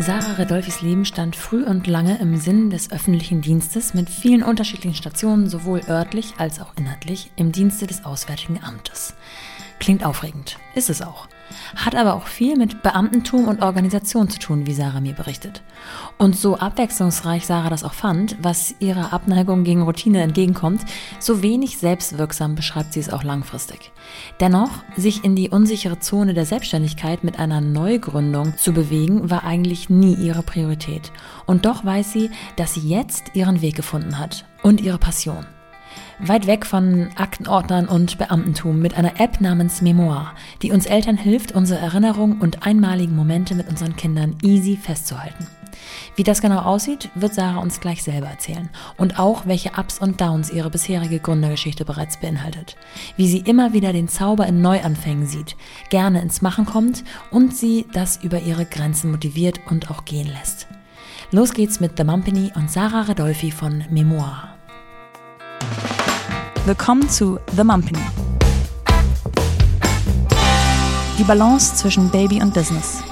[0.00, 4.94] Sarah Redolfis Leben stand früh und lange im Sinn des öffentlichen Dienstes mit vielen unterschiedlichen
[4.94, 9.14] Stationen, sowohl örtlich als auch inhaltlich, im Dienste des Auswärtigen Amtes.
[9.80, 11.26] Klingt aufregend, ist es auch
[11.76, 15.62] hat aber auch viel mit Beamtentum und Organisation zu tun, wie Sarah mir berichtet.
[16.18, 20.82] Und so abwechslungsreich Sarah das auch fand, was ihrer Abneigung gegen Routine entgegenkommt,
[21.18, 23.92] so wenig selbstwirksam beschreibt sie es auch langfristig.
[24.40, 29.90] Dennoch, sich in die unsichere Zone der Selbstständigkeit mit einer Neugründung zu bewegen, war eigentlich
[29.90, 31.12] nie ihre Priorität.
[31.46, 35.46] Und doch weiß sie, dass sie jetzt ihren Weg gefunden hat und ihre Passion.
[36.20, 40.32] Weit weg von Aktenordnern und Beamtentum mit einer App namens Memoir,
[40.62, 45.46] die uns Eltern hilft, unsere Erinnerungen und einmaligen Momente mit unseren Kindern easy festzuhalten.
[46.16, 48.68] Wie das genau aussieht, wird Sarah uns gleich selber erzählen.
[48.96, 52.76] Und auch, welche Ups und Downs ihre bisherige Gründergeschichte bereits beinhaltet.
[53.16, 55.54] Wie sie immer wieder den Zauber in Neuanfängen sieht,
[55.88, 60.66] gerne ins Machen kommt und sie das über ihre Grenzen motiviert und auch gehen lässt.
[61.30, 64.58] Los geht's mit The Mumpany und Sarah Radolfi von Memoir.
[66.68, 67.98] Willkommen zu The Mumpany.
[71.18, 73.02] Die Balance zwischen Baby und Business.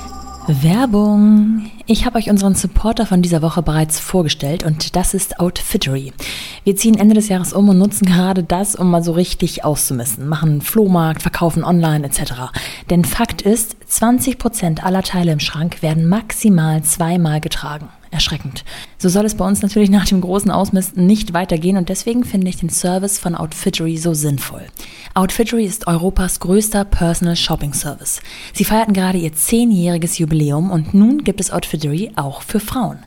[0.46, 1.70] Werbung.
[1.86, 6.12] Ich habe euch unseren Supporter von dieser Woche bereits vorgestellt und das ist Outfittery.
[6.64, 10.28] Wir ziehen Ende des Jahres um und nutzen gerade das, um mal so richtig auszumessen.
[10.28, 12.52] Machen Flohmarkt, verkaufen online etc.
[12.90, 18.64] Denn Fakt ist, 20% aller Teile im Schrank werden maximal zweimal getragen erschreckend.
[18.98, 22.48] So soll es bei uns natürlich nach dem großen Ausmisten nicht weitergehen und deswegen finde
[22.48, 24.64] ich den Service von Outfittery so sinnvoll.
[25.14, 28.20] Outfittery ist Europas größter Personal Shopping Service.
[28.54, 32.98] Sie feierten gerade ihr zehnjähriges Jubiläum und nun gibt es Outfittery auch für Frauen.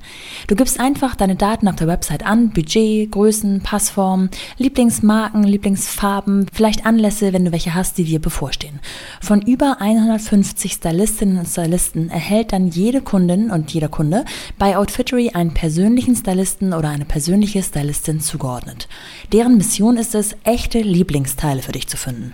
[0.47, 6.85] Du gibst einfach deine Daten auf der Website an, Budget, Größen, Passform, Lieblingsmarken, Lieblingsfarben, vielleicht
[6.85, 8.79] Anlässe, wenn du welche hast, die dir bevorstehen.
[9.21, 14.25] Von über 150 Stylistinnen und Stylisten erhält dann jede Kundin und jeder Kunde
[14.59, 18.89] bei Outfittery Outfittery einen persönlichen Stylisten oder eine persönliche Stylistin zugeordnet.
[19.31, 22.33] Deren Mission ist es, echte Lieblingsteile für dich zu finden,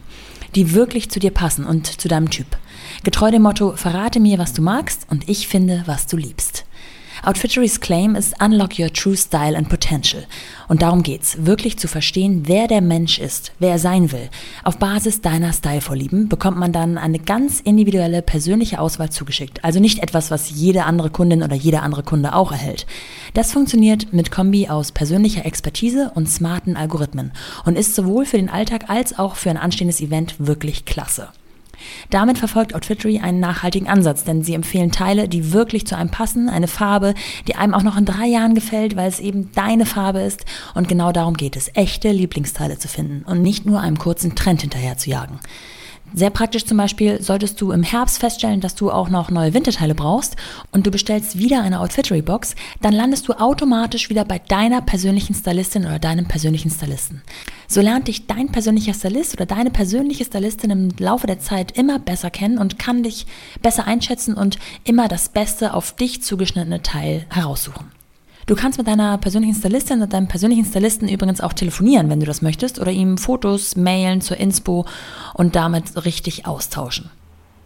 [0.56, 2.48] die wirklich zu dir passen und zu deinem Typ.
[3.04, 6.66] Getreu dem Motto, verrate mir, was du magst und ich finde, was du liebst.
[7.24, 10.26] Outfittery's Claim ist Unlock Your True Style and Potential.
[10.68, 14.30] Und darum geht's, wirklich zu verstehen, wer der Mensch ist, wer er sein will.
[14.64, 19.64] Auf Basis deiner Stylevorlieben bekommt man dann eine ganz individuelle persönliche Auswahl zugeschickt.
[19.64, 22.86] Also nicht etwas, was jede andere Kundin oder jeder andere Kunde auch erhält.
[23.34, 27.32] Das funktioniert mit Kombi aus persönlicher Expertise und smarten Algorithmen
[27.66, 31.30] und ist sowohl für den Alltag als auch für ein anstehendes Event wirklich klasse.
[32.10, 36.50] Damit verfolgt Outfittery einen nachhaltigen Ansatz, denn sie empfehlen Teile, die wirklich zu einem passen,
[36.50, 37.14] eine Farbe,
[37.48, 40.46] die einem auch noch in drei Jahren gefällt, weil es eben deine Farbe ist.
[40.74, 44.62] Und genau darum geht es, echte Lieblingsteile zu finden und nicht nur einem kurzen Trend
[44.62, 45.40] hinterher zu jagen.
[46.18, 49.94] Sehr praktisch zum Beispiel, solltest du im Herbst feststellen, dass du auch noch neue Winterteile
[49.96, 50.38] brauchst
[50.72, 55.86] und du bestellst wieder eine Outfittery-Box, dann landest du automatisch wieder bei deiner persönlichen Stylistin
[55.86, 57.22] oder deinem persönlichen Stylisten.
[57.68, 62.00] So lernt dich dein persönlicher Stylist oder deine persönliche Stylistin im Laufe der Zeit immer
[62.00, 63.26] besser kennen und kann dich
[63.62, 67.95] besser einschätzen und immer das Beste auf dich zugeschnittene Teil heraussuchen.
[68.48, 72.28] Du kannst mit deiner persönlichen Stylistin und deinem persönlichen Stylisten übrigens auch telefonieren, wenn du
[72.28, 74.86] das möchtest, oder ihm Fotos mailen zur Inspo
[75.34, 77.10] und damit richtig austauschen.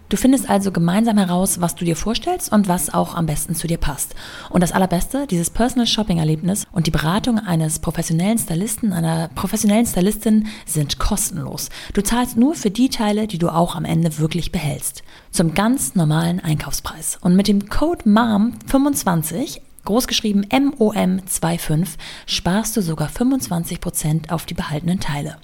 [0.07, 3.67] Du findest also gemeinsam heraus, was du dir vorstellst und was auch am besten zu
[3.67, 4.15] dir passt.
[4.49, 9.85] Und das Allerbeste, dieses Personal Shopping Erlebnis und die Beratung eines professionellen Stylisten, einer professionellen
[9.85, 11.69] Stylistin sind kostenlos.
[11.93, 15.03] Du zahlst nur für die Teile, die du auch am Ende wirklich behältst.
[15.29, 17.19] Zum ganz normalen Einkaufspreis.
[17.21, 21.87] Und mit dem Code MOM25 großgeschrieben MOM25,
[22.25, 25.37] sparst du sogar 25% auf die behaltenen Teile.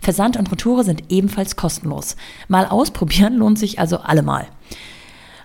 [0.00, 2.16] Versand und Retoure sind ebenfalls kostenlos.
[2.48, 4.48] Mal ausprobieren lohnt sich also allemal.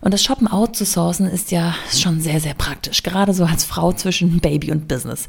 [0.01, 4.40] Und das Shoppen outzusourcen ist ja schon sehr, sehr praktisch, gerade so als Frau zwischen
[4.40, 5.28] Baby und Business.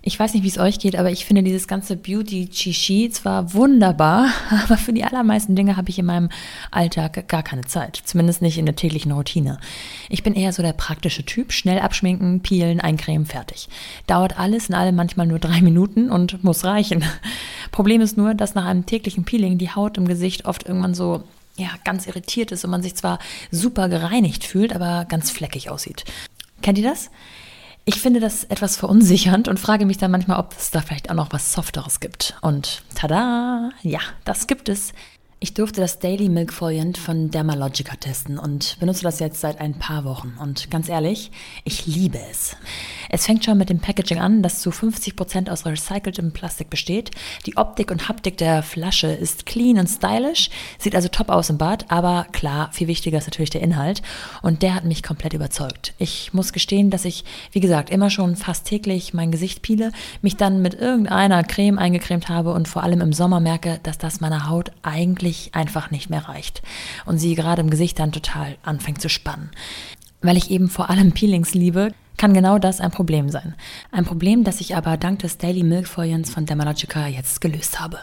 [0.00, 4.30] Ich weiß nicht, wie es euch geht, aber ich finde dieses ganze Beauty-Chichi zwar wunderbar,
[4.64, 6.30] aber für die allermeisten Dinge habe ich in meinem
[6.70, 8.00] Alltag gar keine Zeit.
[8.04, 9.58] Zumindest nicht in der täglichen Routine.
[10.08, 11.52] Ich bin eher so der praktische Typ.
[11.52, 13.68] Schnell abschminken, peelen, eincremen, fertig.
[14.06, 17.04] Dauert alles in allem manchmal nur drei Minuten und muss reichen.
[17.70, 21.22] Problem ist nur, dass nach einem täglichen Peeling die Haut im Gesicht oft irgendwann so
[21.56, 23.18] ja, ganz irritiert ist und man sich zwar
[23.50, 26.04] super gereinigt fühlt, aber ganz fleckig aussieht.
[26.62, 27.10] Kennt ihr das?
[27.88, 31.14] Ich finde das etwas verunsichernd und frage mich dann manchmal, ob es da vielleicht auch
[31.14, 32.36] noch was Softeres gibt.
[32.42, 34.92] Und tada, ja, das gibt es.
[35.40, 39.78] Ich durfte das Daily Milk Foliant von Dermalogica testen und benutze das jetzt seit ein
[39.78, 40.36] paar Wochen.
[40.38, 41.30] Und ganz ehrlich,
[41.64, 42.56] ich liebe es.
[43.08, 47.10] Es fängt schon mit dem Packaging an, das zu 50 Prozent aus recyceltem Plastik besteht.
[47.46, 51.58] Die Optik und Haptik der Flasche ist clean und stylish, sieht also top aus im
[51.58, 54.02] Bad, aber klar, viel wichtiger ist natürlich der Inhalt.
[54.42, 55.94] Und der hat mich komplett überzeugt.
[55.98, 60.36] Ich muss gestehen, dass ich, wie gesagt, immer schon fast täglich mein Gesicht piele, mich
[60.36, 64.48] dann mit irgendeiner Creme eingecremt habe und vor allem im Sommer merke, dass das meiner
[64.48, 66.62] Haut eigentlich einfach nicht mehr reicht
[67.06, 69.50] und sie gerade im Gesicht dann total anfängt zu spannen.
[70.20, 73.54] Weil ich eben vor allem Peelings liebe, kann genau das ein Problem sein.
[73.90, 77.98] Ein Problem, das ich aber dank des Daily Milk Foliants von Dermalogica jetzt gelöst habe.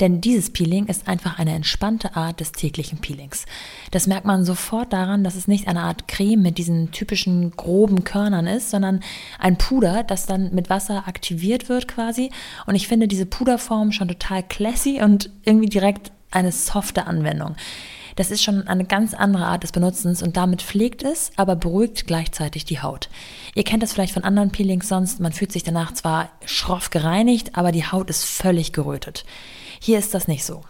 [0.00, 3.46] Denn dieses Peeling ist einfach eine entspannte Art des täglichen Peelings.
[3.92, 8.02] Das merkt man sofort daran, dass es nicht eine Art Creme mit diesen typischen groben
[8.02, 9.00] Körnern ist, sondern
[9.38, 12.30] ein Puder, das dann mit Wasser aktiviert wird quasi.
[12.66, 17.54] Und ich finde diese Puderform schon total classy und irgendwie direkt eine softe Anwendung.
[18.16, 22.06] Das ist schon eine ganz andere Art des Benutzens und damit pflegt es, aber beruhigt
[22.06, 23.08] gleichzeitig die Haut.
[23.54, 27.56] Ihr kennt das vielleicht von anderen Peelings sonst, man fühlt sich danach zwar schroff gereinigt,
[27.56, 29.24] aber die Haut ist völlig gerötet.
[29.80, 30.62] Hier ist das nicht so.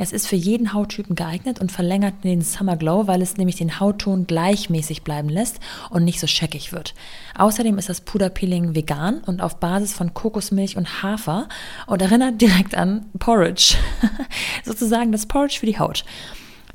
[0.00, 3.80] Es ist für jeden Hauttypen geeignet und verlängert den Summer Glow, weil es nämlich den
[3.80, 5.58] Hautton gleichmäßig bleiben lässt
[5.90, 6.94] und nicht so scheckig wird.
[7.36, 11.48] Außerdem ist das Puderpeeling vegan und auf Basis von Kokosmilch und Hafer
[11.88, 13.74] und erinnert direkt an Porridge.
[14.64, 16.04] Sozusagen das Porridge für die Haut.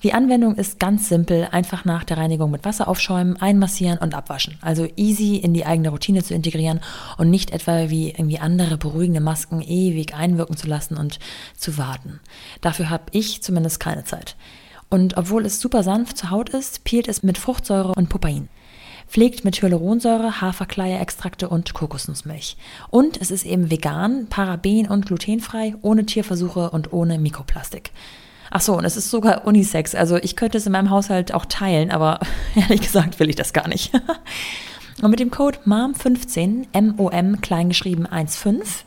[0.03, 4.57] Die Anwendung ist ganz simpel, einfach nach der Reinigung mit Wasser aufschäumen, einmassieren und abwaschen.
[4.59, 6.81] Also easy in die eigene Routine zu integrieren
[7.17, 11.19] und nicht etwa wie irgendwie andere beruhigende Masken ewig einwirken zu lassen und
[11.55, 12.19] zu warten.
[12.59, 14.35] Dafür habe ich zumindest keine Zeit.
[14.89, 18.49] Und obwohl es super sanft zur Haut ist, peelt es mit Fruchtsäure und Pupain
[19.05, 22.57] pflegt mit Hyaluronsäure, Haferkleie-Extrakte und Kokosnussmilch.
[22.89, 27.91] Und es ist eben vegan, paraben- und glutenfrei, ohne Tierversuche und ohne Mikroplastik.
[28.55, 29.95] Ach so, und es ist sogar Unisex.
[29.95, 32.19] Also ich könnte es in meinem Haushalt auch teilen, aber
[32.55, 33.91] ehrlich gesagt will ich das gar nicht.
[35.01, 38.83] und mit dem Code MOM15, M-O-M, kleingeschrieben 1,5,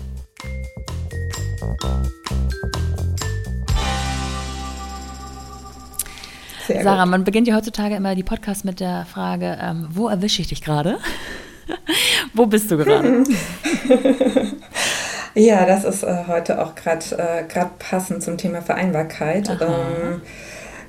[6.68, 7.10] Sehr Sarah, gut.
[7.10, 10.62] man beginnt ja heutzutage immer die Podcasts mit der Frage, ähm, wo erwische ich dich
[10.62, 10.98] gerade?
[12.34, 13.24] wo bist du gerade?
[15.36, 19.50] Ja, das ist äh, heute auch gerade äh, passend zum Thema Vereinbarkeit.
[19.60, 20.22] Ähm,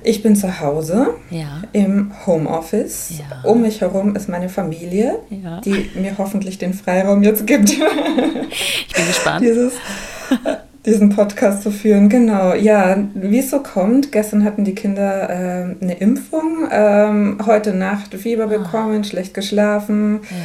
[0.02, 1.62] ich bin zu Hause ja.
[1.72, 3.10] im Homeoffice.
[3.18, 3.48] Ja.
[3.48, 5.60] Um mich herum ist meine Familie, ja.
[5.60, 7.68] die mir hoffentlich den Freiraum jetzt gibt.
[7.70, 9.42] ich bin gespannt.
[9.42, 12.08] Dieses, äh, diesen Podcast zu führen.
[12.08, 14.12] Genau, ja, wie es so kommt.
[14.12, 18.46] Gestern hatten die Kinder äh, eine Impfung, ähm, heute Nacht Fieber ah.
[18.46, 20.20] bekommen, schlecht geschlafen.
[20.30, 20.36] Ja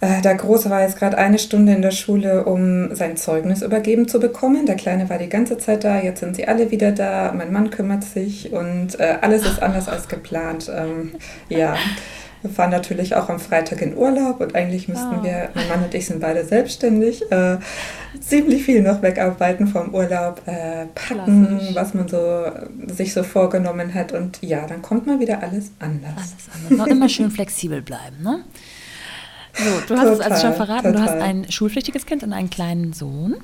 [0.00, 4.20] der Große war jetzt gerade eine Stunde in der Schule, um sein Zeugnis übergeben zu
[4.20, 4.64] bekommen.
[4.64, 7.32] Der Kleine war die ganze Zeit da, jetzt sind sie alle wieder da.
[7.36, 10.70] Mein Mann kümmert sich und äh, alles ist anders als geplant.
[10.74, 11.12] Ähm,
[11.48, 11.76] ja.
[12.42, 15.24] Wir fahren natürlich auch am Freitag in Urlaub und eigentlich müssten oh.
[15.24, 17.56] wir, mein Mann und ich sind beide selbstständig, äh,
[18.20, 21.74] ziemlich viel noch wegarbeiten vom Urlaub, äh, packen, Klassisch.
[21.74, 22.44] was man so
[22.94, 26.12] sich so vorgenommen hat und ja, dann kommt mal wieder alles anders.
[26.14, 26.78] Alles anders.
[26.78, 28.44] Noch immer schön flexibel bleiben, ne?
[29.58, 30.92] So, du hast total, es also schon verraten, total.
[30.92, 33.36] du hast ein schulpflichtiges Kind und einen kleinen Sohn.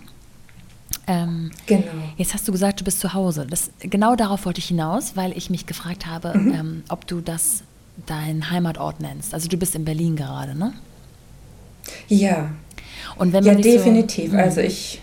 [1.07, 1.85] Ähm, genau.
[2.17, 3.47] Jetzt hast du gesagt, du bist zu Hause.
[3.49, 6.55] Das, genau darauf wollte ich hinaus, weil ich mich gefragt habe, mhm.
[6.55, 7.63] ähm, ob du das
[8.07, 9.35] deinen Heimatort nennst.
[9.35, 10.73] Also du bist in Berlin gerade, ne?
[12.09, 12.51] Ja.
[13.17, 14.33] Und wenn man ja, definitiv.
[14.33, 15.01] So, also ich.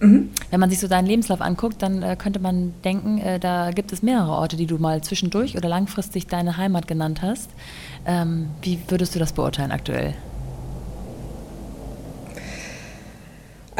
[0.00, 0.30] Mhm.
[0.50, 3.92] Wenn man sich so deinen Lebenslauf anguckt, dann äh, könnte man denken, äh, da gibt
[3.92, 7.50] es mehrere Orte, die du mal zwischendurch oder langfristig deine Heimat genannt hast.
[8.06, 10.14] Ähm, wie würdest du das beurteilen aktuell?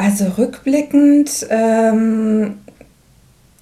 [0.01, 2.55] Also rückblickend ähm,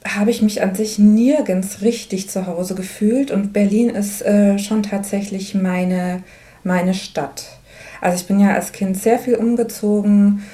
[0.06, 4.84] habe ich mich an sich nirgends richtig zu Hause gefühlt und Berlin ist äh, schon
[4.84, 6.22] tatsächlich meine,
[6.62, 7.58] meine Stadt.
[8.00, 10.44] Also ich bin ja als Kind sehr viel umgezogen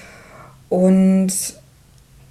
[0.70, 1.34] und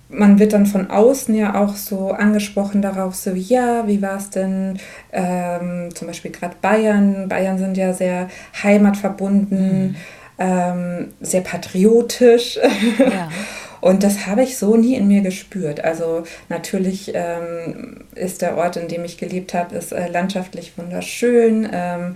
[0.10, 4.32] man wird dann von außen ja auch so angesprochen darauf, so ja, wie war es
[4.32, 4.80] denn
[5.12, 7.30] ähm, zum Beispiel gerade Bayern?
[7.30, 8.30] Bayern sind ja sehr
[8.64, 9.96] heimatverbunden, mhm.
[10.38, 12.60] Ähm, sehr patriotisch.
[13.00, 13.30] Ja.
[13.84, 15.84] Und das habe ich so nie in mir gespürt.
[15.84, 21.68] Also natürlich ähm, ist der Ort, in dem ich gelebt habe, ist äh, landschaftlich wunderschön.
[21.70, 22.16] Ähm,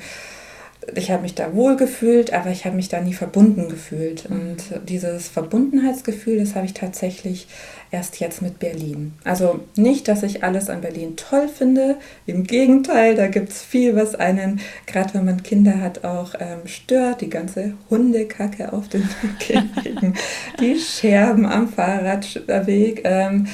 [0.95, 4.29] ich habe mich da wohl gefühlt, aber ich habe mich da nie verbunden gefühlt.
[4.29, 4.35] Mhm.
[4.39, 7.47] Und dieses Verbundenheitsgefühl, das habe ich tatsächlich
[7.91, 9.13] erst jetzt mit Berlin.
[9.23, 11.97] Also nicht, dass ich alles an Berlin toll finde.
[12.25, 16.65] Im Gegenteil, da gibt es viel, was einen, gerade wenn man Kinder hat, auch ähm,
[16.65, 17.21] stört.
[17.21, 19.07] Die ganze Hundekacke auf den
[19.83, 20.13] Wegen,
[20.59, 23.01] die Scherben am Fahrradweg.
[23.03, 23.47] Ähm,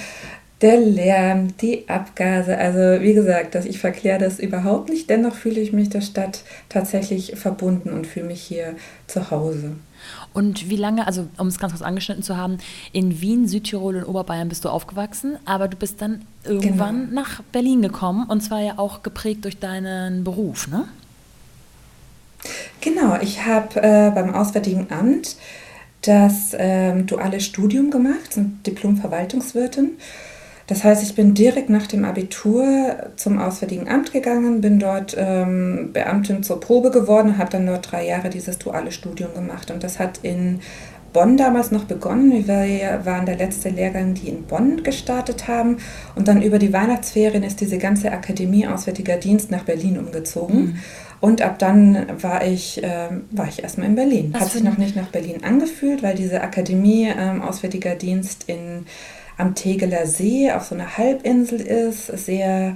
[0.63, 2.57] der Lärm, die Abgase.
[2.57, 5.09] Also wie gesagt, dass ich verkläre das überhaupt nicht.
[5.09, 9.73] Dennoch fühle ich mich der Stadt tatsächlich verbunden und fühle mich hier zu Hause.
[10.33, 12.57] Und wie lange, also um es ganz kurz angeschnitten zu haben,
[12.93, 17.21] in Wien, Südtirol und Oberbayern bist du aufgewachsen, aber du bist dann irgendwann genau.
[17.21, 20.87] nach Berlin gekommen und zwar ja auch geprägt durch deinen Beruf, ne?
[22.81, 25.37] Genau, ich habe äh, beim Auswärtigen Amt
[26.01, 29.91] das ähm, duale Studium gemacht, Diplom-Verwaltungswirtin.
[30.73, 35.91] Das heißt, ich bin direkt nach dem Abitur zum Auswärtigen Amt gegangen, bin dort ähm,
[35.93, 39.69] Beamtin zur Probe geworden, habe dann dort drei Jahre dieses duale Studium gemacht.
[39.69, 40.61] Und das hat in
[41.13, 42.31] Bonn damals noch begonnen.
[42.47, 45.77] Wir waren der letzte Lehrgang, die in Bonn gestartet haben.
[46.15, 50.59] Und dann über die Weihnachtsferien ist diese ganze Akademie Auswärtiger Dienst nach Berlin umgezogen.
[50.59, 50.75] Mhm.
[51.21, 54.29] Und ab dann war ich, äh, war ich erstmal in Berlin.
[54.33, 58.87] Was Hat sich noch nicht nach Berlin angefühlt, weil diese Akademie äh, Auswärtiger Dienst in
[59.37, 62.75] am Tegeler See auf so einer Halbinsel ist, sehr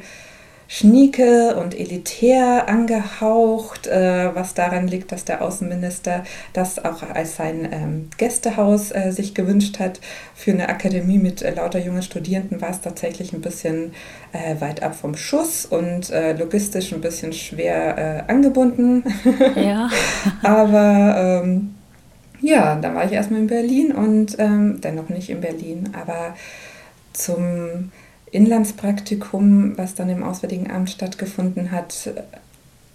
[0.68, 6.24] schnieke und elitär angehaucht, äh, was daran liegt, dass der Außenminister
[6.54, 10.02] das auch als sein ähm, Gästehaus äh, sich gewünscht hat.
[10.36, 13.94] Für eine Akademie mit äh, lauter jungen Studierenden war es tatsächlich ein bisschen
[14.34, 19.04] äh, weit ab vom Schuss und äh, logistisch ein bisschen schwer äh, angebunden.
[19.56, 19.90] Ja.
[20.44, 21.77] Aber ähm,
[22.42, 26.36] ja, dann war ich erstmal in Berlin und ähm, dennoch nicht in Berlin, aber
[27.14, 27.92] zum
[28.32, 32.10] Inlandspraktikum, was dann im Auswärtigen Amt stattgefunden hat,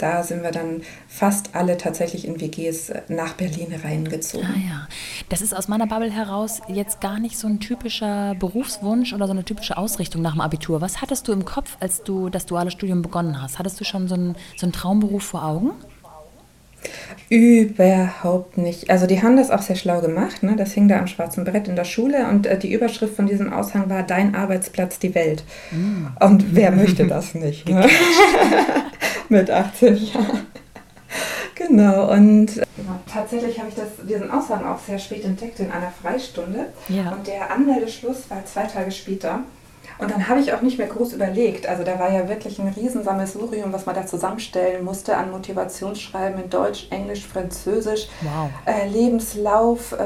[0.02, 4.46] da sind wir dann fast alle tatsächlich in WGs nach Berlin reingezogen.
[4.46, 4.88] Ah ja,
[5.28, 9.32] das ist aus meiner Bubble heraus jetzt gar nicht so ein typischer Berufswunsch oder so
[9.32, 10.80] eine typische Ausrichtung nach dem Abitur.
[10.80, 13.60] Was hattest du im Kopf, als du das duale Studium begonnen hast?
[13.60, 15.70] Hattest du schon so einen, so einen Traumberuf vor Augen?
[17.28, 18.90] Überhaupt nicht.
[18.90, 20.42] Also die haben das auch sehr schlau gemacht.
[20.42, 20.54] Ne?
[20.56, 23.52] Das hing da am schwarzen Brett in der Schule und äh, die Überschrift von diesem
[23.52, 25.44] Aushang war Dein Arbeitsplatz, die Welt.
[25.70, 26.06] Mm.
[26.22, 27.68] Und wer möchte das nicht?
[27.68, 27.88] Ne?
[29.28, 30.46] Mit 18 Jahren.
[31.54, 35.92] Genau, und genau, tatsächlich habe ich das, diesen Aushang auch sehr spät entdeckt in einer
[36.02, 36.66] Freistunde.
[36.88, 37.12] Ja.
[37.12, 39.40] Und der Anmeldeschluss war zwei Tage später.
[39.98, 41.66] Und dann habe ich auch nicht mehr groß überlegt.
[41.68, 46.50] Also da war ja wirklich ein Riesensammelsurium, was man da zusammenstellen musste an Motivationsschreiben in
[46.50, 48.50] Deutsch, Englisch, Französisch, wow.
[48.66, 49.96] äh, Lebenslauf, äh,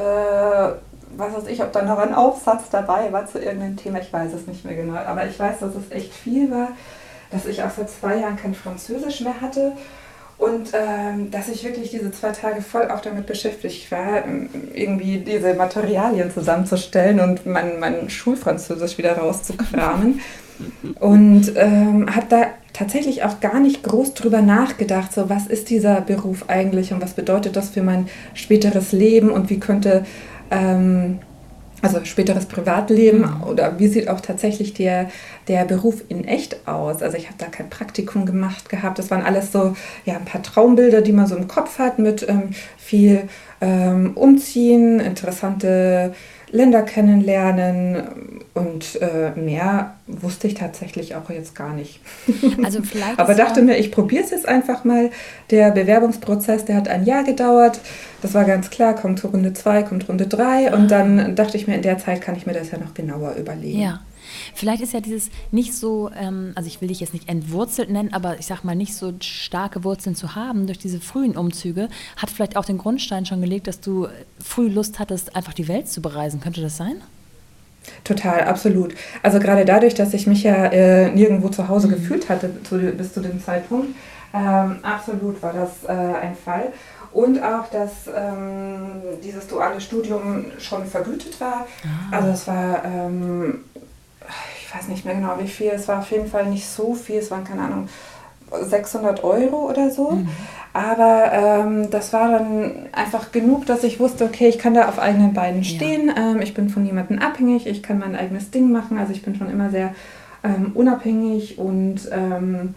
[1.16, 4.33] was weiß ich, ob da noch ein Aufsatz dabei war zu irgendeinem Thema, ich weiß
[4.35, 4.97] es nicht mehr genau.
[4.97, 6.69] Aber ich weiß, dass es echt viel war,
[7.31, 9.73] dass ich auch seit zwei Jahren kein Französisch mehr hatte
[10.38, 15.19] und ähm, dass ich wirklich diese zwei Tage voll auch damit beschäftigt war, ähm, irgendwie
[15.19, 20.21] diese Materialien zusammenzustellen und mein, mein Schulfranzösisch wieder rauszukramen.
[21.00, 26.02] und ähm, habe da tatsächlich auch gar nicht groß drüber nachgedacht, so was ist dieser
[26.02, 30.05] Beruf eigentlich und was bedeutet das für mein späteres Leben und wie könnte
[30.50, 31.21] ähm,
[31.87, 35.11] also späteres Privatleben oder wie sieht auch tatsächlich der,
[35.49, 37.02] der Beruf in echt aus?
[37.02, 38.99] Also ich habe da kein Praktikum gemacht gehabt.
[38.99, 42.28] Das waren alles so ja, ein paar Traumbilder, die man so im Kopf hat mit
[42.28, 43.28] ähm, viel
[43.61, 46.14] ähm, Umziehen, interessante
[46.50, 48.03] Länder kennenlernen
[48.55, 52.00] und äh, mehr wusste ich tatsächlich auch jetzt gar nicht.
[52.65, 55.11] Also vielleicht Aber dachte mir, ich probiere es jetzt einfach mal.
[55.50, 57.81] Der Bewerbungsprozess, der hat ein Jahr gedauert.
[58.23, 61.75] Das war ganz klar, kommt Runde 2, kommt Runde 3 und dann dachte ich mir,
[61.75, 63.81] in der Zeit kann ich mir das ja noch genauer überlegen.
[63.81, 64.00] Ja.
[64.57, 68.13] Vielleicht ist ja dieses nicht so, ähm, also ich will dich jetzt nicht entwurzelt nennen,
[68.13, 72.31] aber ich sag mal nicht so starke Wurzeln zu haben durch diese frühen Umzüge, hat
[72.31, 74.09] vielleicht auch den Grundstein schon gelegt, dass du
[74.43, 76.41] früh Lust hattest, einfach die Welt zu bereisen.
[76.41, 77.03] Könnte das sein?
[78.03, 78.95] Total, absolut.
[79.23, 81.93] Also gerade dadurch, dass ich mich ja äh, nirgendwo zu Hause mhm.
[81.93, 83.95] gefühlt hatte zu, bis zu dem Zeitpunkt,
[84.35, 86.73] ähm, absolut war das äh, ein Fall.
[87.13, 91.67] Und auch, dass ähm, dieses duale Studium schon vergütet war.
[91.83, 92.17] Ah.
[92.17, 93.61] Also es war, ähm,
[94.61, 97.16] ich weiß nicht mehr genau wie viel, es war auf jeden Fall nicht so viel,
[97.16, 97.88] es waren keine Ahnung,
[98.50, 100.12] 600 Euro oder so.
[100.12, 100.28] Mhm.
[100.73, 104.99] Aber ähm, das war dann einfach genug, dass ich wusste, okay, ich kann da auf
[104.99, 106.09] eigenen Beinen stehen.
[106.09, 106.33] Ja.
[106.33, 108.99] Ähm, ich bin von niemandem abhängig, ich kann mein eigenes Ding machen.
[108.99, 109.95] Also ich bin schon immer sehr
[110.45, 112.75] ähm, unabhängig und ähm,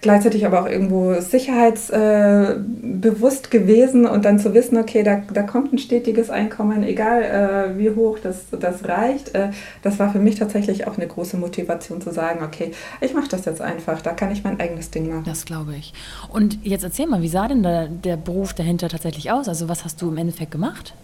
[0.00, 5.78] gleichzeitig aber auch irgendwo sicherheitsbewusst gewesen und dann zu wissen, okay, da, da kommt ein
[5.78, 9.34] stetiges Einkommen, egal äh, wie hoch das, das reicht.
[9.34, 9.50] Äh,
[9.82, 13.44] das war für mich tatsächlich auch eine große Motivation zu sagen, okay, ich mache das
[13.44, 15.24] jetzt einfach, da kann ich mein eigenes Ding machen.
[15.26, 15.92] Das glaube ich.
[16.30, 19.48] Und jetzt erzähl mal, wie sah denn da der Beruf dahinter tatsächlich aus?
[19.48, 20.94] Also was hast du im Endeffekt gemacht?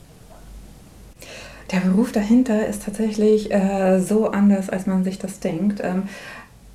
[1.72, 5.80] Der Beruf dahinter ist tatsächlich äh, so anders, als man sich das denkt.
[5.82, 6.04] Ähm,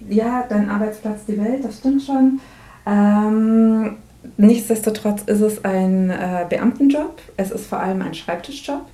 [0.09, 2.39] ja, dein Arbeitsplatz, die Welt, das stimmt schon.
[2.85, 3.97] Ähm,
[4.37, 7.21] nichtsdestotrotz ist es ein äh, Beamtenjob.
[7.37, 8.85] Es ist vor allem ein Schreibtischjob.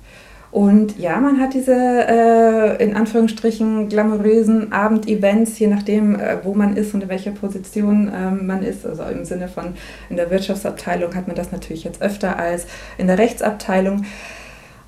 [0.50, 6.74] Und ja, man hat diese äh, in Anführungsstrichen glamourösen Abendevents, je nachdem, äh, wo man
[6.74, 8.86] ist und in welcher Position äh, man ist.
[8.86, 9.74] Also im Sinne von
[10.08, 14.06] in der Wirtschaftsabteilung hat man das natürlich jetzt öfter als in der Rechtsabteilung.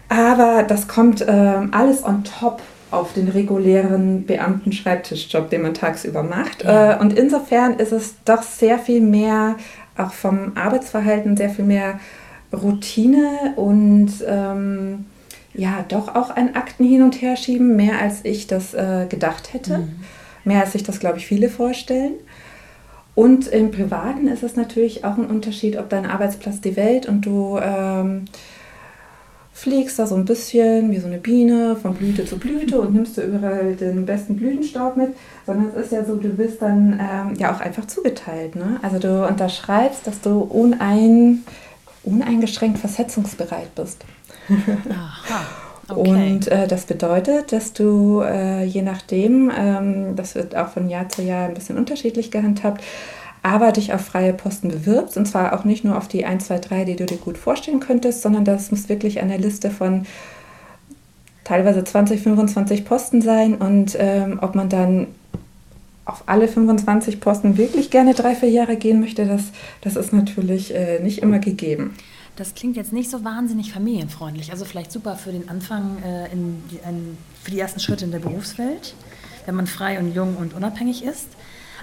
[0.09, 6.65] Aber das kommt ähm, alles on top auf den regulären Beamten-Schreibtischjob, den man tagsüber macht.
[6.65, 6.95] Ja.
[6.95, 9.57] Äh, und insofern ist es doch sehr viel mehr,
[9.97, 12.01] auch vom Arbeitsverhalten, sehr viel mehr
[12.53, 15.07] Routine und ähm,
[15.55, 19.53] ja, doch auch ein Akten hin und her schieben, mehr als ich das äh, gedacht
[19.53, 19.79] hätte.
[19.79, 19.89] Mhm.
[20.45, 22.15] Mehr als sich das, glaube ich, viele vorstellen.
[23.15, 27.27] Und im Privaten ist es natürlich auch ein Unterschied, ob dein Arbeitsplatz die Welt und
[27.27, 28.25] du ähm,
[29.53, 33.17] fliegst da so ein bisschen wie so eine Biene von Blüte zu Blüte und nimmst
[33.17, 37.35] du überall den besten Blütenstaub mit, sondern es ist ja so, du bist dann ähm,
[37.37, 38.57] ja auch einfach zugeteilt.
[38.57, 38.79] Ne?
[38.83, 41.45] Also du unterschreibst, dass du unein,
[42.05, 44.05] uneingeschränkt versetzungsbereit bist.
[44.49, 45.45] Aha.
[45.89, 46.09] Okay.
[46.09, 51.09] Und äh, das bedeutet, dass du äh, je nachdem, ähm, das wird auch von Jahr
[51.09, 52.85] zu Jahr ein bisschen unterschiedlich gehandhabt,
[53.43, 55.17] aber dich auf freie Posten bewirbst.
[55.17, 57.81] Und zwar auch nicht nur auf die 1, 2, 3, die du dir gut vorstellen
[57.81, 60.07] könntest, sondern das muss wirklich eine Liste von
[61.45, 63.55] teilweise 20, 25 Posten sein.
[63.55, 65.07] Und ähm, ob man dann
[66.05, 69.45] auf alle 25 Posten wirklich gerne drei, vier Jahre gehen möchte, das,
[69.81, 71.95] das ist natürlich äh, nicht immer gegeben.
[72.37, 74.51] Das klingt jetzt nicht so wahnsinnig familienfreundlich.
[74.51, 78.11] Also vielleicht super für den Anfang, äh, in die, in, für die ersten Schritte in
[78.11, 78.95] der Berufswelt,
[79.47, 81.27] wenn man frei und jung und unabhängig ist.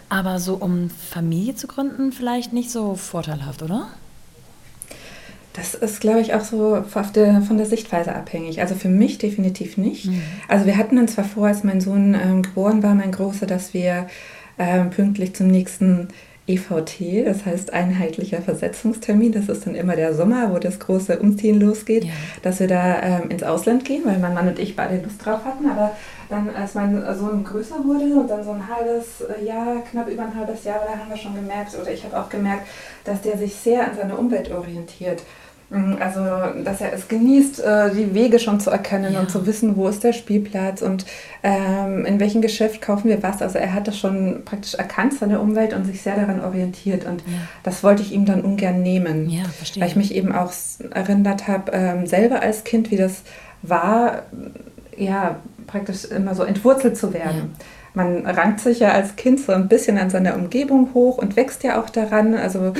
[0.09, 3.89] Aber so um Familie zu gründen, vielleicht nicht so vorteilhaft, oder?
[5.53, 8.61] Das ist, glaube ich, auch so der, von der Sichtweise abhängig.
[8.61, 10.05] Also für mich definitiv nicht.
[10.05, 10.21] Mhm.
[10.47, 13.73] Also wir hatten uns zwar vor, als mein Sohn ähm, geboren war, mein Großer, dass
[13.73, 14.07] wir
[14.59, 16.09] ähm, pünktlich zum nächsten
[16.47, 21.59] EVT, das heißt einheitlicher Versetzungstermin, das ist dann immer der Sommer, wo das große Umziehen
[21.59, 22.11] losgeht, ja.
[22.41, 25.43] dass wir da ähm, ins Ausland gehen, weil mein Mann und ich beide Lust drauf
[25.43, 25.69] hatten.
[25.69, 25.91] Aber
[26.29, 30.35] dann, als mein Sohn größer wurde und dann so ein halbes Jahr, knapp über ein
[30.35, 32.67] halbes Jahr, da haben wir schon gemerkt, oder ich habe auch gemerkt,
[33.03, 35.21] dass der sich sehr an seine Umwelt orientiert.
[35.69, 36.21] Mhm, also,
[36.63, 39.19] dass er es genießt, äh, die Wege schon zu erkennen ja.
[39.19, 41.05] und zu wissen, wo ist der Spielplatz und
[41.43, 43.41] ähm, in welchem Geschäft kaufen wir was.
[43.41, 47.05] Also er hat das schon praktisch erkannt, seine Umwelt und sich sehr daran orientiert.
[47.05, 47.39] Und ja.
[47.63, 49.29] das wollte ich ihm dann ungern nehmen.
[49.29, 49.81] Ja, verstehe.
[49.81, 50.53] Weil ich mich eben auch
[50.91, 53.23] erinnert habe, ähm, selber als Kind, wie das
[53.61, 54.23] war,
[54.95, 55.35] ja,
[55.67, 57.55] praktisch immer so entwurzelt zu werden.
[57.57, 57.65] Ja.
[57.93, 61.63] Man rankt sich ja als Kind so ein bisschen an seiner Umgebung hoch und wächst
[61.63, 62.35] ja auch daran.
[62.35, 62.73] Also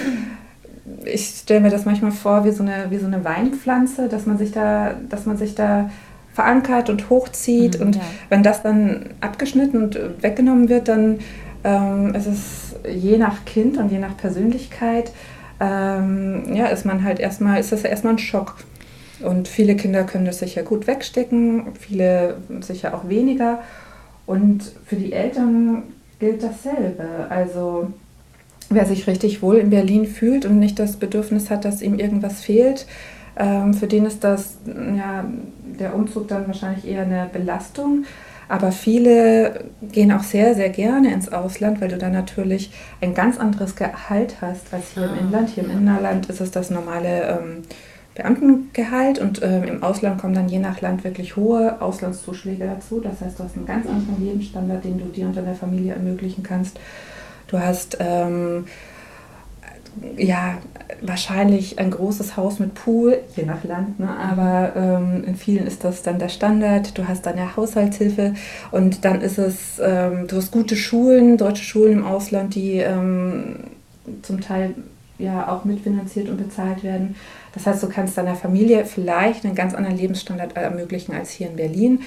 [1.05, 4.37] ich stelle mir das manchmal vor wie so eine, wie so eine Weinpflanze, dass man
[4.37, 5.89] sich da, dass man sich da
[6.33, 7.79] verankert und hochzieht.
[7.79, 8.01] Mhm, und ja.
[8.29, 11.19] wenn das dann abgeschnitten und weggenommen wird, dann
[11.63, 15.11] ähm, ist es je nach Kind und je nach Persönlichkeit,
[15.59, 18.55] ähm, ja, ist man halt erstmal, ist das ja erstmal ein Schock.
[19.21, 23.61] Und viele Kinder können das sicher gut wegstecken, viele sicher auch weniger.
[24.27, 25.83] Und für die Eltern
[26.19, 27.07] gilt dasselbe.
[27.29, 27.87] Also
[28.69, 32.41] wer sich richtig wohl in Berlin fühlt und nicht das Bedürfnis hat, dass ihm irgendwas
[32.41, 32.85] fehlt,
[33.37, 35.25] ähm, für den ist das ja
[35.79, 38.05] der Umzug dann wahrscheinlich eher eine Belastung.
[38.49, 43.37] Aber viele gehen auch sehr, sehr gerne ins Ausland, weil du da natürlich ein ganz
[43.37, 45.49] anderes Gehalt hast als hier ah, im Inland.
[45.49, 47.63] Hier im Innerland ist es das normale ähm,
[48.15, 53.01] Beamtengehalt und ähm, im Ausland kommen dann je nach Land wirklich hohe Auslandszuschläge dazu.
[53.01, 56.41] Das heißt, du hast einen ganz anderen Lebensstandard, den du dir und deiner Familie ermöglichen
[56.41, 56.79] kannst.
[57.47, 58.65] Du hast ähm,
[60.17, 60.57] ja,
[61.01, 64.09] wahrscheinlich ein großes Haus mit Pool, je nach Land, ne?
[64.09, 66.97] aber ähm, in vielen ist das dann der Standard.
[66.97, 68.33] Du hast deine Haushaltshilfe
[68.71, 73.57] und dann ist es, ähm, du hast gute Schulen, deutsche Schulen im Ausland, die ähm,
[74.21, 74.75] zum Teil
[75.19, 77.15] ja auch mitfinanziert und bezahlt werden.
[77.53, 81.55] Das heißt, du kannst deiner Familie vielleicht einen ganz anderen Lebensstandard ermöglichen als hier in
[81.55, 82.01] Berlin.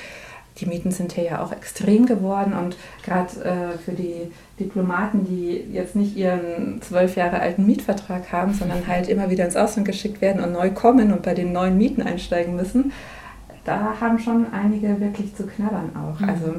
[0.58, 5.64] Die Mieten sind hier ja auch extrem geworden und gerade äh, für die Diplomaten, die
[5.72, 10.20] jetzt nicht ihren zwölf Jahre alten Mietvertrag haben, sondern halt immer wieder ins Ausland geschickt
[10.20, 12.92] werden und neu kommen und bei den neuen Mieten einsteigen müssen,
[13.64, 16.20] da haben schon einige wirklich zu knabbern auch.
[16.20, 16.28] Mhm.
[16.28, 16.54] Also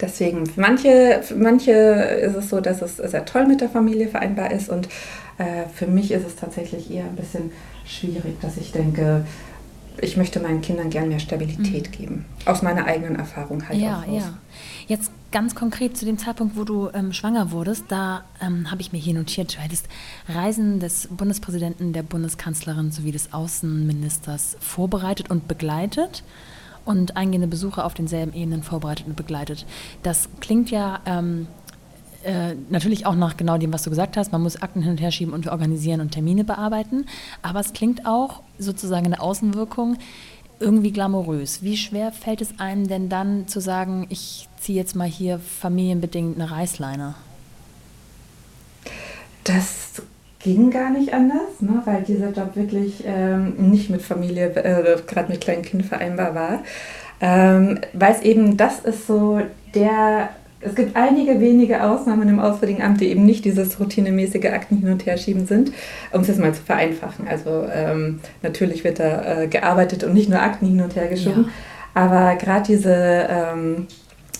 [0.00, 4.08] deswegen, für manche, für manche ist es so, dass es sehr toll mit der Familie
[4.08, 4.88] vereinbar ist und
[5.38, 7.50] äh, für mich ist es tatsächlich eher ein bisschen
[7.84, 9.24] schwierig, dass ich denke,
[10.00, 11.92] ich möchte meinen Kindern gern mehr Stabilität mhm.
[11.92, 12.24] geben.
[12.46, 14.22] Aus meiner eigenen Erfahrung halt ja, auch raus.
[14.22, 14.38] Ja.
[14.86, 18.92] Jetzt ganz konkret zu dem Zeitpunkt, wo du ähm, schwanger wurdest, da ähm, habe ich
[18.92, 19.88] mir hier notiert, du hättest
[20.28, 26.24] Reisen des Bundespräsidenten, der Bundeskanzlerin sowie des Außenministers vorbereitet und begleitet
[26.84, 29.66] und eingehende Besuche auf denselben Ebenen vorbereitet und begleitet.
[30.02, 31.46] Das klingt ja ähm,
[32.24, 34.32] äh, natürlich auch nach genau dem, was du gesagt hast.
[34.32, 37.06] Man muss Akten hin und her schieben und organisieren und Termine bearbeiten.
[37.42, 39.96] Aber es klingt auch sozusagen eine Außenwirkung
[40.60, 41.62] irgendwie glamourös.
[41.62, 46.36] Wie schwer fällt es einem denn dann zu sagen, ich ziehe jetzt mal hier familienbedingt
[46.40, 47.14] eine Reißleine?
[49.44, 50.02] Das
[50.38, 55.32] ging gar nicht anders, ne, weil dieser Job wirklich ähm, nicht mit Familie, äh, gerade
[55.32, 56.62] mit kleinen Kindern vereinbar war.
[57.20, 59.40] Ähm, weil es eben, das ist so
[59.74, 64.76] der es gibt einige wenige Ausnahmen im Auswärtigen Amt, die eben nicht dieses routinemäßige Akten
[64.76, 65.72] hin und her schieben sind,
[66.12, 67.26] um es jetzt mal zu vereinfachen.
[67.28, 71.46] Also ähm, natürlich wird da äh, gearbeitet und nicht nur Akten hin und her geschoben,
[71.46, 72.02] ja.
[72.02, 73.86] aber gerade diese ähm,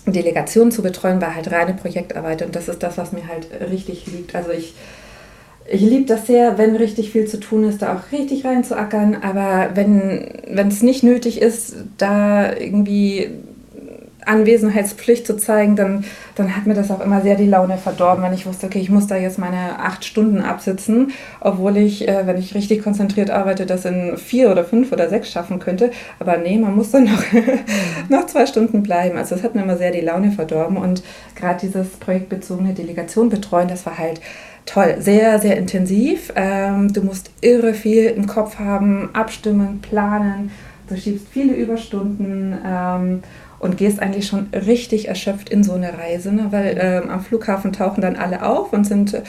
[0.07, 4.07] Delegation zu betreuen war halt reine Projektarbeit und das ist das, was mir halt richtig
[4.07, 4.35] liegt.
[4.35, 4.75] Also ich
[5.73, 9.19] ich liebe das sehr, wenn richtig viel zu tun ist, da auch richtig reinzuackern.
[9.23, 13.31] Aber wenn es nicht nötig ist, da irgendwie
[14.27, 16.05] Anwesenheitspflicht zu zeigen, dann,
[16.35, 18.91] dann hat mir das auch immer sehr die Laune verdorben, wenn ich wusste, okay, ich
[18.91, 23.67] muss da jetzt meine acht Stunden absitzen, obwohl ich, äh, wenn ich richtig konzentriert arbeite,
[23.67, 25.91] das in vier oder fünf oder sechs schaffen könnte.
[26.19, 27.23] Aber nee, man muss dann noch,
[28.09, 29.17] noch zwei Stunden bleiben.
[29.19, 30.77] Also das hat mir immer sehr die Laune verdorben.
[30.77, 31.03] Und
[31.35, 34.21] gerade dieses projektbezogene Delegation betreuen, das war halt
[34.67, 36.33] toll, sehr, sehr intensiv.
[36.37, 40.51] Ähm, du musst irre viel im Kopf haben, abstimmen, planen.
[40.89, 42.59] Du schiebst viele Überstunden.
[42.67, 43.23] Ähm,
[43.61, 46.47] und gehst eigentlich schon richtig erschöpft in so eine Reise, ne?
[46.51, 49.23] weil ähm, am Flughafen tauchen dann alle auf und sind äh,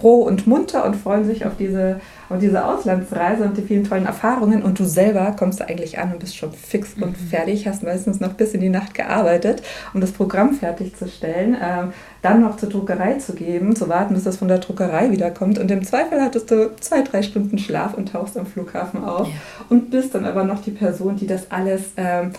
[0.00, 4.06] froh und munter und freuen sich auf diese, auf diese Auslandsreise und die vielen tollen
[4.06, 4.62] Erfahrungen.
[4.62, 7.26] Und du selber kommst da eigentlich an und bist schon fix und mhm.
[7.28, 12.40] fertig, hast meistens noch bis in die Nacht gearbeitet, um das Programm fertigzustellen, ähm, dann
[12.40, 15.58] noch zur Druckerei zu geben, zu warten, bis das von der Druckerei wiederkommt.
[15.58, 19.34] Und im Zweifel hattest du zwei, drei Stunden Schlaf und tauchst am Flughafen auf ja.
[19.68, 22.32] und bist dann aber noch die Person, die das alles ähm,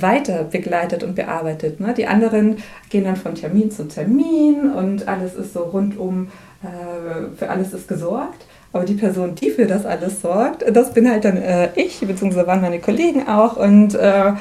[0.00, 1.80] weiter begleitet und bearbeitet.
[1.80, 1.94] Ne?
[1.94, 2.56] Die anderen
[2.88, 6.28] gehen dann von Termin zu Termin und alles ist so rundum,
[6.62, 8.46] äh, für alles ist gesorgt.
[8.72, 12.46] Aber die Person, die für das alles sorgt, das bin halt dann äh, ich, beziehungsweise
[12.46, 13.56] waren meine Kollegen auch.
[13.56, 14.32] Und äh,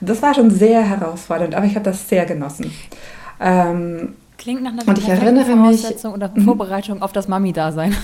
[0.00, 2.72] das war schon sehr herausfordernd, aber ich habe das sehr genossen.
[3.40, 6.42] Ähm, Klingt nach einer und ich erinnere mich, oder mhm.
[6.42, 7.94] Vorbereitung auf das Mami-Dasein.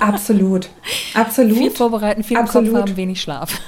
[0.00, 0.68] Absolut,
[1.14, 1.56] absolut.
[1.56, 2.72] Viel vorbereiten, viel absolut.
[2.72, 3.60] Kopf haben, wenig Schlaf.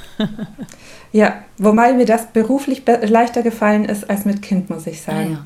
[1.13, 5.39] Ja, wobei mir das beruflich leichter gefallen ist als mit Kind, muss ich sagen.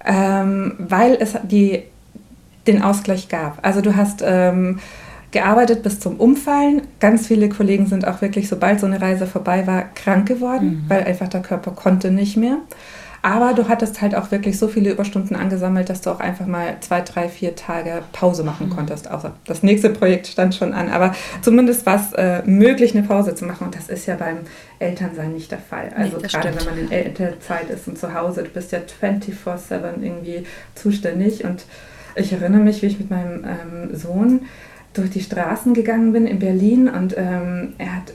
[0.00, 0.42] Ah, ja.
[0.42, 1.82] ähm, weil es die,
[2.66, 3.64] den Ausgleich gab.
[3.64, 4.80] Also du hast ähm,
[5.30, 6.82] gearbeitet bis zum Umfallen.
[6.98, 10.84] Ganz viele Kollegen sind auch wirklich, sobald so eine Reise vorbei war, krank geworden, mhm.
[10.90, 12.56] weil einfach der Körper konnte nicht mehr.
[13.22, 16.76] Aber du hattest halt auch wirklich so viele Überstunden angesammelt, dass du auch einfach mal
[16.80, 18.72] zwei, drei, vier Tage Pause machen mhm.
[18.72, 19.10] konntest.
[19.10, 20.88] Außer das nächste Projekt stand schon an.
[20.88, 23.66] Aber zumindest war es äh, möglich, eine Pause zu machen.
[23.66, 24.38] Und das ist ja beim
[24.78, 25.90] Elternsein nicht der Fall.
[25.94, 26.66] Also nee, gerade stimmt.
[26.66, 31.44] wenn man in Elternzeit ist und zu Hause, du bist ja 24-7 irgendwie zuständig.
[31.44, 31.64] Und
[32.14, 34.46] ich erinnere mich, wie ich mit meinem ähm, Sohn
[34.94, 38.12] durch die Straßen gegangen bin in Berlin und ähm, er hat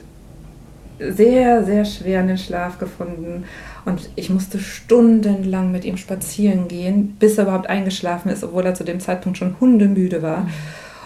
[0.98, 3.44] sehr, sehr schwer in den Schlaf gefunden.
[3.86, 8.74] Und ich musste stundenlang mit ihm spazieren gehen, bis er überhaupt eingeschlafen ist, obwohl er
[8.74, 10.46] zu dem Zeitpunkt schon hundemüde war.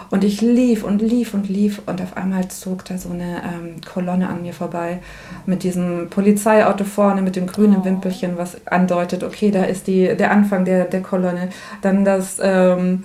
[0.09, 3.75] Und ich lief und lief und lief und auf einmal zog da so eine ähm,
[3.85, 4.99] Kolonne an mir vorbei
[5.45, 7.85] mit diesem Polizeiauto vorne mit dem grünen oh.
[7.85, 11.49] Wimpelchen, was andeutet, okay, da ist die, der Anfang der, der Kolonne.
[11.81, 12.37] Dann das...
[12.41, 13.03] Ähm,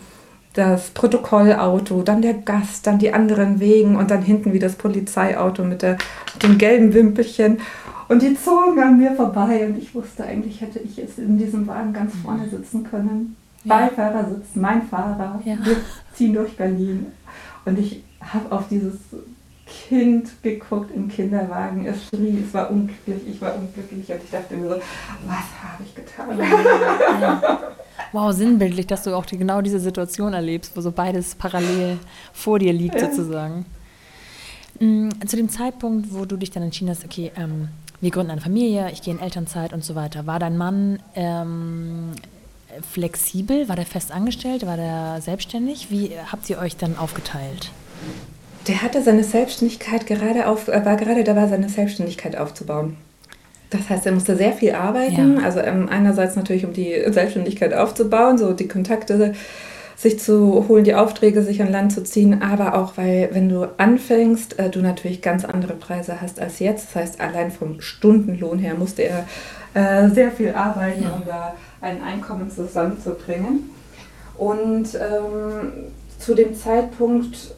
[0.56, 5.62] das Protokollauto, dann der Gast, dann die anderen Wegen und dann hinten wie das Polizeiauto
[5.62, 5.98] mit, der,
[6.32, 7.58] mit dem gelben Wimpelchen.
[8.08, 11.66] Und die zogen an mir vorbei und ich wusste eigentlich, hätte ich jetzt in diesem
[11.66, 13.36] Wagen ganz vorne sitzen können.
[13.64, 13.78] Ja.
[13.78, 15.40] Beifahrer sitzt mein Fahrer.
[15.44, 15.56] Ja.
[15.64, 15.76] Wir
[16.12, 17.06] ziehen durch Berlin.
[17.64, 18.94] Und ich habe auf dieses
[19.66, 21.84] Kind geguckt im Kinderwagen.
[21.86, 25.82] Es schrie, es war unglücklich, ich war unglücklich und ich dachte mir so, was habe
[25.84, 26.38] ich getan?
[27.20, 27.60] Ja.
[28.12, 31.98] Wow, sinnbildlich, dass du auch die, genau diese Situation erlebst, wo so beides parallel
[32.32, 33.66] vor dir liegt sozusagen.
[34.78, 37.68] Mm, zu dem Zeitpunkt, wo du dich dann entschieden hast, okay, ähm,
[38.00, 42.12] wir gründen eine Familie, ich gehe in Elternzeit und so weiter, war dein Mann ähm,
[42.92, 43.68] flexibel?
[43.68, 44.66] War der fest angestellt?
[44.66, 45.90] War der selbstständig?
[45.90, 47.70] Wie habt ihr euch dann aufgeteilt?
[48.68, 52.96] Der hatte seine Selbstständigkeit gerade auf, war gerade dabei, seine Selbstständigkeit aufzubauen.
[53.70, 55.38] Das heißt, er musste sehr viel arbeiten.
[55.38, 55.44] Ja.
[55.44, 59.34] Also ähm, einerseits natürlich, um die Selbstständigkeit aufzubauen, so die Kontakte
[59.96, 63.64] sich zu holen, die Aufträge sich an Land zu ziehen, aber auch, weil wenn du
[63.78, 66.88] anfängst, äh, du natürlich ganz andere Preise hast als jetzt.
[66.88, 69.26] Das heißt, allein vom Stundenlohn her musste er
[69.72, 71.14] äh, sehr viel arbeiten, ja.
[71.14, 73.70] um da ein Einkommen zusammenzubringen.
[74.36, 75.72] Und ähm,
[76.18, 77.54] zu dem Zeitpunkt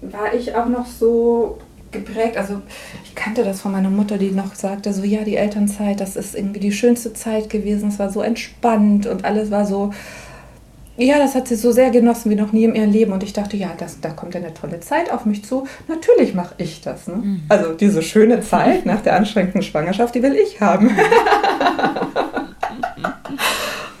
[0.00, 1.58] war ich auch noch so
[1.90, 2.36] geprägt.
[2.36, 2.62] Also
[3.04, 6.36] ich kannte das von meiner Mutter, die noch sagte, so ja, die Elternzeit, das ist
[6.36, 7.88] irgendwie die schönste Zeit gewesen.
[7.88, 9.92] Es war so entspannt und alles war so,
[10.98, 13.12] ja, das hat sie so sehr genossen wie noch nie in ihrem Leben.
[13.12, 15.66] Und ich dachte, ja, das, da kommt eine tolle Zeit auf mich zu.
[15.86, 17.06] Natürlich mache ich das.
[17.06, 17.14] Ne?
[17.14, 17.42] Mhm.
[17.48, 20.88] Also diese schöne Zeit nach der anstrengenden Schwangerschaft, die will ich haben.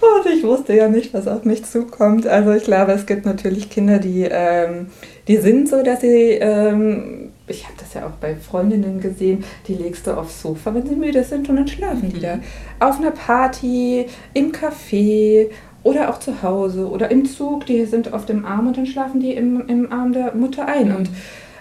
[0.00, 2.26] und ich wusste ja nicht, was auf mich zukommt.
[2.26, 4.88] Also ich glaube, es gibt natürlich Kinder, die, ähm,
[5.28, 9.74] die sind so, dass sie ähm, ich habe das ja auch bei Freundinnen gesehen, die
[9.74, 12.12] legst du aufs Sofa, wenn sie müde sind und dann schlafen mhm.
[12.12, 12.38] die da.
[12.78, 15.48] Auf einer Party, im Café
[15.82, 19.20] oder auch zu Hause oder im Zug, die sind auf dem Arm und dann schlafen
[19.20, 20.88] die im, im Arm der Mutter ein.
[20.88, 20.96] Mhm.
[20.96, 21.10] Und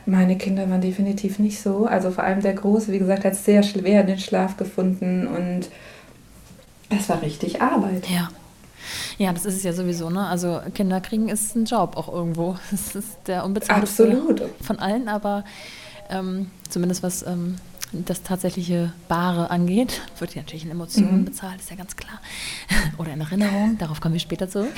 [0.06, 1.86] meine Kinder waren definitiv nicht so.
[1.86, 5.70] Also vor allem der Große, wie gesagt, hat sehr schwer den Schlaf gefunden und
[6.90, 8.08] es war richtig Arbeit.
[8.10, 8.30] Ja.
[9.18, 10.26] Ja, das ist es ja sowieso, ne?
[10.28, 12.56] Also Kinder kriegen ist ein Job auch irgendwo.
[12.72, 13.88] Das ist der unbezahlte
[14.62, 15.44] von allen, aber
[16.10, 17.56] ähm, zumindest was ähm,
[17.92, 21.26] das tatsächliche Bare angeht, wird ja natürlich in Emotionen mhm.
[21.26, 22.20] bezahlt, ist ja ganz klar.
[22.98, 24.74] Oder in Erinnerung, darauf kommen wir später zurück.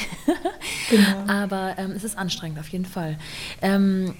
[0.89, 1.31] genau.
[1.31, 3.17] Aber ähm, es ist anstrengend auf jeden Fall.
[3.61, 4.13] Ähm,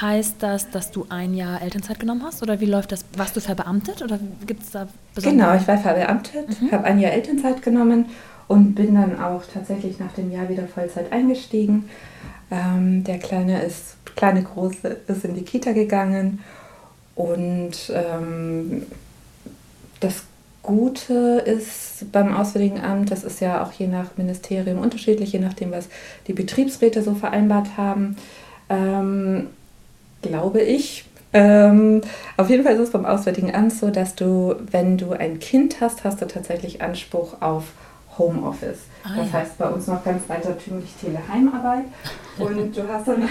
[0.00, 3.04] heißt das, dass du ein Jahr Elternzeit genommen hast oder wie läuft das?
[3.16, 5.46] Warst du verbeamtet oder gibt es da besondere?
[5.46, 6.72] Genau, ich war verbeamtet, mhm.
[6.72, 8.06] habe ein Jahr Elternzeit genommen
[8.48, 11.88] und bin dann auch tatsächlich nach dem Jahr wieder Vollzeit eingestiegen.
[12.50, 16.40] Ähm, der Kleine ist, kleine Große ist in die Kita gegangen
[17.16, 18.86] und ähm,
[20.00, 20.22] das
[20.62, 25.72] Gute ist beim Auswärtigen Amt, das ist ja auch je nach Ministerium unterschiedlich, je nachdem,
[25.72, 25.88] was
[26.26, 28.16] die Betriebsräte so vereinbart haben,
[28.68, 29.48] ähm,
[30.22, 31.04] glaube ich.
[31.32, 32.02] Ähm,
[32.36, 35.80] auf jeden Fall ist es beim Auswärtigen Amt so, dass du, wenn du ein Kind
[35.80, 37.72] hast, hast du tatsächlich Anspruch auf
[38.18, 38.84] Homeoffice.
[39.04, 39.38] Ah, das ja.
[39.40, 41.84] heißt bei uns noch ganz altertümlich Teleheimarbeit.
[42.38, 43.28] Und du hast dann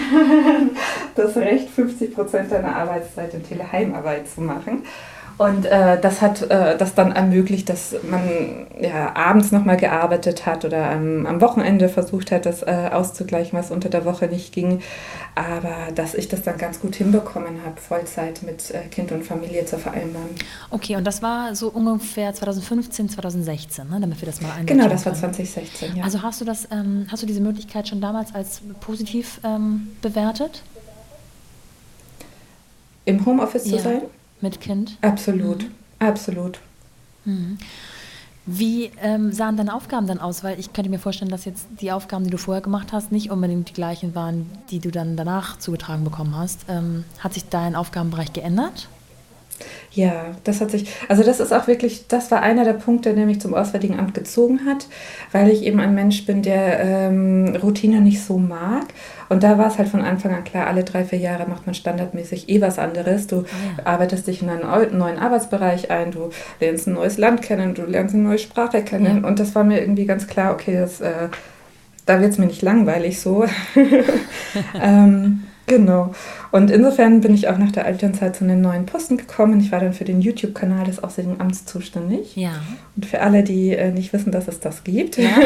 [1.15, 4.84] das Recht, 50 Prozent deiner Arbeitszeit in Teleheimarbeit zu machen.
[5.38, 10.63] Und äh, das hat äh, das dann ermöglicht, dass man ja, abends nochmal gearbeitet hat
[10.63, 14.82] oder ähm, am Wochenende versucht hat, das äh, auszugleichen, was unter der Woche nicht ging.
[15.36, 19.65] Aber dass ich das dann ganz gut hinbekommen habe, Vollzeit mit äh, Kind und Familie
[19.65, 20.30] zu vereinbaren.
[20.69, 23.98] Okay, und das war so ungefähr 2015, 2016, ne?
[24.00, 26.04] damit wir das mal einsetzen Genau, das war 2016, ja.
[26.06, 30.63] Also hast du, das, ähm, hast du diese Möglichkeit schon damals als positiv ähm, bewertet?
[33.04, 33.78] Im Homeoffice ja.
[33.78, 34.02] zu sein?
[34.41, 34.98] Mit Kind?
[35.02, 35.71] Absolut, mhm.
[36.00, 36.60] absolut.
[37.26, 37.58] Mhm.
[38.48, 40.43] Wie ähm, sahen deine Aufgaben dann aus?
[40.43, 43.32] Weil ich könnte mir vorstellen, dass jetzt die Aufgaben, die du vorher gemacht hast, nicht
[43.32, 46.65] unbedingt die gleichen waren, die du dann danach zugetragen bekommen hast.
[46.69, 48.88] Ähm, hat sich dein Aufgabenbereich geändert?
[49.91, 53.26] Ja, das hat sich, also das ist auch wirklich, das war einer der Punkte, der
[53.26, 54.88] mich zum Auswärtigen Amt gezogen hat,
[55.32, 58.88] weil ich eben ein Mensch bin, der ähm, Routine nicht so mag.
[59.30, 61.74] Und da war es halt von Anfang an klar, alle drei, vier Jahre macht man
[61.74, 63.28] standardmäßig eh was anderes.
[63.28, 63.44] Du ah,
[63.78, 63.86] ja.
[63.86, 68.13] arbeitest dich in einen neuen Arbeitsbereich ein, du lernst ein neues Land kennen, du lernst
[68.13, 69.22] eine neue Sprache kennen.
[69.22, 69.28] Ja.
[69.28, 71.30] Und das war mir irgendwie ganz klar, okay, das, äh,
[72.06, 73.46] da wird es mir nicht langweilig so.
[74.82, 76.13] ähm, Genau.
[76.51, 79.60] Und insofern bin ich auch nach der Elternzeit zu einem neuen Posten gekommen.
[79.60, 82.36] Ich war dann für den YouTube-Kanal des Auswärtigen Amts zuständig.
[82.36, 82.51] Ja.
[82.95, 85.30] Und für alle, die äh, nicht wissen, dass es das gibt, ja.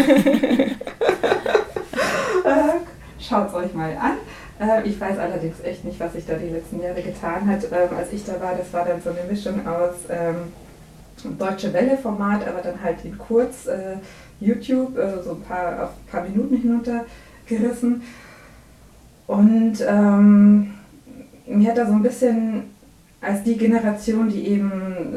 [2.45, 2.79] Äh,
[3.19, 4.13] schaut es euch mal an.
[4.59, 7.63] Äh, ich weiß allerdings echt nicht, was sich da die letzten Jahre getan hat.
[7.65, 12.47] Ähm, als ich da war, das war dann so eine Mischung aus ähm, Deutsche Welle-Format,
[12.47, 13.97] aber dann halt in kurz äh,
[14.39, 17.05] YouTube, äh, so ein paar, auf ein paar Minuten hinunter
[17.45, 18.03] gerissen.
[19.29, 20.73] Und ähm,
[21.45, 22.63] mir hat da so ein bisschen
[23.21, 24.71] als die Generation, die eben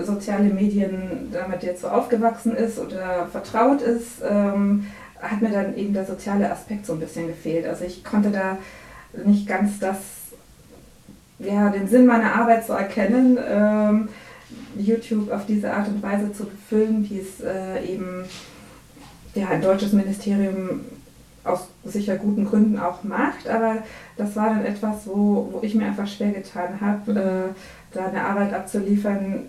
[0.04, 4.86] soziale Medien damit jetzt so aufgewachsen ist oder vertraut ist, ähm,
[5.18, 7.66] hat mir dann eben der soziale Aspekt so ein bisschen gefehlt.
[7.66, 8.58] Also ich konnte da
[9.24, 9.96] nicht ganz das,
[11.38, 14.10] ja, den Sinn meiner Arbeit so erkennen, ähm,
[14.76, 18.26] YouTube auf diese Art und Weise zu befüllen, wie es äh, eben
[19.34, 20.80] ja, ein deutsches Ministerium
[21.44, 23.78] aus sicher guten Gründen auch macht, aber
[24.16, 28.24] das war dann etwas, wo, wo ich mir einfach schwer getan habe, äh, da eine
[28.24, 29.40] Arbeit abzuliefern,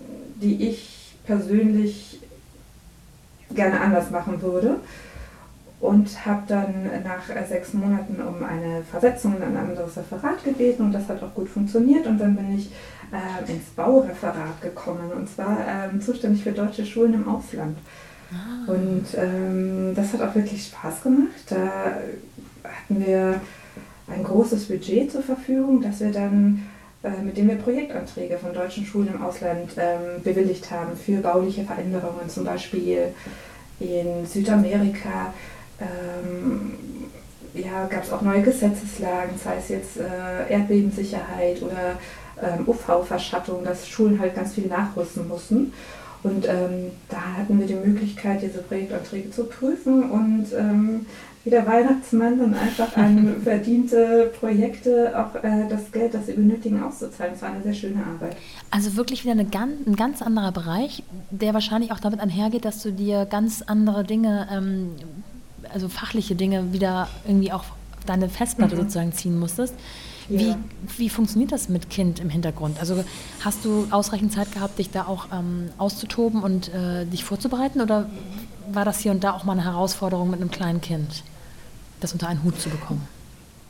[0.42, 2.20] die ich persönlich
[3.54, 4.78] gerne anders machen würde.
[5.80, 10.84] Und habe dann nach äh, sechs Monaten um eine Versetzung in ein anderes Referat gebeten
[10.84, 12.08] und das hat auch gut funktioniert.
[12.08, 12.72] Und dann bin ich
[13.12, 17.78] äh, ins Baureferat gekommen und zwar äh, zuständig für deutsche Schulen im Ausland.
[18.34, 18.72] Ah.
[18.72, 21.30] Und ähm, das hat auch wirklich Spaß gemacht.
[21.50, 21.98] Da
[22.64, 23.42] hatten wir
[24.08, 26.64] ein großes Budget zur Verfügung, das wir dann
[27.04, 31.66] äh, mit dem wir Projektanträge von deutschen Schulen im Ausland ähm, bewilligt haben für bauliche
[31.66, 33.14] Veränderungen, zum Beispiel
[33.82, 35.34] in Südamerika.
[35.82, 36.76] Ähm,
[37.54, 42.00] ja, gab es auch neue Gesetzeslagen, sei es jetzt äh, Erdbebensicherheit oder
[42.42, 45.74] ähm, UV-Verschattung, dass Schulen halt ganz viel nachrüsten mussten.
[46.24, 51.06] Und ähm, da hatten wir die Möglichkeit, diese Projektanträge zu prüfen und ähm,
[51.44, 56.82] wie der Weihnachtsmann dann einfach an verdiente Projekte auch äh, das Geld, das sie benötigen,
[56.82, 57.34] auszuzahlen.
[57.34, 58.38] Das war eine sehr schöne Arbeit.
[58.72, 62.82] Also wirklich wieder eine ganz, ein ganz anderer Bereich, der wahrscheinlich auch damit einhergeht, dass
[62.82, 64.92] du dir ganz andere Dinge, ähm,
[65.74, 68.80] also fachliche Dinge wieder irgendwie auch auf deine Festplatte mhm.
[68.80, 69.74] sozusagen ziehen musstest.
[70.30, 70.58] Wie, ja.
[70.98, 72.80] wie funktioniert das mit Kind im Hintergrund?
[72.80, 73.04] Also
[73.44, 78.10] hast du ausreichend Zeit gehabt, dich da auch ähm, auszutoben und äh, dich vorzubereiten oder
[78.72, 81.24] war das hier und da auch mal eine Herausforderung mit einem kleinen Kind,
[82.00, 83.08] das unter einen Hut zu bekommen?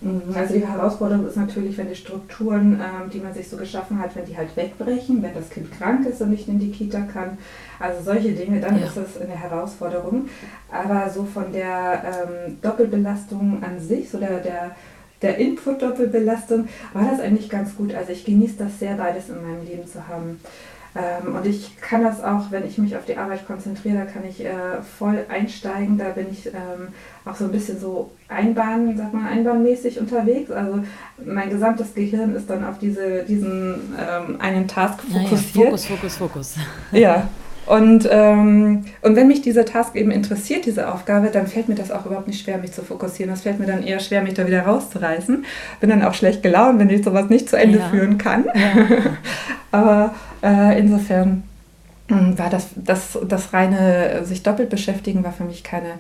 [0.04, 4.00] Mhm, also die Herausforderung ist natürlich, wenn die Strukturen, ähm, die man sich so geschaffen
[4.00, 7.02] hat, wenn die halt wegbrechen, wenn das Kind krank ist und nicht in die Kita
[7.02, 7.38] kann.
[7.80, 8.86] Also solche Dinge, dann ja.
[8.86, 10.28] ist das eine Herausforderung.
[10.72, 14.76] Aber so von der ähm, Doppelbelastung an sich, so der, der
[15.24, 17.96] der Input-Doppelbelastung, war das eigentlich ganz gut.
[17.96, 20.40] Also ich genieße das sehr, beides in meinem Leben zu haben.
[20.96, 24.24] Ähm, und ich kann das auch, wenn ich mich auf die Arbeit konzentriere, da kann
[24.30, 24.52] ich äh,
[25.00, 25.98] voll einsteigen.
[25.98, 26.90] Da bin ich ähm,
[27.26, 30.52] auch so ein bisschen so Einbahn, sag mal, einbahnmäßig unterwegs.
[30.52, 30.84] Also
[31.26, 35.56] mein gesamtes Gehirn ist dann auf diese, diesen ähm, einen Task fokussiert.
[35.56, 36.56] Naja, Fokus, Fokus, Fokus.
[36.92, 37.28] Ja,
[37.66, 41.92] Und, ähm, und wenn mich dieser Task eben interessiert, diese Aufgabe, dann fällt mir das
[41.92, 43.32] auch überhaupt nicht schwer, mich zu fokussieren.
[43.32, 45.46] Das fällt mir dann eher schwer, mich da wieder rauszureißen.
[45.80, 47.90] Bin dann auch schlecht gelaunt, wenn ich sowas nicht zu Ende ja.
[47.90, 48.46] führen kann.
[48.54, 48.88] Ja.
[49.72, 51.44] Aber äh, insofern
[52.10, 55.94] hm, war das, das, das reine sich doppelt beschäftigen war für mich keine,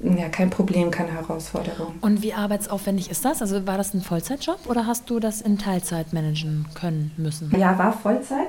[0.00, 1.94] ja, kein Problem, keine Herausforderung.
[2.00, 3.40] Und wie arbeitsaufwendig ist das?
[3.40, 7.52] Also war das ein Vollzeitjob oder hast du das in Teilzeit managen können müssen?
[7.56, 8.48] Ja, war Vollzeit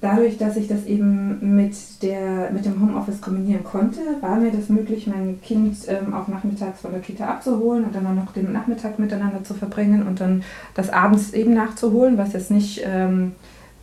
[0.00, 4.68] dadurch, dass ich das eben mit, der, mit dem Homeoffice kombinieren konnte, war mir das
[4.68, 8.52] möglich, mein Kind ähm, auch nachmittags von der Kita abzuholen und dann auch noch den
[8.52, 10.42] Nachmittag miteinander zu verbringen und dann
[10.74, 13.32] das abends eben nachzuholen, was jetzt nicht ähm,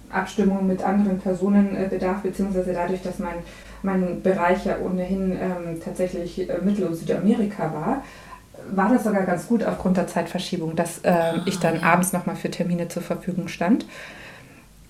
[0.10, 3.36] Abstimmung mit anderen Personen äh, bedarf, beziehungsweise dadurch, dass mein,
[3.84, 8.04] mein Bereich ja ohnehin ähm, tatsächlich äh, Mittel- und Südamerika war,
[8.72, 12.50] war das sogar ganz gut aufgrund der Zeitverschiebung, dass äh, ich dann abends nochmal für
[12.50, 13.86] Termine zur Verfügung stand.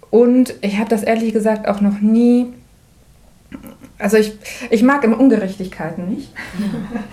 [0.10, 2.48] Und ich habe das ehrlich gesagt auch noch nie.
[4.00, 4.38] Also ich,
[4.70, 6.34] ich mag immer Ungerechtigkeiten nicht.
[6.60, 7.00] Ja.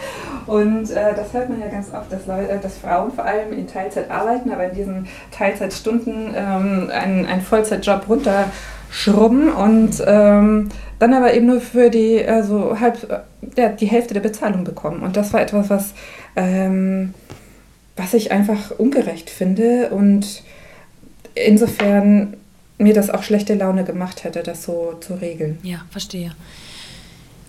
[0.47, 3.67] Und äh, das hört man ja ganz oft, dass, Leute, dass Frauen vor allem in
[3.67, 11.33] Teilzeit arbeiten, aber in diesen Teilzeitstunden ähm, einen, einen Vollzeitjob runterschrubben und ähm, dann aber
[11.33, 13.25] eben nur für die, also halb,
[13.57, 15.03] ja, die Hälfte der Bezahlung bekommen.
[15.03, 15.95] Und das war etwas, was,
[16.37, 17.15] ähm,
[17.97, 19.89] was ich einfach ungerecht finde.
[19.91, 20.43] Und
[21.35, 22.37] insofern
[22.79, 25.59] mir das auch schlechte Laune gemacht hätte, das so zu regeln.
[25.63, 26.33] Ja, verstehe.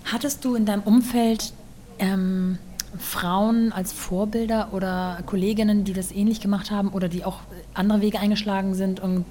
[0.06, 1.54] Hattest du in deinem Umfeld
[1.98, 2.60] ähm,
[3.00, 7.40] Frauen als Vorbilder oder Kolleginnen, die das ähnlich gemacht haben oder die auch
[7.74, 9.26] andere Wege eingeschlagen sind und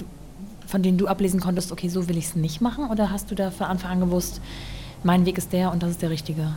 [0.66, 2.90] von denen du ablesen konntest, okay, so will ich es nicht machen?
[2.90, 4.40] Oder hast du da von Anfang an gewusst,
[5.02, 6.52] mein Weg ist der und das ist der richtige?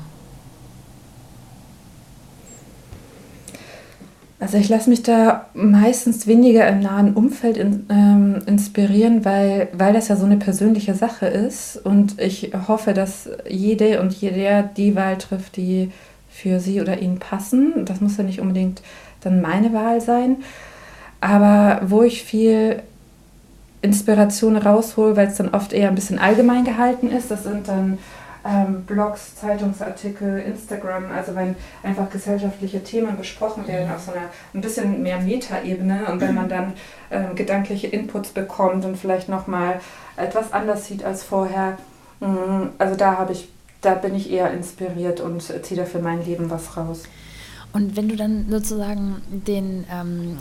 [4.39, 9.93] Also ich lasse mich da meistens weniger im nahen Umfeld in, ähm, inspirieren, weil, weil
[9.93, 11.77] das ja so eine persönliche Sache ist.
[11.83, 15.91] Und ich hoffe, dass jede und jeder die Wahl trifft, die
[16.29, 17.85] für sie oder ihn passen.
[17.85, 18.83] Das muss ja nicht unbedingt
[19.21, 20.37] dann meine Wahl sein.
[21.19, 22.83] Aber wo ich viel
[23.81, 27.97] Inspiration raushole, weil es dann oft eher ein bisschen allgemein gehalten ist, das sind dann
[28.47, 34.61] ähm, Blogs, Zeitungsartikel, Instagram, also wenn einfach gesellschaftliche Themen besprochen werden auf so einer ein
[34.61, 36.73] bisschen mehr Metaebene und wenn man dann
[37.11, 39.79] ähm, gedankliche Inputs bekommt und vielleicht nochmal
[40.15, 41.77] etwas anders sieht als vorher,
[42.21, 43.49] mh, also da habe ich,
[43.81, 47.03] da bin ich eher inspiriert und ziehe da für mein Leben was raus.
[47.73, 50.37] Und wenn du dann sozusagen den ähm,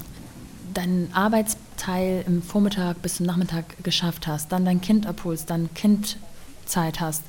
[0.73, 7.01] deinen Arbeitsteil im Vormittag bis zum Nachmittag geschafft hast, dann dein Kind abholst, dann Kindzeit
[7.01, 7.23] hast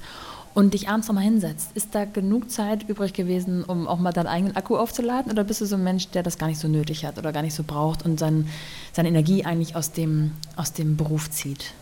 [0.53, 4.27] und dich abends nochmal hinsetzt, ist da genug Zeit übrig gewesen, um auch mal deinen
[4.27, 5.31] eigenen Akku aufzuladen?
[5.31, 7.43] Oder bist du so ein Mensch, der das gar nicht so nötig hat oder gar
[7.43, 8.47] nicht so braucht und sein,
[8.93, 11.73] seine Energie eigentlich aus dem, aus dem Beruf zieht?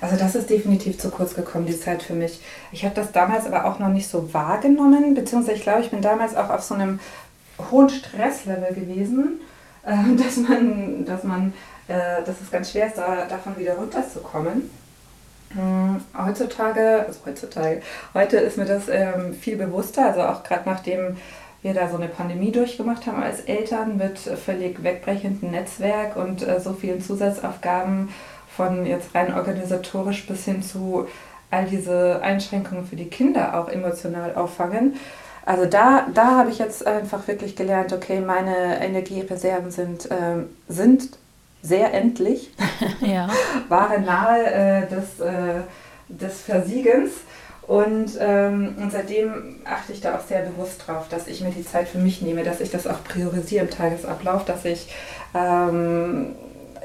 [0.00, 2.40] Also das ist definitiv zu kurz gekommen, die Zeit für mich.
[2.72, 6.02] Ich habe das damals aber auch noch nicht so wahrgenommen, beziehungsweise ich glaube, ich bin
[6.02, 7.00] damals auch auf so einem
[7.70, 9.40] hohen Stresslevel gewesen,
[9.84, 11.54] äh, dass man, dass man,
[11.88, 14.70] äh, dass es ganz schwer ist, da, davon wieder runterzukommen.
[15.56, 17.80] Hm, heutzutage, also heutzutage,
[18.12, 21.16] heute ist mir das ähm, viel bewusster, also auch gerade nachdem
[21.62, 26.60] wir da so eine Pandemie durchgemacht haben als Eltern mit völlig wegbrechendem Netzwerk und äh,
[26.60, 28.10] so vielen Zusatzaufgaben
[28.54, 31.08] von jetzt rein organisatorisch bis hin zu
[31.50, 34.96] all diese Einschränkungen für die Kinder auch emotional auffangen.
[35.46, 41.10] Also da, da habe ich jetzt einfach wirklich gelernt, okay, meine Energiereserven sind, ähm, sind
[41.66, 42.50] sehr endlich,
[43.00, 43.28] ja.
[43.68, 45.62] waren nahe äh, des, äh,
[46.08, 47.12] des Versiegens.
[47.66, 51.66] Und, ähm, und seitdem achte ich da auch sehr bewusst drauf, dass ich mir die
[51.66, 54.94] Zeit für mich nehme, dass ich das auch priorisiere im Tagesablauf, dass ich
[55.34, 56.36] ähm,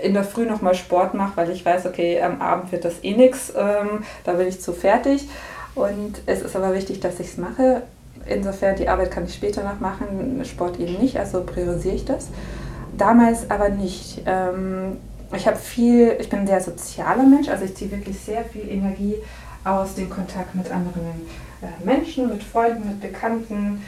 [0.01, 3.13] in der Früh nochmal Sport mache, weil ich weiß, okay, am Abend wird das eh
[3.13, 5.29] nichts, ähm, da bin ich zu fertig.
[5.75, 7.83] Und es ist aber wichtig, dass ich es mache.
[8.25, 12.29] Insofern, die Arbeit kann ich später noch machen, Sport eben nicht, also priorisiere ich das
[13.01, 14.21] damals aber nicht.
[14.25, 14.97] Ähm,
[15.35, 18.69] ich habe viel, ich bin ein sehr sozialer Mensch, also ich ziehe wirklich sehr viel
[18.69, 19.15] Energie
[19.63, 21.27] aus dem Kontakt mit anderen
[21.61, 23.83] äh, Menschen, mit Freunden, mit Bekannten.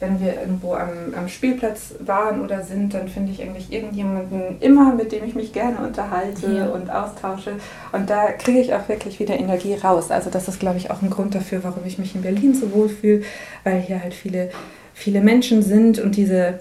[0.00, 4.92] Wenn wir irgendwo am, am Spielplatz waren oder sind, dann finde ich eigentlich irgendjemanden immer,
[4.92, 6.66] mit dem ich mich gerne unterhalte ja.
[6.66, 7.52] und austausche.
[7.92, 10.10] Und da kriege ich auch wirklich wieder Energie raus.
[10.10, 12.72] Also das ist, glaube ich, auch ein Grund dafür, warum ich mich in Berlin so
[12.72, 13.22] wohl fühle,
[13.62, 14.50] weil hier halt viele,
[14.94, 16.58] viele Menschen sind und diese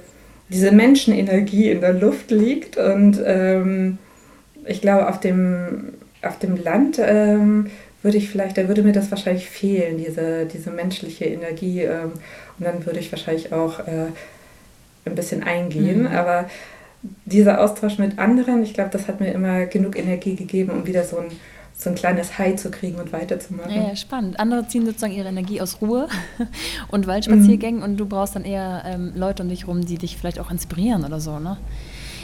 [0.54, 2.78] diese Menschenenergie in der Luft liegt.
[2.78, 3.98] Und ähm,
[4.66, 7.72] ich glaube, auf dem, auf dem Land ähm,
[8.04, 11.82] würde ich vielleicht, da würde mir das wahrscheinlich fehlen, diese, diese menschliche Energie.
[11.82, 12.14] Ähm,
[12.60, 14.08] und dann würde ich wahrscheinlich auch äh,
[15.06, 16.02] ein bisschen eingehen.
[16.02, 16.08] Mhm.
[16.08, 16.50] Aber
[17.26, 21.04] dieser Austausch mit anderen, ich glaube, das hat mir immer genug Energie gegeben, um wieder
[21.04, 21.32] so ein
[21.76, 23.72] so ein kleines High zu kriegen und weiterzumachen.
[23.74, 24.40] Ja, ja, spannend.
[24.40, 26.08] Andere ziehen sozusagen ihre Energie aus Ruhe
[26.90, 27.84] und Waldspaziergängen mhm.
[27.86, 31.04] und du brauchst dann eher ähm, Leute um dich rum, die dich vielleicht auch inspirieren
[31.04, 31.58] oder so, ne?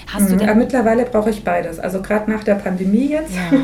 [0.08, 0.40] Hast mhm.
[0.40, 1.80] du denn mittlerweile brauche ich beides.
[1.80, 3.60] Also gerade nach der Pandemie jetzt ja.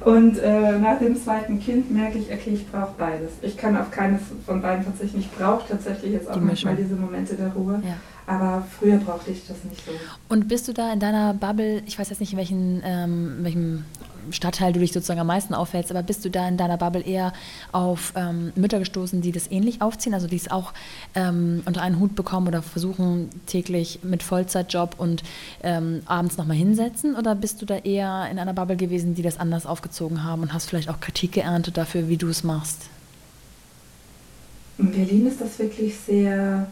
[0.00, 3.32] und äh, nach dem zweiten Kind merke ich, okay, ich brauche beides.
[3.42, 5.20] Ich kann auf keines von beiden verzichten.
[5.20, 7.80] Ich brauche tatsächlich jetzt auch die manchmal diese Momente der Ruhe.
[7.84, 7.94] Ja.
[8.26, 9.92] Aber früher brauchte ich das nicht so.
[10.28, 13.84] Und bist du da in deiner Bubble, ich weiß jetzt nicht, in welchen, ähm, welchem
[14.32, 17.32] Stadtteil du dich sozusagen am meisten auffällst, aber bist du da in deiner Bubble eher
[17.72, 20.72] auf ähm, Mütter gestoßen, die das ähnlich aufziehen, also die es auch
[21.14, 25.22] ähm, unter einen Hut bekommen oder versuchen täglich mit Vollzeitjob und
[25.62, 27.16] ähm, abends nochmal hinsetzen?
[27.16, 30.52] Oder bist du da eher in einer Bubble gewesen, die das anders aufgezogen haben und
[30.52, 32.88] hast vielleicht auch Kritik geerntet dafür, wie du es machst?
[34.78, 36.66] In Berlin ist das wirklich sehr,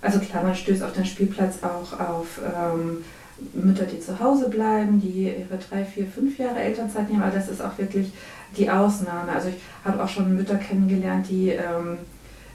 [0.00, 3.04] also klar, man stößt auf den Spielplatz auch auf ähm,
[3.52, 7.48] Mütter, die zu Hause bleiben, die ihre drei, vier, fünf Jahre Elternzeit nehmen, aber das
[7.48, 8.12] ist auch wirklich
[8.56, 9.32] die Ausnahme.
[9.32, 11.98] Also ich habe auch schon Mütter kennengelernt, die ähm,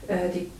[0.08, 0.50] äh, die,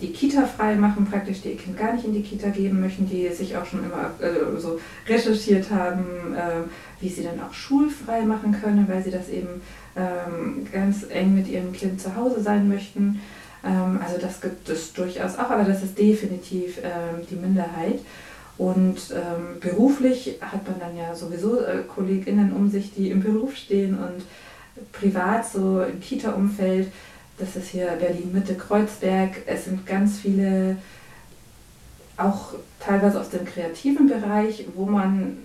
[0.00, 3.08] die Kita frei machen, praktisch die ihr Kind gar nicht in die Kita geben möchten,
[3.08, 4.78] die sich auch schon immer äh, so
[5.08, 6.62] recherchiert haben, äh,
[7.00, 9.60] wie sie dann auch schulfrei machen können, weil sie das eben
[9.96, 13.20] ähm, ganz eng mit ihrem Kind zu Hause sein möchten.
[13.64, 17.98] Ähm, also das gibt es durchaus auch, aber das ist definitiv ähm, die Minderheit.
[18.58, 23.56] Und ähm, beruflich hat man dann ja sowieso äh, KollegInnen um sich, die im Beruf
[23.56, 24.22] stehen und
[24.92, 26.92] privat so im Kita-Umfeld.
[27.38, 29.42] Das ist hier Berlin-Mitte, Kreuzberg.
[29.46, 30.76] Es sind ganz viele,
[32.16, 35.38] auch teilweise aus dem kreativen Bereich, wo man,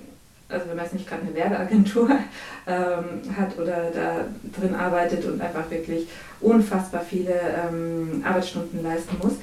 [0.50, 2.10] also wenn man jetzt nicht gerade eine Werbeagentur
[2.68, 4.26] ähm, hat oder da
[4.60, 6.08] drin arbeitet und einfach wirklich
[6.42, 9.34] unfassbar viele ähm, Arbeitsstunden leisten muss,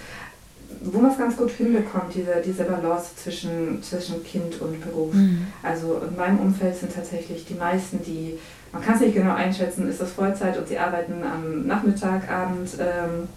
[0.84, 5.14] wo man es ganz gut hinbekommt, diese, diese Balance zwischen, zwischen Kind und Beruf.
[5.14, 5.46] Mhm.
[5.62, 8.38] Also in meinem Umfeld sind tatsächlich die meisten, die,
[8.72, 12.70] man kann es nicht genau einschätzen, ist das Vollzeit und sie arbeiten am Nachmittag, Abend,
[12.78, 13.28] ähm,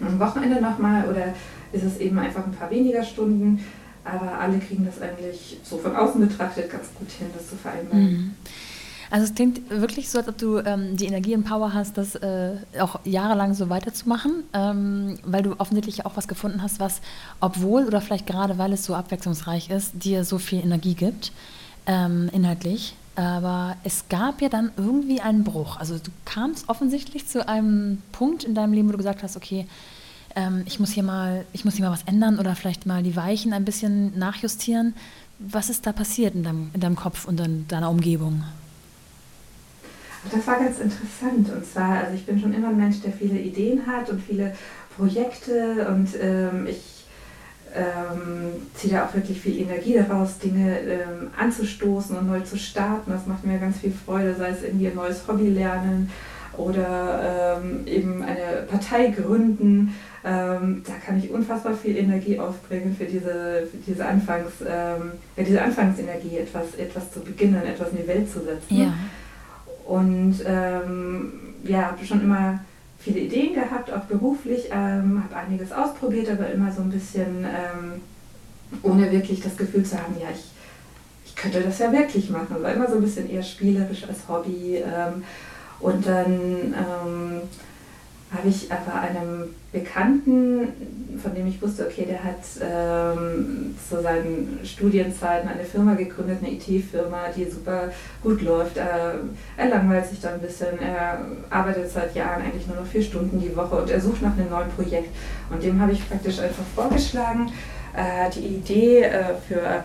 [0.00, 1.34] am Wochenende nochmal oder
[1.72, 3.64] ist es eben einfach ein paar weniger Stunden.
[4.04, 8.02] Aber alle kriegen das eigentlich so von außen betrachtet ganz gut hin, das zu vereinbaren.
[8.02, 8.34] Mhm.
[9.10, 12.14] Also es klingt wirklich so, als ob du ähm, die Energie und Power hast, das
[12.16, 17.00] äh, auch jahrelang so weiterzumachen, ähm, weil du offensichtlich auch was gefunden hast, was,
[17.40, 21.32] obwohl oder vielleicht gerade weil es so abwechslungsreich ist, dir so viel Energie gibt,
[21.86, 22.94] ähm, inhaltlich.
[23.16, 25.76] Aber es gab ja dann irgendwie einen Bruch.
[25.78, 29.66] Also du kamst offensichtlich zu einem Punkt in deinem Leben, wo du gesagt hast, okay,
[30.36, 33.16] ähm, ich muss hier mal, ich muss hier mal was ändern oder vielleicht mal die
[33.16, 34.94] Weichen ein bisschen nachjustieren.
[35.40, 38.44] Was ist da passiert in deinem, in deinem Kopf und in deiner Umgebung?
[40.32, 41.50] Das war ganz interessant.
[41.50, 44.54] Und zwar, also ich bin schon immer ein Mensch, der viele Ideen hat und viele
[44.96, 47.04] Projekte und ähm, ich
[47.74, 53.10] ähm, ziehe da auch wirklich viel Energie daraus, Dinge ähm, anzustoßen und neu zu starten.
[53.10, 56.10] Das macht mir ganz viel Freude, sei es irgendwie ein neues Hobby lernen
[56.56, 59.94] oder ähm, eben eine Partei gründen.
[60.24, 65.44] Ähm, da kann ich unfassbar viel Energie aufbringen für diese, für diese, Anfangs, ähm, ja,
[65.44, 68.76] diese Anfangsenergie, etwas, etwas zu beginnen, etwas in die Welt zu setzen.
[68.76, 68.92] Ja.
[69.88, 71.32] Und ähm,
[71.64, 72.60] ja, habe schon immer
[72.98, 78.02] viele Ideen gehabt, auch beruflich, ähm, habe einiges ausprobiert, aber immer so ein bisschen ähm,
[78.82, 80.44] ohne wirklich das Gefühl zu haben, ja, ich,
[81.24, 82.62] ich könnte das ja wirklich machen.
[82.62, 84.76] War immer so ein bisschen eher spielerisch als Hobby.
[84.76, 85.24] Ähm,
[85.80, 87.40] und dann ähm,
[88.30, 90.68] habe ich aber einem Bekannten,
[91.22, 96.52] von dem ich wusste, okay, der hat ähm, zu seinen Studienzeiten eine Firma gegründet, eine
[96.52, 97.90] IT-Firma, die super
[98.22, 98.76] gut läuft.
[98.76, 98.82] Äh,
[99.56, 103.40] er langweilt sich da ein bisschen, er arbeitet seit Jahren eigentlich nur noch vier Stunden
[103.40, 105.14] die Woche und er sucht nach einem neuen Projekt.
[105.50, 107.50] Und dem habe ich praktisch einfach vorgeschlagen,
[107.96, 109.84] äh, die Idee äh, für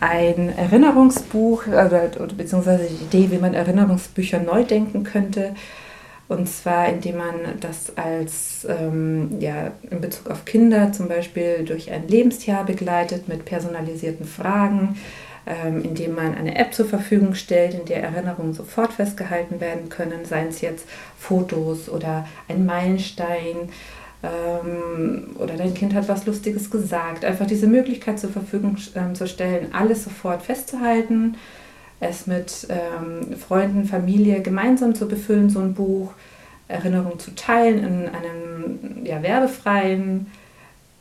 [0.00, 5.54] ein Erinnerungsbuch, oder, oder beziehungsweise die Idee, wie man Erinnerungsbücher neu denken könnte,
[6.30, 11.90] und zwar, indem man das als ähm, ja, in Bezug auf Kinder zum Beispiel durch
[11.90, 14.96] ein Lebensjahr begleitet mit personalisierten Fragen,
[15.44, 20.24] ähm, indem man eine App zur Verfügung stellt, in der Erinnerungen sofort festgehalten werden können,
[20.24, 20.86] seien es jetzt
[21.18, 23.68] Fotos oder ein Meilenstein
[24.22, 27.24] ähm, oder dein Kind hat was Lustiges gesagt.
[27.24, 31.34] Einfach diese Möglichkeit zur Verfügung ähm, zu stellen, alles sofort festzuhalten
[32.00, 36.12] es mit ähm, Freunden, Familie gemeinsam zu befüllen, so ein Buch,
[36.68, 40.26] Erinnerungen zu teilen in einem ja, werbefreien,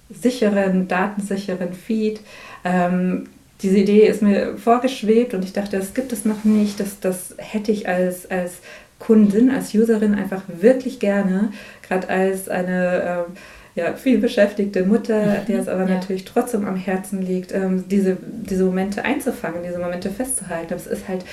[0.09, 2.21] sicheren, datensicheren Feed.
[2.63, 3.27] Ähm,
[3.61, 6.79] diese Idee ist mir vorgeschwebt und ich dachte, das gibt es noch nicht.
[6.79, 8.59] Das, das hätte ich als, als
[8.99, 11.51] Kundin, als Userin einfach wirklich gerne,
[11.87, 13.39] gerade als eine äh,
[13.75, 15.45] ja, viel beschäftigte Mutter, mhm.
[15.47, 15.95] der es aber ja.
[15.95, 20.69] natürlich trotzdem am Herzen liegt, ähm, diese, diese Momente einzufangen, diese Momente festzuhalten.
[20.69, 21.23] Das ist halt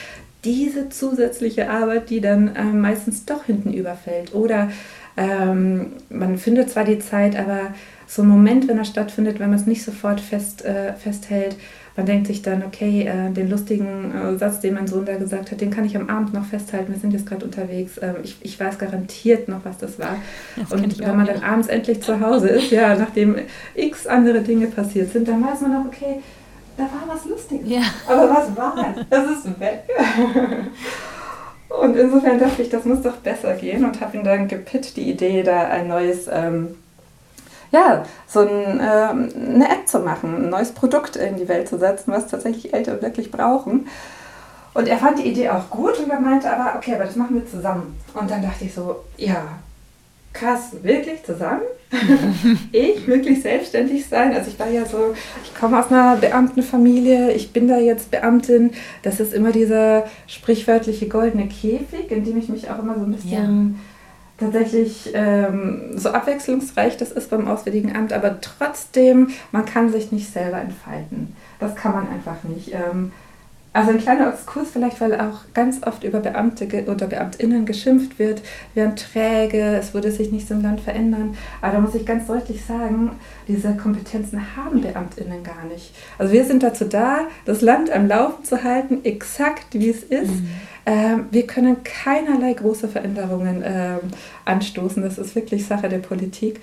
[0.44, 4.34] diese zusätzliche Arbeit, die dann ähm, meistens doch hinten überfällt.
[4.34, 4.70] Oder
[5.16, 7.74] ähm, man findet zwar die Zeit, aber
[8.06, 11.56] so ein Moment, wenn er stattfindet, wenn man es nicht sofort fest, äh, festhält,
[11.96, 15.50] man denkt sich dann, okay, äh, den lustigen äh, Satz, den mein Sohn da gesagt
[15.50, 16.92] hat, den kann ich am Abend noch festhalten.
[16.92, 17.98] Wir sind jetzt gerade unterwegs.
[18.02, 20.16] Ähm, ich, ich weiß garantiert noch, was das war.
[20.56, 23.36] Das und wenn man dann abends endlich zu Hause ist, ja, nachdem
[23.74, 26.20] x andere Dinge passiert sind, dann weiß man noch, okay,
[26.76, 27.68] da war was Lustiges.
[27.68, 27.80] Ja.
[28.06, 28.94] Aber was war?
[29.08, 29.84] Das ist weg.
[31.82, 35.10] und insofern dachte ich, das muss doch besser gehen und habe ihn dann gepitcht, die
[35.10, 36.74] Idee, da ein neues ähm,
[37.70, 41.78] ja, so ein, ähm, eine App zu machen, ein neues Produkt in die Welt zu
[41.78, 43.88] setzen, was tatsächlich Eltern wirklich brauchen.
[44.74, 47.34] Und er fand die Idee auch gut und er meinte aber, okay, aber das machen
[47.34, 47.98] wir zusammen.
[48.12, 49.42] Und dann dachte ich so, ja,
[50.34, 51.62] krass, wirklich zusammen?
[52.72, 54.34] ich wirklich selbstständig sein?
[54.34, 58.72] Also ich war ja so, ich komme aus einer Beamtenfamilie, ich bin da jetzt Beamtin.
[59.02, 63.12] Das ist immer dieser sprichwörtliche goldene Käfig, in dem ich mich auch immer so ein
[63.12, 63.76] bisschen...
[63.76, 63.80] Ja
[64.38, 70.32] tatsächlich ähm, so abwechslungsreich das ist beim Auswärtigen Amt, aber trotzdem, man kann sich nicht
[70.32, 71.34] selber entfalten.
[71.58, 72.72] Das kann man einfach nicht.
[72.72, 73.12] Ähm,
[73.76, 78.40] also ein kleiner Exkurs vielleicht, weil auch ganz oft über Beamte oder Beamtinnen geschimpft wird,
[78.72, 81.36] wir werden träge, es würde sich nichts im Land verändern.
[81.60, 83.10] Aber da muss ich ganz deutlich sagen,
[83.46, 85.94] diese Kompetenzen haben Beamtinnen gar nicht.
[86.16, 90.30] Also wir sind dazu da, das Land am Laufen zu halten, exakt wie es ist.
[90.30, 90.48] Mhm.
[90.86, 93.98] Ähm, wir können keinerlei große Veränderungen ähm,
[94.44, 95.02] anstoßen.
[95.02, 96.60] Das ist wirklich Sache der Politik.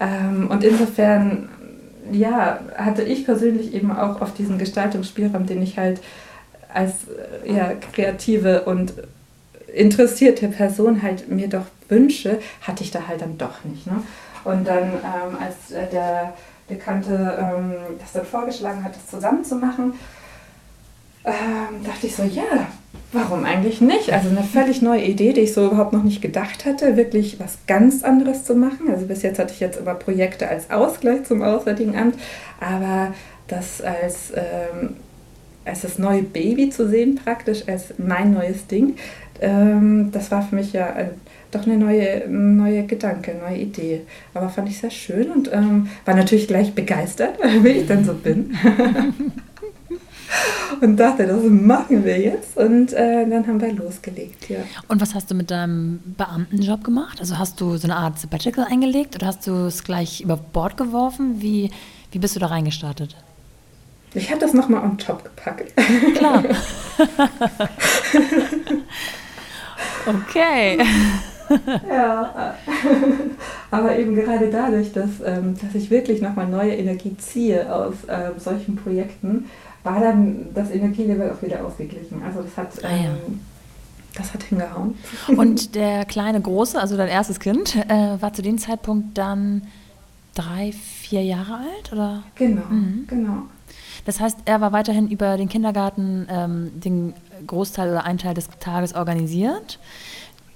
[0.00, 1.50] Ähm, und insofern,
[2.10, 6.00] ja, hatte ich persönlich eben auch auf diesen Gestaltungsspielraum, den ich halt
[6.72, 6.92] als
[7.44, 8.94] äh, ja, kreative und
[9.72, 13.86] interessierte Person halt mir doch wünsche, hatte ich da halt dann doch nicht.
[13.86, 14.02] Ne?
[14.44, 16.32] Und dann, ähm, als äh, der
[16.68, 19.94] Bekannte ähm, das dann vorgeschlagen hat, das zusammen zu machen,
[21.24, 22.66] ähm, dachte ich so, ja,
[23.16, 24.12] warum eigentlich nicht?
[24.12, 27.58] Also eine völlig neue Idee, die ich so überhaupt noch nicht gedacht hatte, wirklich was
[27.66, 28.90] ganz anderes zu machen.
[28.90, 32.16] Also bis jetzt hatte ich jetzt immer Projekte als Ausgleich zum Auswärtigen Amt,
[32.60, 33.14] aber
[33.48, 34.96] das als ähm,
[35.64, 38.94] als das neue Baby zu sehen, praktisch als mein neues Ding,
[39.40, 41.10] ähm, das war für mich ja ein,
[41.50, 44.02] doch eine neue, neue Gedanke, neue Idee.
[44.34, 48.14] Aber fand ich sehr schön und ähm, war natürlich gleich begeistert, wie ich dann so
[48.14, 48.56] bin.
[50.80, 52.56] und dachte, das machen wir jetzt.
[52.56, 54.58] Und äh, dann haben wir losgelegt, ja.
[54.88, 57.20] Und was hast du mit deinem Beamtenjob gemacht?
[57.20, 60.76] Also hast du so eine Art Sabbatical eingelegt oder hast du es gleich über Bord
[60.76, 61.40] geworfen?
[61.40, 61.70] Wie,
[62.12, 63.16] wie bist du da reingestartet?
[64.14, 65.74] Ich habe das nochmal on top gepackt.
[66.16, 66.42] Klar.
[70.06, 70.78] okay.
[71.88, 72.54] ja,
[73.70, 78.32] aber eben gerade dadurch, dass, ähm, dass ich wirklich nochmal neue Energie ziehe aus ähm,
[78.38, 79.50] solchen Projekten,
[79.86, 82.22] war dann das Energielevel auch wieder ausgeglichen.
[82.22, 83.04] Also das hat, ah, ja.
[83.04, 83.40] ähm,
[84.14, 84.96] das hat hingehauen.
[85.28, 89.62] Und der kleine Große, also dein erstes Kind, äh, war zu dem Zeitpunkt dann
[90.34, 91.92] drei, vier Jahre alt?
[91.92, 92.22] Oder?
[92.34, 93.06] Genau, mhm.
[93.06, 93.42] genau.
[94.04, 97.14] Das heißt, er war weiterhin über den Kindergarten ähm, den
[97.46, 99.78] Großteil oder einen Teil des Tages organisiert.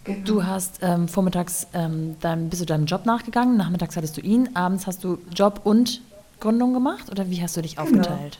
[0.04, 0.24] Genau.
[0.24, 4.50] Du hast ähm, vormittags, ähm, dann bist du deinem Job nachgegangen, nachmittags hattest du ihn,
[4.54, 6.00] abends hast du Job und
[6.40, 7.88] Gründung gemacht oder wie hast du dich genau.
[7.88, 8.38] aufgeteilt?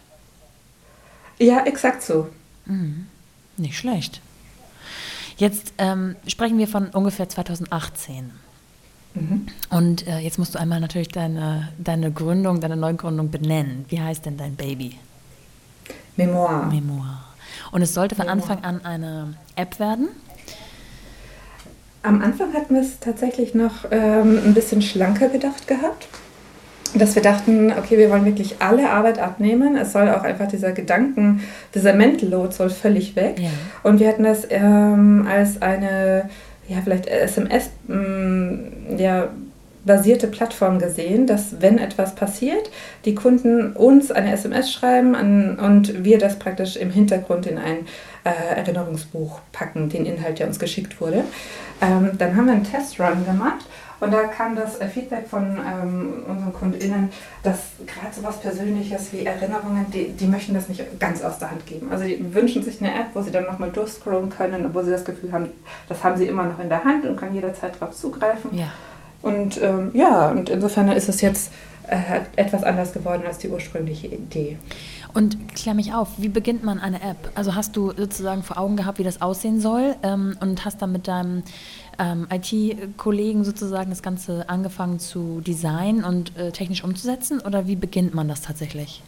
[1.41, 2.28] Ja, exakt so.
[2.66, 3.07] Mhm.
[3.57, 4.20] Nicht schlecht.
[5.36, 8.30] Jetzt ähm, sprechen wir von ungefähr 2018.
[9.14, 9.47] Mhm.
[9.70, 13.86] Und äh, jetzt musst du einmal natürlich deine, deine Gründung, deine Neugründung benennen.
[13.88, 14.99] Wie heißt denn dein Baby?
[16.16, 16.66] Memoir.
[16.66, 17.24] Memoir.
[17.72, 18.43] Und es sollte von Memoir.
[18.43, 20.09] Anfang an eine App werden?
[22.03, 26.07] Am Anfang hatten wir es tatsächlich noch ähm, ein bisschen schlanker gedacht gehabt.
[26.95, 29.76] Dass wir dachten, okay, wir wollen wirklich alle Arbeit abnehmen.
[29.76, 31.43] Es soll auch einfach dieser Gedanken,
[31.74, 33.38] dieser Mental Load soll völlig weg.
[33.38, 33.51] Ja.
[33.82, 36.28] Und wir hatten das ähm, als eine
[36.70, 39.28] ja, vielleicht SMS mm, ja,
[39.84, 42.70] basierte Plattform gesehen, dass wenn etwas passiert,
[43.05, 47.86] die Kunden uns eine SMS schreiben an, und wir das praktisch im Hintergrund in ein
[48.24, 51.24] äh, Erinnerungsbuch packen, den Inhalt, der uns geschickt wurde.
[51.82, 53.64] Ähm, dann haben wir einen Testrun gemacht
[54.01, 57.11] und da kam das äh, Feedback von ähm, unseren KundInnen,
[57.42, 61.51] dass gerade so was Persönliches wie Erinnerungen, die, die möchten das nicht ganz aus der
[61.51, 61.88] Hand geben.
[61.90, 65.05] Also die wünschen sich eine App, wo sie dann nochmal durchscrollen können, wo sie das
[65.05, 65.51] Gefühl haben,
[65.88, 68.57] das haben sie immer noch in der Hand und können jederzeit darauf zugreifen.
[68.57, 68.72] Ja.
[69.22, 71.53] Und ähm, ja, und insofern ist es jetzt
[71.86, 74.57] äh, etwas anders geworden als die ursprüngliche Idee.
[75.12, 77.30] Und klär mich auf, wie beginnt man eine App?
[77.34, 80.92] Also hast du sozusagen vor Augen gehabt, wie das aussehen soll ähm, und hast dann
[80.92, 81.42] mit deinem
[82.01, 88.14] ähm, IT-Kollegen sozusagen das Ganze angefangen zu designen und äh, technisch umzusetzen oder wie beginnt
[88.14, 89.03] man das tatsächlich?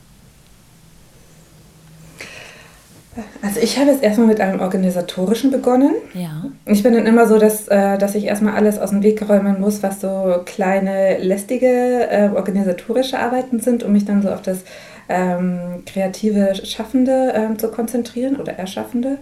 [3.42, 5.94] Also ich habe jetzt erstmal mit einem organisatorischen begonnen.
[6.14, 6.44] Ja.
[6.64, 9.60] Ich bin dann immer so, dass, äh, dass ich erstmal alles aus dem Weg räumen
[9.60, 14.60] muss, was so kleine, lästige, äh, organisatorische Arbeiten sind, um mich dann so auf das
[15.08, 19.18] ähm, kreative Schaffende ähm, zu konzentrieren oder Erschaffende.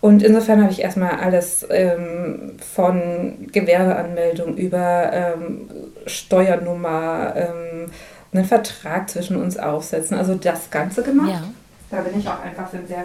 [0.00, 5.68] Und insofern habe ich erstmal alles ähm, von Gewerbeanmeldung über ähm,
[6.06, 7.90] Steuernummer, ähm,
[8.32, 11.30] einen Vertrag zwischen uns aufsetzen, also das Ganze gemacht.
[11.30, 11.42] Ja.
[11.90, 13.04] Da bin ich auch einfach ein sehr,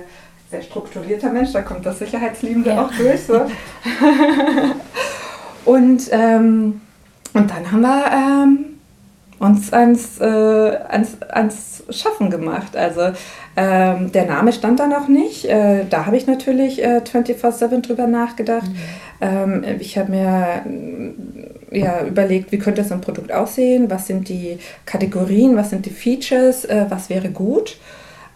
[0.51, 2.85] sehr strukturierter Mensch, da kommt das Sicherheitsliebende ja.
[2.85, 3.23] auch durch.
[3.23, 3.41] So.
[5.65, 6.81] und, ähm,
[7.33, 8.74] und dann haben wir ähm,
[9.39, 12.75] uns ans, äh, ans, ans Schaffen gemacht.
[12.75, 13.11] Also
[13.57, 15.45] ähm, der Name stand da noch nicht.
[15.45, 18.67] Äh, da habe ich natürlich äh, 24-7 drüber nachgedacht.
[18.67, 18.75] Mhm.
[19.21, 20.63] Ähm, ich habe mir
[21.71, 25.85] äh, ja, überlegt, wie könnte so ein Produkt aussehen, was sind die Kategorien, was sind
[25.85, 27.77] die Features, äh, was wäre gut.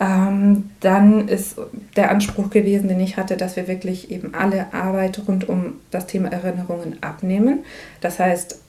[0.01, 1.57] Ähm, dann ist
[1.97, 6.07] der Anspruch gewesen, den ich hatte, dass wir wirklich eben alle Arbeit rund um das
[6.07, 7.65] Thema Erinnerungen abnehmen.
[7.99, 8.61] Das heißt,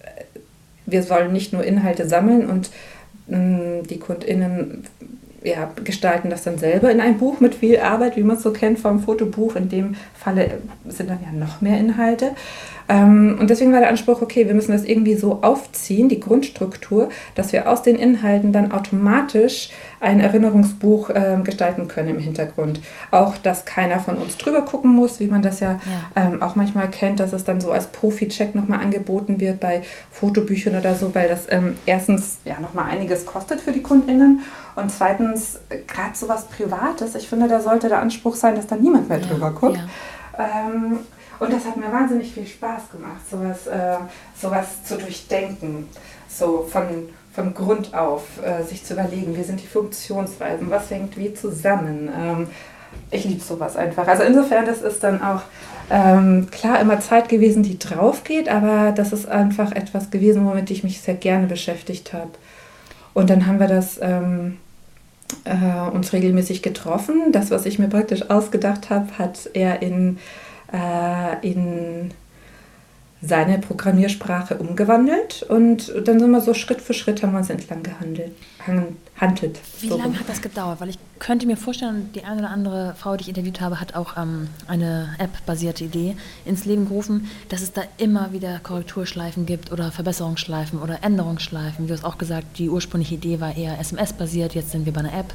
[0.91, 2.71] wir sollen nicht nur Inhalte sammeln und
[3.29, 4.85] mh, mm, die KundInnen
[5.43, 8.53] ja, gestalten das dann selber in ein Buch mit viel Arbeit, wie man es so
[8.53, 9.57] kennt vom Fotobuch.
[9.57, 12.33] In dem Falle sind dann ja noch mehr Inhalte.
[12.91, 17.09] Ähm, und deswegen war der Anspruch, okay, wir müssen das irgendwie so aufziehen, die Grundstruktur,
[17.37, 19.71] dass wir aus den Inhalten dann automatisch
[20.01, 22.81] ein Erinnerungsbuch ähm, gestalten können im Hintergrund.
[23.13, 25.79] Auch, dass keiner von uns drüber gucken muss, wie man das ja,
[26.17, 26.23] ja.
[26.23, 30.77] Ähm, auch manchmal kennt, dass es dann so als Profi-Check nochmal angeboten wird bei Fotobüchern
[30.77, 31.47] oder so, weil das
[31.87, 34.41] erstens ja nochmal einiges kostet für die KundInnen
[34.75, 37.15] und zweitens gerade so was Privates.
[37.15, 39.77] Ich finde, da sollte der Anspruch sein, dass da niemand mehr drüber guckt.
[40.39, 40.49] Ja.
[40.69, 41.01] Ähm,
[41.41, 43.97] und das hat mir wahnsinnig viel Spaß gemacht, sowas, äh,
[44.41, 45.89] sowas zu durchdenken,
[46.29, 51.17] so von, von Grund auf äh, sich zu überlegen, wie sind die Funktionsweisen, was hängt
[51.17, 52.09] wie zusammen.
[52.17, 52.47] Ähm,
[53.11, 54.07] ich liebe sowas einfach.
[54.07, 55.43] Also insofern, das ist dann auch
[55.91, 60.71] ähm, klar immer Zeit gewesen, die drauf geht, aber das ist einfach etwas gewesen, womit
[60.71, 62.31] ich mich sehr gerne beschäftigt habe.
[63.15, 64.59] Und dann haben wir das ähm,
[65.45, 67.33] äh, uns regelmäßig getroffen.
[67.33, 70.19] Das, was ich mir praktisch ausgedacht habe, hat er in,
[70.73, 72.13] äh, in
[73.23, 77.83] seine Programmiersprache umgewandelt und dann sind wir so Schritt für Schritt haben wir uns entlang
[77.83, 78.33] gehandelt.
[79.21, 80.81] Handelt, Wie so lange hat das gedauert?
[80.81, 83.95] Weil ich könnte mir vorstellen, die eine oder andere Frau, die ich interviewt habe, hat
[83.95, 86.17] auch ähm, eine App-basierte Idee
[86.47, 91.87] ins Leben gerufen, dass es da immer wieder Korrekturschleifen gibt oder Verbesserungsschleifen oder Änderungsschleifen.
[91.87, 95.13] Du hast auch gesagt, die ursprüngliche Idee war eher SMS-basiert, jetzt sind wir bei einer
[95.13, 95.35] App.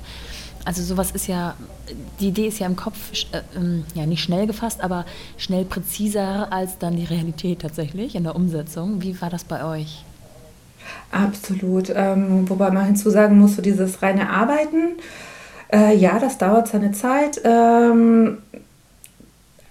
[0.66, 1.56] Also sowas ist ja,
[2.20, 2.98] die Idee ist ja im Kopf
[3.32, 5.06] äh, ähm, ja nicht schnell gefasst, aber
[5.38, 9.02] schnell präziser als dann die Realität tatsächlich in der Umsetzung.
[9.02, 10.04] Wie war das bei euch?
[11.12, 11.92] Absolut.
[11.96, 14.96] Ähm, wobei man hinzusagen muss, so dieses reine Arbeiten,
[15.72, 17.40] äh, ja, das dauert seine Zeit.
[17.44, 18.40] Ähm,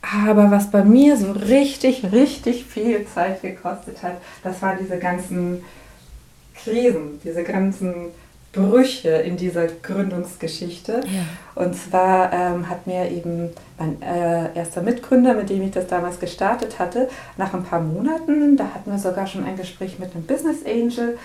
[0.01, 5.65] aber was bei mir so richtig, richtig viel Zeit gekostet hat, das waren diese ganzen
[6.55, 8.07] Krisen, diese ganzen
[8.55, 11.01] Brüche in dieser Gründungsgeschichte.
[11.05, 11.63] Ja.
[11.63, 16.21] Und zwar ähm, hat mir eben mein äh, erster Mitgründer, mit dem ich das damals
[16.21, 20.25] gestartet hatte, nach ein paar Monaten, da hatten wir sogar schon ein Gespräch mit einem
[20.25, 21.19] Business Angel,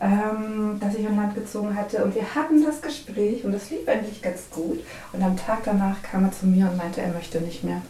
[0.00, 2.04] ähm, das ich an Land gezogen hatte.
[2.04, 4.80] Und wir hatten das Gespräch und das lief eigentlich ganz gut.
[5.12, 7.80] Und am Tag danach kam er zu mir und meinte, er möchte nicht mehr.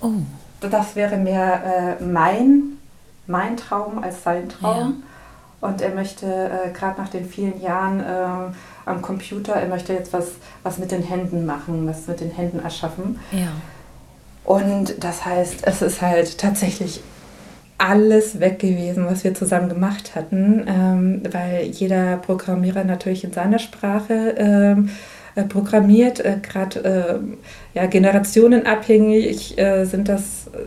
[0.00, 0.12] Oh.
[0.60, 2.78] Das wäre mehr äh, mein,
[3.26, 5.02] mein Traum als sein Traum.
[5.02, 5.07] Ja.
[5.60, 8.54] Und er möchte äh, gerade nach den vielen Jahren äh,
[8.86, 10.26] am Computer, er möchte jetzt was,
[10.62, 13.18] was mit den Händen machen, was mit den Händen erschaffen.
[13.32, 13.48] Ja.
[14.44, 17.00] Und das heißt, es ist halt tatsächlich
[17.76, 23.58] alles weg gewesen, was wir zusammen gemacht hatten, ähm, weil jeder Programmierer natürlich in seiner
[23.58, 24.90] Sprache ähm,
[25.36, 26.20] äh, programmiert.
[26.20, 26.84] Äh, Gerade
[27.74, 30.58] äh, ja, generationenabhängig äh, sind das äh,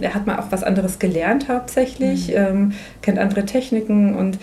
[0.00, 2.34] er hat mal auch was anderes gelernt hauptsächlich, mhm.
[2.36, 2.72] ähm,
[3.02, 4.38] kennt andere Techniken und,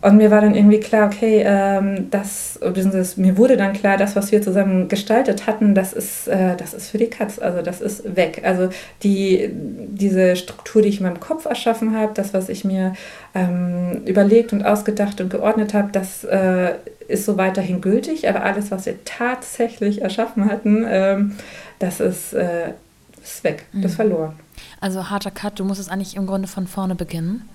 [0.00, 4.16] und mir war dann irgendwie klar, okay, ähm, das, das, mir wurde dann klar, das,
[4.16, 7.80] was wir zusammen gestaltet hatten, das ist, äh, das ist für die Katz, also das
[7.80, 8.42] ist weg.
[8.44, 8.70] Also
[9.04, 12.94] die, diese Struktur, die ich in meinem Kopf erschaffen habe, das, was ich mir
[13.34, 16.72] ähm, überlegt und ausgedacht und geordnet habe, das äh,
[17.06, 21.36] ist so weiterhin gültig, aber alles, was wir tatsächlich erschaffen hatten, ähm,
[21.78, 22.72] das ist, äh,
[23.22, 23.82] ist weg, mhm.
[23.82, 24.32] das verloren.
[24.80, 27.48] Also harter Cut, du musstest eigentlich im Grunde von vorne beginnen.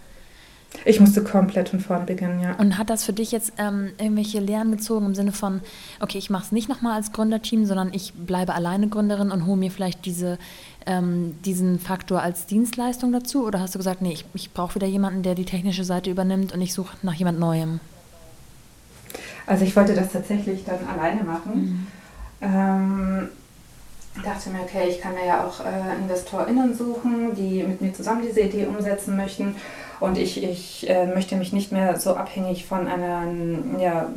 [0.86, 2.54] Ich musste komplett von vorne beginnen, ja.
[2.56, 5.62] Und hat das für dich jetzt ähm, irgendwelche Lehren gezogen im Sinne von,
[6.00, 9.58] okay, ich mache es nicht nochmal als Gründerteam, sondern ich bleibe alleine Gründerin und hole
[9.58, 10.38] mir vielleicht diese,
[10.86, 13.46] ähm, diesen Faktor als Dienstleistung dazu?
[13.46, 16.54] Oder hast du gesagt, nee, ich, ich brauche wieder jemanden, der die technische Seite übernimmt
[16.54, 17.80] und ich suche nach jemand Neuem?
[19.46, 21.54] Also ich wollte das tatsächlich dann alleine machen.
[21.56, 21.88] Mhm.
[22.42, 23.30] Ähm,
[24.24, 28.22] dachte mir, okay, ich kann mir ja auch äh, InvestorInnen suchen, die mit mir zusammen
[28.22, 29.56] diese Idee umsetzen möchten.
[30.00, 33.24] Und ich, ich äh, möchte mich nicht mehr so abhängig von einer,
[33.80, 34.10] ja,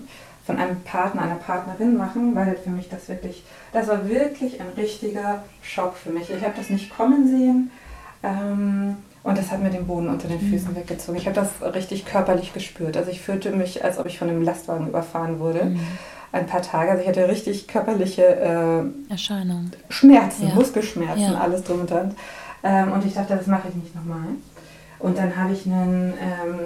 [0.44, 4.68] von einem Partner, einer Partnerin machen, weil für mich das wirklich, das war wirklich ein
[4.76, 6.30] richtiger Schock für mich.
[6.30, 7.70] Ich habe das nicht kommen sehen
[8.22, 10.76] ähm, und das hat mir den Boden unter den Füßen mhm.
[10.76, 11.18] weggezogen.
[11.18, 12.96] Ich habe das richtig körperlich gespürt.
[12.96, 15.66] Also ich fühlte mich, als ob ich von einem Lastwagen überfahren wurde.
[15.66, 15.80] Mhm
[16.32, 16.90] ein paar Tage.
[16.90, 19.72] Also ich hatte richtig körperliche äh, Erscheinungen.
[19.88, 20.54] Schmerzen, ja.
[20.54, 21.40] Muskelschmerzen, ja.
[21.40, 22.14] alles drum und dran.
[22.62, 24.28] Ähm, und ich dachte, das mache ich nicht nochmal.
[24.98, 26.58] Und dann habe ich einen ähm,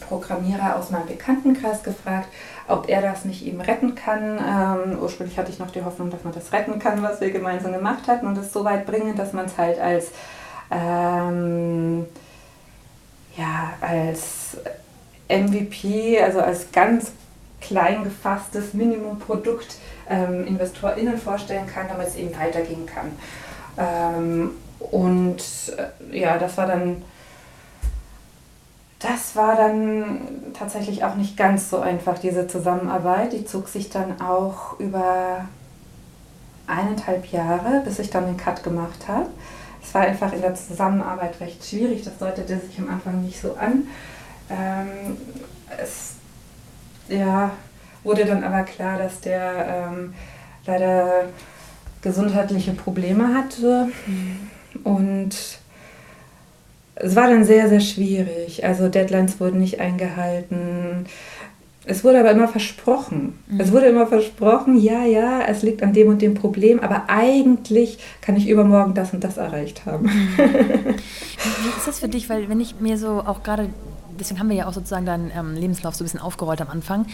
[0.00, 2.28] Programmierer aus meinem Bekanntenkreis gefragt,
[2.68, 4.38] ob er das nicht eben retten kann.
[4.38, 7.72] Ähm, ursprünglich hatte ich noch die Hoffnung, dass man das retten kann, was wir gemeinsam
[7.72, 10.10] gemacht hatten und es so weit bringen, dass man es halt als
[10.70, 12.06] ähm,
[13.36, 14.56] ja, als
[15.28, 17.12] MVP, also als ganz
[17.66, 19.76] klein gefasstes Minimumprodukt
[20.08, 23.12] ähm, InvestorInnen vorstellen kann, damit es eben weitergehen kann.
[23.78, 25.42] Ähm, und
[25.76, 27.02] äh, ja, das war dann
[29.04, 33.34] das war dann tatsächlich auch nicht ganz so einfach, diese Zusammenarbeit.
[33.34, 35.44] Die zog sich dann auch über
[36.66, 39.26] eineinhalb Jahre, bis ich dann den Cut gemacht habe.
[39.82, 43.54] Es war einfach in der Zusammenarbeit recht schwierig, das deutete sich am Anfang nicht so
[43.56, 43.86] an.
[44.48, 45.18] Ähm,
[45.78, 46.13] es
[47.08, 47.50] ja,
[48.02, 50.14] wurde dann aber klar, dass der ähm,
[50.66, 51.26] leider
[52.02, 53.88] gesundheitliche Probleme hatte.
[54.06, 54.84] Mhm.
[54.84, 55.30] Und
[56.96, 58.64] es war dann sehr, sehr schwierig.
[58.64, 61.06] Also Deadlines wurden nicht eingehalten.
[61.86, 63.38] Es wurde aber immer versprochen.
[63.46, 63.60] Mhm.
[63.60, 67.98] Es wurde immer versprochen, ja, ja, es liegt an dem und dem Problem, aber eigentlich
[68.22, 70.08] kann ich übermorgen das und das erreicht haben.
[70.36, 72.30] Wie ist das für dich?
[72.30, 73.68] Weil wenn ich mir so auch gerade
[74.18, 77.06] deswegen haben wir ja auch sozusagen deinen ähm, Lebenslauf so ein bisschen aufgerollt am Anfang.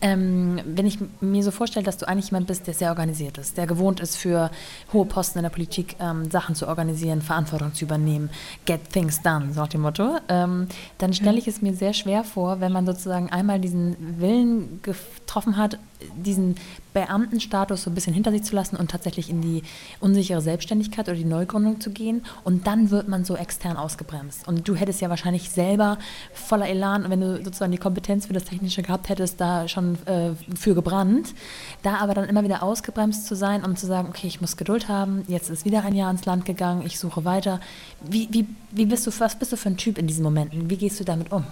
[0.00, 3.56] Ähm, wenn ich mir so vorstelle, dass du eigentlich jemand bist, der sehr organisiert ist,
[3.56, 4.50] der gewohnt ist, für
[4.92, 8.30] hohe Posten in der Politik ähm, Sachen zu organisieren, Verantwortung zu übernehmen,
[8.64, 12.24] get things done, so nach dem Motto, ähm, dann stelle ich es mir sehr schwer
[12.24, 15.78] vor, wenn man sozusagen einmal diesen Willen getroffen hat,
[16.16, 16.56] diesen
[16.92, 19.62] Beamtenstatus so ein bisschen hinter sich zu lassen und tatsächlich in die
[20.00, 22.24] unsichere Selbstständigkeit oder die Neugründung zu gehen.
[22.44, 24.46] Und dann wird man so extern ausgebremst.
[24.48, 25.98] Und du hättest ja wahrscheinlich selber
[26.32, 30.30] voller Elan, wenn du sozusagen die Kompetenz für das Technische gehabt hättest, da schon äh,
[30.54, 31.34] für gebrannt.
[31.82, 34.88] Da aber dann immer wieder ausgebremst zu sein und zu sagen, okay, ich muss Geduld
[34.88, 37.60] haben, jetzt ist wieder ein Jahr ins Land gegangen, ich suche weiter.
[38.02, 40.70] Wie, wie, wie bist du, was bist du für ein Typ in diesen Momenten?
[40.70, 41.44] Wie gehst du damit um?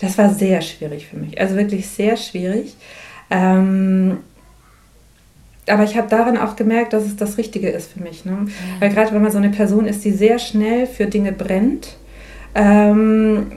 [0.00, 2.74] Das war sehr schwierig für mich, also wirklich sehr schwierig.
[3.30, 4.18] Ähm,
[5.68, 8.24] aber ich habe darin auch gemerkt, dass es das Richtige ist für mich.
[8.24, 8.32] Ne?
[8.32, 8.52] Mhm.
[8.78, 11.96] Weil gerade wenn man so eine Person ist, die sehr schnell für Dinge brennt,
[12.54, 13.52] ähm,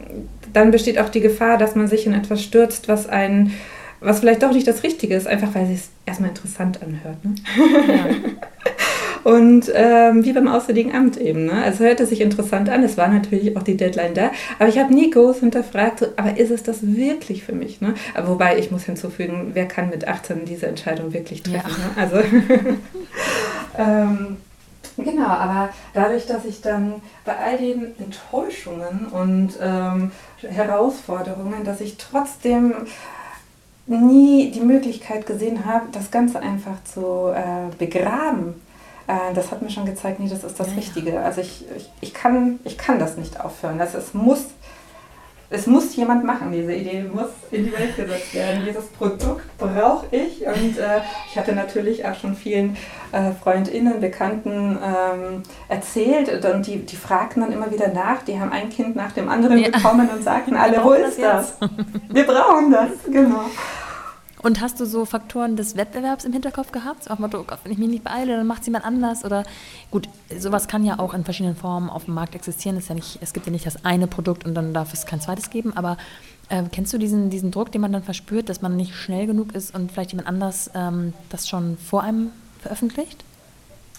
[0.52, 3.54] dann besteht auch die Gefahr, dass man sich in etwas stürzt, was einen,
[4.00, 7.24] was vielleicht doch nicht das Richtige ist, einfach weil es erstmal interessant anhört.
[7.24, 7.36] Ne?
[7.88, 8.06] Ja.
[9.24, 11.46] Und ähm, wie beim Auswärtigen Amt eben.
[11.46, 11.64] Ne?
[11.64, 12.84] Also hörte sich interessant an.
[12.84, 14.32] Es war natürlich auch die Deadline da.
[14.58, 17.82] Aber ich habe nie groß hinterfragt, so, aber ist es das wirklich für mich?
[17.82, 17.94] Ne?
[18.14, 21.76] Aber wobei ich muss hinzufügen, wer kann mit 18 diese Entscheidung wirklich treffen?
[21.98, 22.06] Ja.
[22.06, 22.14] Ne?
[22.14, 22.18] Also
[23.78, 24.38] ähm,
[25.04, 30.12] Genau, aber dadurch, dass ich dann bei all den Enttäuschungen und ähm,
[30.42, 32.74] Herausforderungen, dass ich trotzdem
[33.88, 38.56] nie die Möglichkeit gesehen habe, das Ganze einfach zu äh, begraben
[39.10, 41.20] äh, das hat mir schon gezeigt, nee, das ist das ja, Richtige.
[41.20, 43.80] Also ich, ich, ich, kann, ich kann das nicht aufhören.
[43.80, 44.46] Das, es, muss,
[45.50, 48.62] es muss jemand machen, diese Idee muss in die Welt gesetzt werden.
[48.68, 50.46] Dieses Produkt brauche ich.
[50.46, 52.78] Und äh, ich hatte natürlich auch schon vielen
[53.12, 58.22] äh, FreundInnen, Bekannten ähm, erzählt und die, die fragten dann immer wieder nach.
[58.22, 59.72] Die haben ein Kind nach dem anderen ja.
[59.72, 61.58] bekommen und sagten alle, wo ist das?
[62.10, 63.46] Wir brauchen das, genau.
[64.42, 67.04] Und hast du so Faktoren des Wettbewerbs im Hinterkopf gehabt?
[67.04, 69.26] So auf Motto, oh Gott, wenn ich mich nicht beeile, dann macht es jemand anders.
[69.26, 69.44] Oder
[69.92, 72.78] gut, sowas kann ja auch in verschiedenen Formen auf dem Markt existieren.
[72.78, 75.20] Es, ja nicht, es gibt ja nicht das eine Produkt und dann darf es kein
[75.20, 75.76] zweites geben.
[75.76, 75.98] Aber
[76.48, 79.54] äh, kennst du diesen, diesen Druck, den man dann verspürt, dass man nicht schnell genug
[79.54, 82.32] ist und vielleicht jemand anders ähm, das schon vor einem
[82.62, 83.24] veröffentlicht?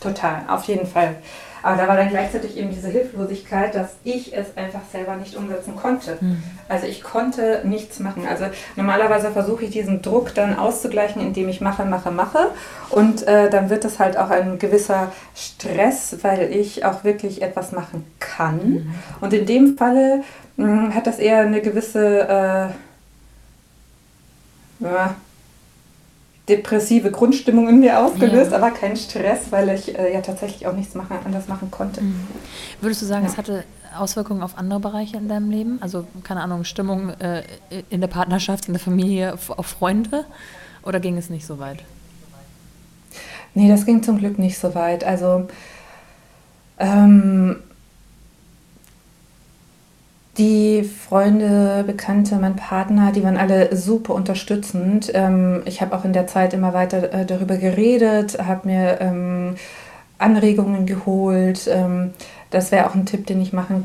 [0.00, 1.16] Total, auf jeden Fall.
[1.62, 5.76] Aber da war dann gleichzeitig eben diese Hilflosigkeit, dass ich es einfach selber nicht umsetzen
[5.76, 6.18] konnte.
[6.20, 6.42] Mhm.
[6.68, 8.26] Also ich konnte nichts machen.
[8.28, 8.46] Also
[8.76, 12.50] normalerweise versuche ich diesen Druck dann auszugleichen, indem ich mache, mache, mache.
[12.90, 17.72] Und äh, dann wird es halt auch ein gewisser Stress, weil ich auch wirklich etwas
[17.72, 18.56] machen kann.
[18.56, 18.94] Mhm.
[19.20, 20.22] Und in dem Falle
[20.56, 22.70] mh, hm, hat das eher eine gewisse...
[22.70, 22.74] Äh,
[24.80, 25.14] ja,
[26.50, 28.58] depressive Grundstimmung in mir ausgelöst, ja.
[28.58, 32.02] aber kein Stress, weil ich äh, ja tatsächlich auch nichts machen, anders machen konnte.
[32.02, 32.26] Mhm.
[32.80, 33.30] Würdest du sagen, ja.
[33.30, 33.64] es hatte
[33.96, 35.78] Auswirkungen auf andere Bereiche in deinem Leben?
[35.80, 37.42] Also, keine Ahnung, Stimmung äh,
[37.88, 40.24] in der Partnerschaft, in der Familie, auf Freunde?
[40.82, 41.82] Oder ging es nicht so weit?
[43.54, 45.04] Nee, das ging zum Glück nicht so weit.
[45.04, 45.48] Also,
[46.78, 47.56] ähm,
[50.38, 55.10] die Freunde, Bekannte, mein Partner, die waren alle super unterstützend.
[55.12, 59.56] Ähm, ich habe auch in der Zeit immer weiter äh, darüber geredet, habe mir ähm,
[60.18, 61.68] Anregungen geholt.
[61.68, 62.10] Ähm,
[62.50, 63.84] das wäre auch ein Tipp, den ich machen,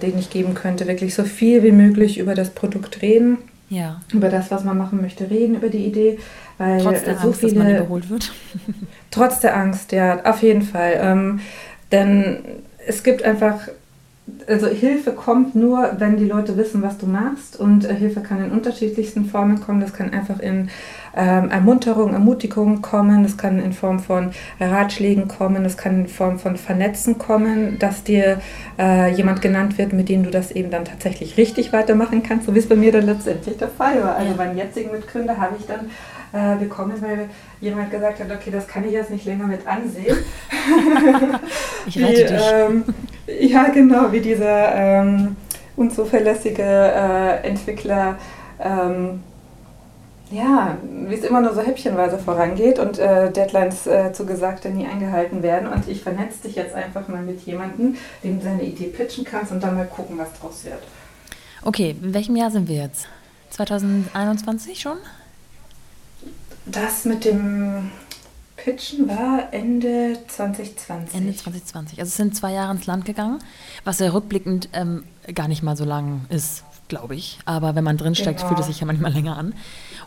[0.00, 0.86] den ich geben könnte.
[0.86, 3.38] Wirklich so viel wie möglich über das Produkt reden.
[3.70, 4.00] Ja.
[4.12, 6.20] Über das, was man machen möchte, reden, über die Idee.
[6.56, 8.32] Weil trotz der so Angst, viele, dass man überholt wird.
[9.10, 11.40] trotz der Angst, ja, auf jeden Fall.
[11.90, 12.38] Denn
[12.86, 13.66] es gibt einfach
[14.46, 17.58] also Hilfe kommt nur, wenn die Leute wissen, was du machst.
[17.58, 19.80] Und äh, Hilfe kann in unterschiedlichsten Formen kommen.
[19.80, 20.70] Das kann einfach in
[21.14, 23.22] ähm, Ermunterung, Ermutigung kommen.
[23.22, 25.62] Das kann in Form von Ratschlägen kommen.
[25.62, 28.40] Das kann in Form von Vernetzen kommen, dass dir
[28.78, 32.46] äh, jemand genannt wird, mit dem du das eben dann tatsächlich richtig weitermachen kannst.
[32.46, 34.16] So wie es bei mir dann letztendlich der Fall war.
[34.16, 34.36] Also ja.
[34.36, 35.90] beim jetzigen Mitgründer habe ich dann
[36.34, 37.28] äh, bekommen, weil
[37.60, 40.16] jemand gesagt hat, okay, das kann ich jetzt nicht länger mit ansehen.
[41.86, 42.42] ich rette wie, dich.
[42.52, 42.84] Ähm,
[43.26, 45.36] ja, genau, wie dieser ähm,
[45.76, 48.16] unzuverlässige äh, Entwickler,
[48.60, 49.22] ähm,
[50.30, 50.76] ja,
[51.06, 55.68] wie es immer nur so häppchenweise vorangeht und äh, Deadlines äh, zugesagte nie eingehalten werden.
[55.68, 59.52] Und ich vernetze dich jetzt einfach mal mit jemandem, dem du deine Idee pitchen kannst
[59.52, 60.82] und dann mal gucken, was draus wird.
[61.62, 63.06] Okay, in welchem Jahr sind wir jetzt?
[63.50, 64.96] 2021 schon?
[66.66, 67.90] Das mit dem
[68.56, 71.14] Pitchen war Ende 2020.
[71.14, 71.98] Ende 2020.
[71.98, 73.40] Also es sind zwei Jahre ins Land gegangen,
[73.84, 75.04] was ja rückblickend ähm,
[75.34, 77.38] gar nicht mal so lang ist, glaube ich.
[77.44, 78.48] Aber wenn man drinsteckt, genau.
[78.48, 79.54] fühlt es sich ja manchmal länger an.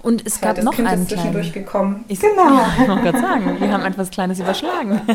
[0.01, 1.34] Und es gab noch kind einen kleinen.
[1.34, 2.05] durchgekommen.
[2.08, 2.66] Ich, genau.
[2.82, 5.01] Ich wollte gerade sagen, wir haben etwas Kleines überschlagen.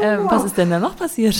[0.00, 0.26] Genau.
[0.26, 1.36] äh, was ist denn da noch passiert?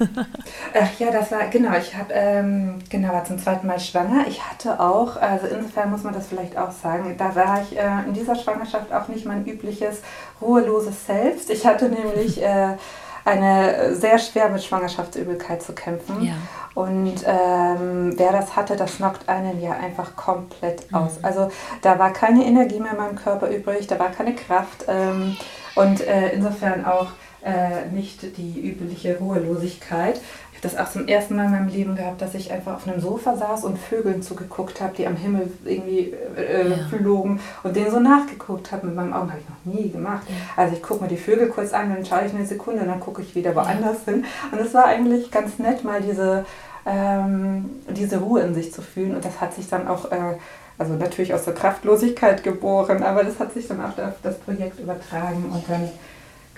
[0.00, 4.26] Ach ja, das war, genau, ich habe, ähm, genau, war zum zweiten Mal schwanger.
[4.28, 8.06] Ich hatte auch, also insofern muss man das vielleicht auch sagen, da war ich äh,
[8.06, 10.02] in dieser Schwangerschaft auch nicht mein übliches
[10.40, 11.50] ruheloses Selbst.
[11.50, 12.76] Ich hatte nämlich äh,
[13.24, 16.22] eine sehr schwer mit Schwangerschaftsübelkeit zu kämpfen.
[16.22, 16.34] Ja.
[16.74, 21.18] Und ähm, wer das hatte, das knockt einen ja einfach komplett aus.
[21.18, 21.24] Mhm.
[21.24, 21.50] Also
[21.82, 24.84] da war keine Energie mehr in meinem Körper übrig, da war keine Kraft.
[24.86, 25.36] Ähm,
[25.74, 27.08] und äh, insofern auch
[27.42, 30.20] äh, nicht die übliche Ruhelosigkeit.
[30.52, 32.88] Ich habe das auch zum ersten Mal in meinem Leben gehabt, dass ich einfach auf
[32.88, 36.76] einem Sofa saß und Vögeln zugeguckt habe, die am Himmel irgendwie äh, ja.
[36.88, 39.30] flogen und denen so nachgeguckt habe mit meinen Augen.
[39.30, 40.26] Habe ich noch nie gemacht.
[40.28, 40.62] Ja.
[40.64, 42.98] Also ich gucke mir die Vögel kurz an, dann schaue ich eine Sekunde und dann
[42.98, 44.24] gucke ich wieder woanders hin.
[44.50, 46.44] Und es war eigentlich ganz nett, mal diese,
[46.84, 49.14] ähm, diese Ruhe in sich zu fühlen.
[49.14, 50.10] Und das hat sich dann auch...
[50.10, 50.38] Äh,
[50.80, 54.78] also natürlich aus der Kraftlosigkeit geboren, aber das hat sich dann auch auf das Projekt
[54.78, 55.88] übertragen und dann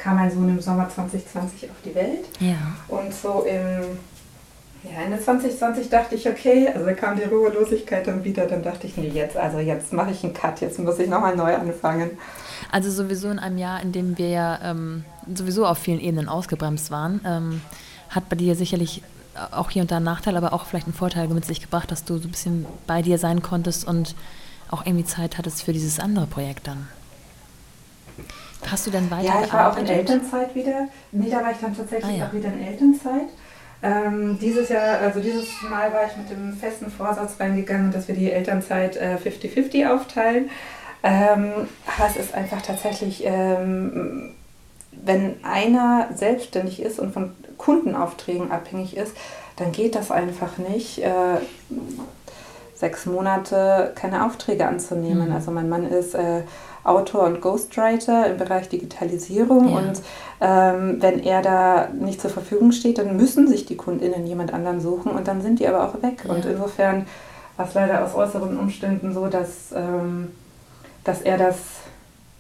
[0.03, 2.27] kam mein Sohn im Sommer 2020 auf die Welt.
[2.41, 2.57] Ja.
[2.89, 3.99] Und so im
[4.83, 8.97] ja, Ende 2020 dachte ich, okay, also kam die Ruhelosigkeit dann wieder, dann dachte ich,
[8.97, 12.13] nee, jetzt, also jetzt mache ich einen Cut, jetzt muss ich nochmal neu anfangen.
[12.73, 16.91] Also sowieso in einem Jahr, in dem wir ja ähm, sowieso auf vielen Ebenen ausgebremst
[16.91, 17.61] waren, ähm,
[18.09, 19.03] hat bei dir sicherlich
[19.51, 22.05] auch hier und da einen Nachteil, aber auch vielleicht einen Vorteil mit sich gebracht, dass
[22.05, 24.15] du so ein bisschen bei dir sein konntest und
[24.71, 26.89] auch irgendwie Zeit hattest für dieses andere Projekt dann.
[28.69, 30.89] Hast du denn weiter Ja, ich war auch in Elternzeit wieder.
[31.13, 32.27] Nee, da war ich dann tatsächlich ah, ja.
[32.27, 33.29] auch wieder in Elternzeit.
[33.83, 38.15] Ähm, dieses Jahr, also dieses Mal war ich mit dem festen Vorsatz reingegangen, dass wir
[38.15, 40.51] die Elternzeit 50-50 äh, aufteilen.
[41.03, 41.53] Ähm,
[41.87, 44.35] aber es ist einfach tatsächlich, ähm,
[44.93, 49.17] wenn einer selbstständig ist und von Kundenaufträgen abhängig ist,
[49.57, 50.99] dann geht das einfach nicht.
[51.03, 51.39] Äh,
[52.81, 55.29] sechs Monate keine Aufträge anzunehmen.
[55.29, 55.35] Mhm.
[55.35, 56.43] Also mein Mann ist äh,
[56.85, 59.79] Autor und Ghostwriter im Bereich Digitalisierung ja.
[59.79, 60.03] und
[60.41, 64.81] ähm, wenn er da nicht zur Verfügung steht, dann müssen sich die KundInnen jemand anderen
[64.81, 66.25] suchen und dann sind die aber auch weg.
[66.25, 66.35] Ja.
[66.35, 67.07] Und insofern
[67.57, 70.29] war es leider aus äußeren Umständen so, dass, ähm,
[71.05, 71.57] dass er das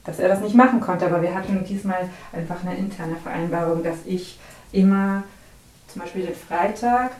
[0.05, 3.99] dass er das nicht machen konnte, aber wir hatten diesmal einfach eine interne Vereinbarung, dass
[4.07, 4.38] ich
[4.72, 5.24] immer
[5.88, 7.11] zum Beispiel den Freitag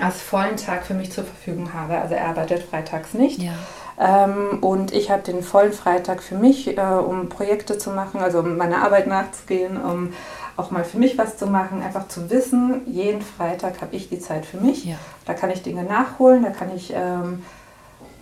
[0.00, 1.98] als vollen Tag für mich zur Verfügung habe.
[1.98, 3.40] Also er arbeitet freitags nicht.
[3.42, 3.52] Ja.
[3.98, 8.40] Ähm, und ich habe den vollen Freitag für mich, äh, um Projekte zu machen, also
[8.40, 10.12] um meiner Arbeit nachzugehen, um
[10.56, 14.18] auch mal für mich was zu machen, einfach zu wissen, jeden Freitag habe ich die
[14.18, 14.84] Zeit für mich.
[14.84, 14.96] Ja.
[15.24, 17.42] Da kann ich Dinge nachholen, da kann ich, ähm,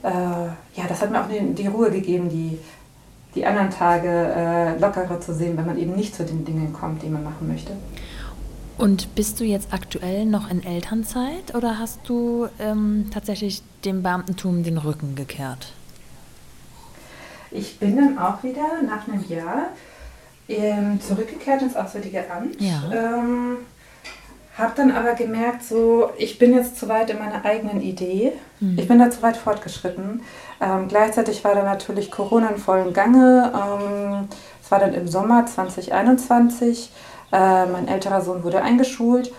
[0.03, 2.59] äh, ja, das hat mir auch die, die, Ruhe gegeben, die,
[3.35, 7.03] die anderen Tage äh, lockerer zu sehen, wenn man eben nicht zu den Dingen kommt,
[7.03, 7.73] die man machen möchte.
[8.81, 14.63] Und bist du jetzt aktuell noch in Elternzeit oder hast du ähm, tatsächlich dem Beamtentum
[14.63, 15.75] den Rücken gekehrt?
[17.51, 19.67] Ich bin dann auch wieder nach einem Jahr
[20.49, 22.59] ähm, zurückgekehrt ins Auswärtige Amt.
[22.59, 22.83] Ja.
[22.91, 23.59] Ähm,
[24.57, 28.33] habe dann aber gemerkt, so ich bin jetzt zu weit in meiner eigenen Idee.
[28.61, 28.79] Mhm.
[28.79, 30.23] Ich bin da zu weit fortgeschritten.
[30.59, 33.53] Ähm, gleichzeitig war dann natürlich Corona in vollem Gange.
[33.55, 34.29] Ähm,
[34.63, 36.91] es war dann im Sommer 2021.
[37.33, 39.33] Äh, mein älterer Sohn wurde eingeschult,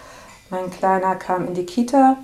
[0.50, 2.18] mein kleiner kam in die Kita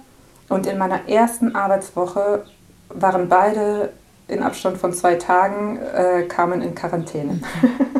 [0.49, 2.45] und in meiner ersten Arbeitswoche
[2.89, 3.89] waren beide
[4.27, 7.39] in Abstand von zwei Tagen äh, kamen in Quarantäne.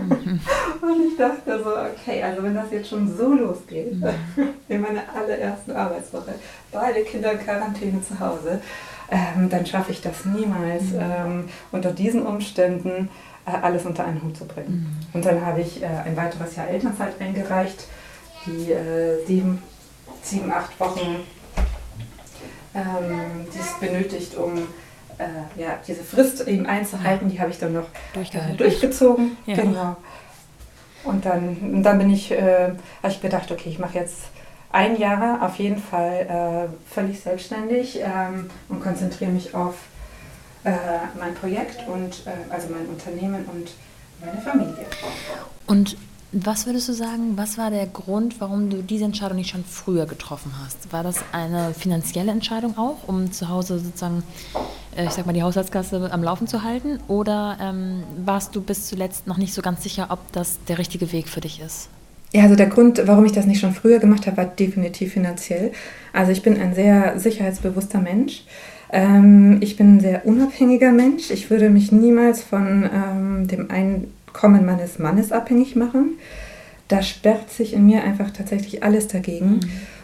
[0.01, 0.39] Mhm.
[0.81, 4.09] und ich dachte so, okay, also wenn das jetzt schon so losgeht, mhm.
[4.67, 6.35] in meiner allerersten Arbeitswoche,
[6.71, 8.61] beide Kinder in Quarantäne zu Hause,
[9.09, 10.83] ähm, dann schaffe ich das niemals.
[10.91, 10.99] Mhm.
[10.99, 13.09] Ähm, unter diesen Umständen
[13.55, 14.99] alles unter einen Hut zu bringen.
[15.13, 15.17] Mhm.
[15.17, 17.85] Und dann habe ich äh, ein weiteres Jahr Elternzeit eingereicht,
[18.45, 19.61] die äh, sieben,
[20.21, 21.17] sieben, acht Wochen,
[22.75, 24.57] ähm, die es benötigt, um
[25.17, 29.37] äh, ja, diese Frist eben einzuhalten, die habe ich dann noch äh, durchgezogen.
[29.45, 29.55] Ja.
[29.55, 29.95] Genau.
[31.03, 32.71] Und dann, dann bin ich, äh,
[33.01, 34.23] habe ich gedacht, okay, ich mache jetzt
[34.71, 39.75] ein Jahr auf jeden Fall äh, völlig selbstständig ähm, und konzentriere mich auf
[40.63, 40.71] äh,
[41.19, 43.71] mein Projekt und äh, also mein Unternehmen und
[44.19, 44.85] meine Familie.
[45.65, 45.97] Und
[46.33, 50.05] was würdest du sagen, was war der Grund, warum du diese Entscheidung nicht schon früher
[50.05, 50.91] getroffen hast?
[50.91, 54.23] War das eine finanzielle Entscheidung auch, um zu Hause sozusagen,
[54.97, 56.99] äh, ich sag mal, die Haushaltskasse am Laufen zu halten?
[57.07, 61.13] Oder ähm, warst du bis zuletzt noch nicht so ganz sicher, ob das der richtige
[61.13, 61.87] Weg für dich ist?
[62.33, 65.71] Ja, also der Grund, warum ich das nicht schon früher gemacht habe, war definitiv finanziell.
[66.11, 68.43] Also ich bin ein sehr sicherheitsbewusster Mensch.
[68.91, 71.31] Ähm, ich bin ein sehr unabhängiger Mensch.
[71.31, 76.17] Ich würde mich niemals von ähm, dem Einkommen meines Mannes abhängig machen.
[76.87, 79.55] Da sperrt sich in mir einfach tatsächlich alles dagegen.
[79.55, 79.59] Mhm.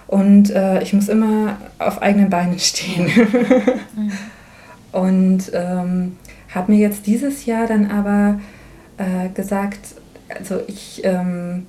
[0.07, 3.05] Und äh, ich muss immer auf eigenen Beinen stehen.
[3.95, 4.11] mhm.
[4.91, 6.17] Und ähm,
[6.53, 8.39] habe mir jetzt dieses Jahr dann aber
[8.97, 9.79] äh, gesagt,
[10.29, 11.65] also ich ähm,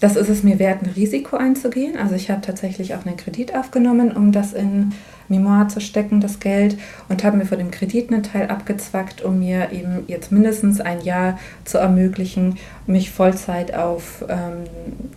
[0.00, 1.96] das ist es mir wert, ein Risiko einzugehen.
[1.96, 4.92] Also ich habe tatsächlich auch einen Kredit aufgenommen, um das in
[5.28, 6.78] Memoir zu stecken, das Geld,
[7.08, 11.02] und habe mir von dem Kredit einen Teil abgezwackt, um mir eben jetzt mindestens ein
[11.02, 14.64] Jahr zu ermöglichen, mich Vollzeit auf, ähm,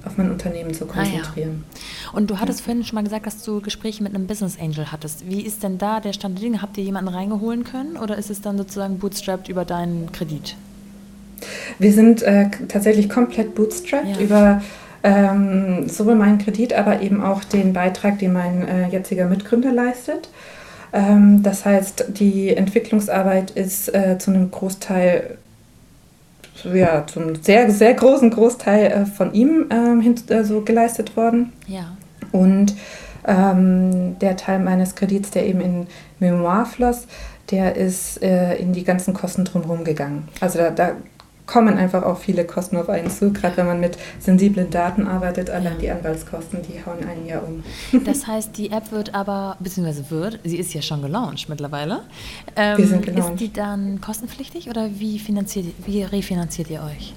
[0.05, 1.63] auf mein Unternehmen zu konzentrieren.
[1.73, 2.11] Ah, ja.
[2.17, 2.65] Und du hattest ja.
[2.65, 5.29] vorhin schon mal gesagt, dass du Gespräche mit einem Business Angel hattest.
[5.29, 6.61] Wie ist denn da der Stand der Dinge?
[6.61, 10.57] Habt ihr jemanden reingeholen können oder ist es dann sozusagen bootstrapped über deinen Kredit?
[11.79, 14.21] Wir sind äh, tatsächlich komplett bootstrapped ja.
[14.21, 14.61] über
[15.03, 20.29] ähm, sowohl meinen Kredit, aber eben auch den Beitrag, den mein äh, jetziger Mitgründer leistet.
[20.93, 25.37] Ähm, das heißt, die Entwicklungsarbeit ist äh, zu einem Großteil,
[26.71, 31.53] ja, zum sehr, sehr großen Großteil äh, von ihm ähm, hin, so geleistet worden.
[31.67, 31.97] Ja.
[32.31, 32.75] Und
[33.27, 35.87] ähm, der Teil meines Kredits, der eben in
[36.19, 37.07] Memoir floss,
[37.49, 40.27] der ist äh, in die ganzen Kosten drumherum gegangen.
[40.39, 40.91] Also da, da
[41.51, 45.49] kommen einfach auch viele Kosten auf einen zu, gerade wenn man mit sensiblen Daten arbeitet.
[45.49, 47.61] Allein die Anwaltskosten, die hauen einen ja um.
[48.05, 52.03] Das heißt, die App wird aber, beziehungsweise wird, sie ist ja schon gelauncht mittlerweile.
[52.55, 53.33] Ähm, Wir sind gelauncht.
[53.33, 57.13] Ist die dann kostenpflichtig oder wie, finanziert, wie refinanziert ihr euch?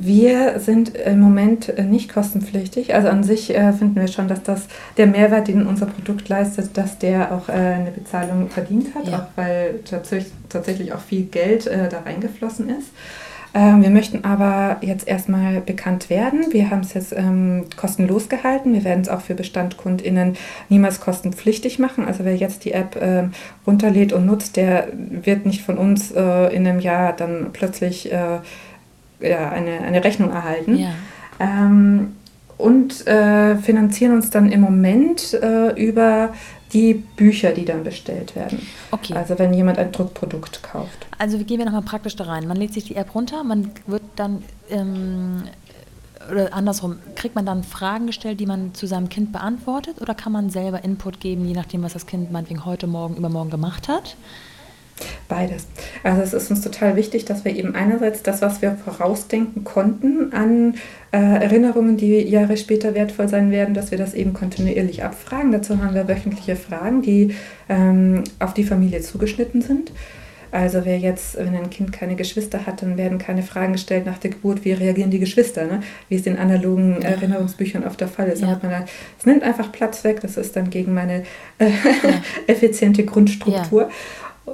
[0.00, 2.94] Wir sind im Moment äh, nicht kostenpflichtig.
[2.94, 6.76] Also an sich äh, finden wir schon, dass das der Mehrwert, den unser Produkt leistet,
[6.76, 9.18] dass der auch äh, eine Bezahlung verdient hat, ja.
[9.18, 12.88] auch weil tatsächlich, tatsächlich auch viel Geld äh, da reingeflossen ist.
[13.54, 16.52] Ähm, wir möchten aber jetzt erstmal bekannt werden.
[16.52, 18.74] Wir haben es jetzt ähm, kostenlos gehalten.
[18.74, 20.36] Wir werden es auch für BestandkundInnen
[20.68, 22.04] niemals kostenpflichtig machen.
[22.04, 23.32] Also wer jetzt die App ähm,
[23.66, 28.10] runterlädt und nutzt, der wird nicht von uns in einem Jahr dann plötzlich
[29.20, 30.76] äh, ja, eine, eine Rechnung erhalten.
[30.76, 30.90] Ja.
[31.40, 32.14] Ähm,
[32.56, 36.30] und äh, finanzieren uns dann im Moment äh, über
[36.72, 38.66] die Bücher, die dann bestellt werden.
[38.90, 39.14] Okay.
[39.14, 41.06] Also wenn jemand ein Druckprodukt kauft.
[41.18, 42.46] Also gehen wir nochmal praktisch da rein.
[42.46, 45.44] Man lädt sich die App runter, man wird dann, ähm,
[46.30, 50.32] oder andersrum, kriegt man dann Fragen gestellt, die man zu seinem Kind beantwortet oder kann
[50.32, 54.16] man selber Input geben, je nachdem, was das Kind meinetwegen heute, morgen, übermorgen gemacht hat?
[55.28, 55.66] Beides.
[56.02, 60.32] Also es ist uns total wichtig, dass wir eben einerseits das, was wir vorausdenken konnten
[60.32, 60.74] an
[61.12, 65.52] äh, Erinnerungen, die Jahre später wertvoll sein werden, dass wir das eben kontinuierlich abfragen.
[65.52, 67.34] Dazu haben wir wöchentliche Fragen, die
[67.68, 69.92] ähm, auf die Familie zugeschnitten sind.
[70.50, 74.18] Also wer jetzt, wenn ein Kind keine Geschwister hat, dann werden keine Fragen gestellt nach
[74.18, 75.80] der Geburt, wie reagieren die Geschwister, ne?
[76.08, 77.10] wie es in analogen ja.
[77.10, 78.40] Erinnerungsbüchern oft der Fall ist.
[78.40, 78.58] Ja.
[79.18, 81.24] Es nimmt einfach Platz weg, das ist dann gegen meine
[81.58, 82.22] äh, ja.
[82.46, 83.90] effiziente Grundstruktur.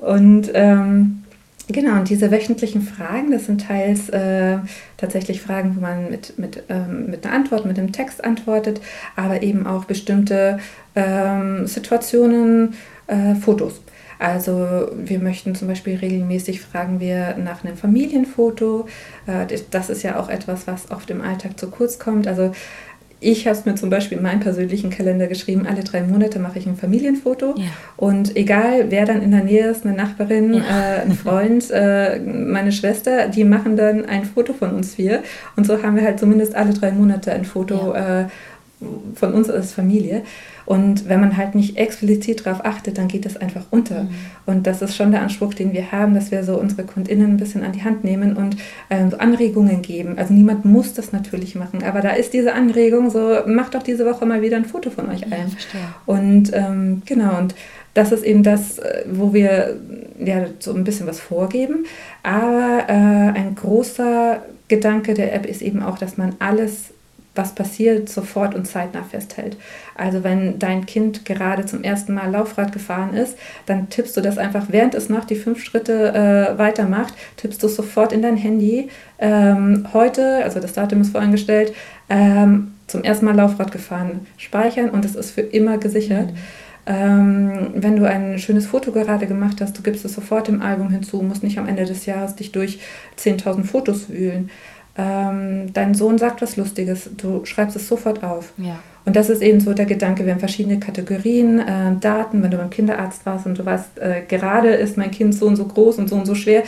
[0.01, 1.25] Und ähm,
[1.69, 4.59] genau, und diese wöchentlichen Fragen, das sind teils äh,
[4.97, 8.81] tatsächlich Fragen, wo man mit, mit, ähm, mit einer Antwort, mit einem Text antwortet,
[9.17, 10.59] aber eben auch bestimmte
[10.95, 12.75] ähm, Situationen,
[13.07, 13.81] äh, Fotos.
[14.19, 18.87] Also wir möchten zum Beispiel regelmäßig fragen wir nach einem Familienfoto.
[19.27, 22.27] Äh, das ist ja auch etwas, was oft im Alltag zu kurz kommt.
[22.27, 22.53] Also
[23.25, 26.59] ich habe es mir zum Beispiel in meinem persönlichen Kalender geschrieben, alle drei Monate mache
[26.59, 27.55] ich ein Familienfoto.
[27.57, 27.65] Ja.
[27.97, 30.61] Und egal, wer dann in der Nähe ist, eine Nachbarin, ja.
[30.61, 35.23] äh, ein Freund, äh, meine Schwester, die machen dann ein Foto von uns vier.
[35.57, 38.21] Und so haben wir halt zumindest alle drei Monate ein Foto ja.
[38.21, 38.25] äh,
[39.15, 40.23] von uns als Familie.
[40.67, 44.05] Und wenn man halt nicht explizit darauf achtet, dann geht das einfach unter.
[44.05, 44.09] Mhm.
[44.47, 47.37] Und das ist schon der Anspruch, den wir haben, dass wir so unsere KundInnen ein
[47.37, 48.57] bisschen an die Hand nehmen und
[48.91, 50.19] ähm, so Anregungen geben.
[50.19, 54.07] Also niemand muss das natürlich machen, aber da ist diese Anregung so, macht doch diese
[54.07, 55.49] Woche mal wieder ein Foto von euch ein.
[55.73, 57.55] Ja, und ähm, genau, und
[57.95, 59.77] das ist eben das, äh, wo wir
[60.19, 61.87] ja so ein bisschen was vorgeben.
[62.23, 66.94] Aber äh, ein großer Gedanke der App ist eben auch, dass man alles
[67.35, 69.57] was passiert, sofort und zeitnah festhält.
[69.95, 74.39] Also wenn dein Kind gerade zum ersten Mal Laufrad gefahren ist, dann tippst du das
[74.39, 78.89] einfach, während es noch die fünf Schritte äh, weitermacht, tippst du sofort in dein Handy.
[79.19, 81.75] Ähm, heute, also das Datum ist vorangestellt,
[82.09, 86.33] ähm, zum ersten Mal Laufrad gefahren, speichern und es ist für immer gesichert.
[86.33, 86.39] Mhm.
[86.87, 90.91] Ähm, wenn du ein schönes Foto gerade gemacht hast, du gibst es sofort im Album
[90.91, 92.79] hinzu, musst nicht am Ende des Jahres dich durch
[93.19, 94.51] 10.000 Fotos wühlen
[94.97, 98.53] ähm, dein Sohn sagt was Lustiges, du schreibst es sofort auf.
[98.59, 98.79] Ja.
[99.05, 102.57] Und das ist eben so der Gedanke, wir haben verschiedene Kategorien, äh, Daten, wenn du
[102.57, 105.99] beim Kinderarzt warst und du weißt, äh, gerade ist mein Kind so und so groß
[105.99, 106.63] und so und so schwer,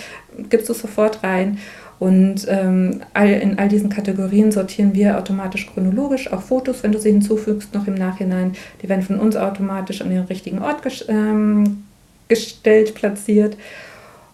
[0.51, 1.59] gibst du sofort rein.
[1.99, 6.99] Und ähm, all, in all diesen Kategorien sortieren wir automatisch chronologisch, auch Fotos, wenn du
[6.99, 8.53] sie hinzufügst, noch im Nachhinein.
[8.83, 11.85] Die werden von uns automatisch an den richtigen Ort ges ähm,
[12.29, 13.57] gestellt, platziert.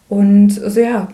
[0.08, 1.06] Und so ja,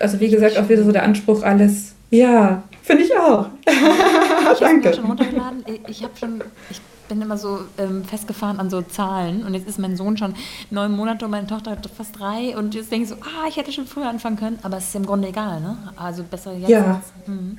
[0.00, 3.46] also wie gesagt, auch wieder so der Anspruch, alles ja, finde ich auch.
[3.66, 5.64] ich habe schon runtergeladen.
[5.88, 9.78] Ich habe schon, ich bin immer so ähm, festgefahren an so Zahlen und jetzt ist
[9.78, 10.34] mein Sohn schon
[10.70, 13.72] neun Monate und meine Tochter fast drei und jetzt denke ich so, ah, ich hätte
[13.72, 15.76] schon früher anfangen können, aber es ist im Grunde egal, ne?
[15.96, 16.70] Also besser jetzt.
[16.70, 16.96] Ja.
[16.96, 17.58] Als, hm.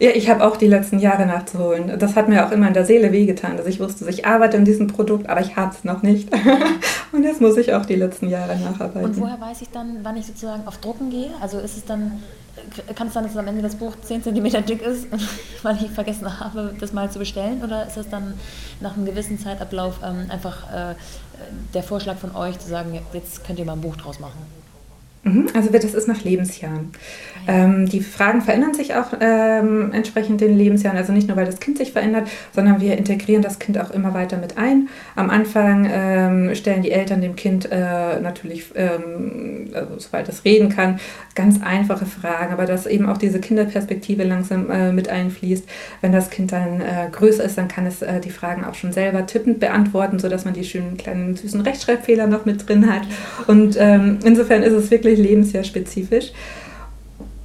[0.00, 1.98] Ja, ich habe auch die letzten Jahre nachzuholen.
[1.98, 4.64] Das hat mir auch immer in der Seele wehgetan, dass ich wusste, ich arbeite in
[4.64, 6.28] diesem Produkt, aber ich habe es noch nicht.
[7.12, 9.04] und jetzt muss ich auch die letzten Jahre nacharbeiten.
[9.04, 11.30] Und woher weiß ich dann, wann ich sozusagen auf Drucken gehe?
[11.40, 12.22] Also ist es dann,
[12.94, 15.06] kann es sein, dass am Ende das Buch 10 cm dick ist,
[15.62, 17.62] weil ich vergessen habe, das mal zu bestellen?
[17.62, 18.34] Oder ist es dann
[18.80, 20.94] nach einem gewissen Zeitablauf ähm, einfach äh,
[21.74, 24.57] der Vorschlag von euch zu sagen, jetzt könnt ihr mal ein Buch draus machen?
[25.24, 26.90] Mhm, also das ist nach Lebensjahren.
[27.46, 30.98] Ähm, die Fragen verändern sich auch ähm, entsprechend den Lebensjahren.
[30.98, 34.14] Also nicht nur, weil das Kind sich verändert, sondern wir integrieren das Kind auch immer
[34.14, 34.88] weiter mit ein.
[35.16, 40.68] Am Anfang ähm, stellen die Eltern dem Kind äh, natürlich, ähm, also, soweit es reden
[40.68, 41.00] kann,
[41.34, 45.64] ganz einfache Fragen, aber dass eben auch diese Kinderperspektive langsam äh, mit einfließt.
[46.00, 48.92] Wenn das Kind dann äh, größer ist, dann kann es äh, die Fragen auch schon
[48.92, 53.02] selber tippend beantworten, sodass man die schönen kleinen süßen Rechtschreibfehler noch mit drin hat.
[53.46, 56.32] Und ähm, insofern ist es wirklich lebensjahrspezifisch.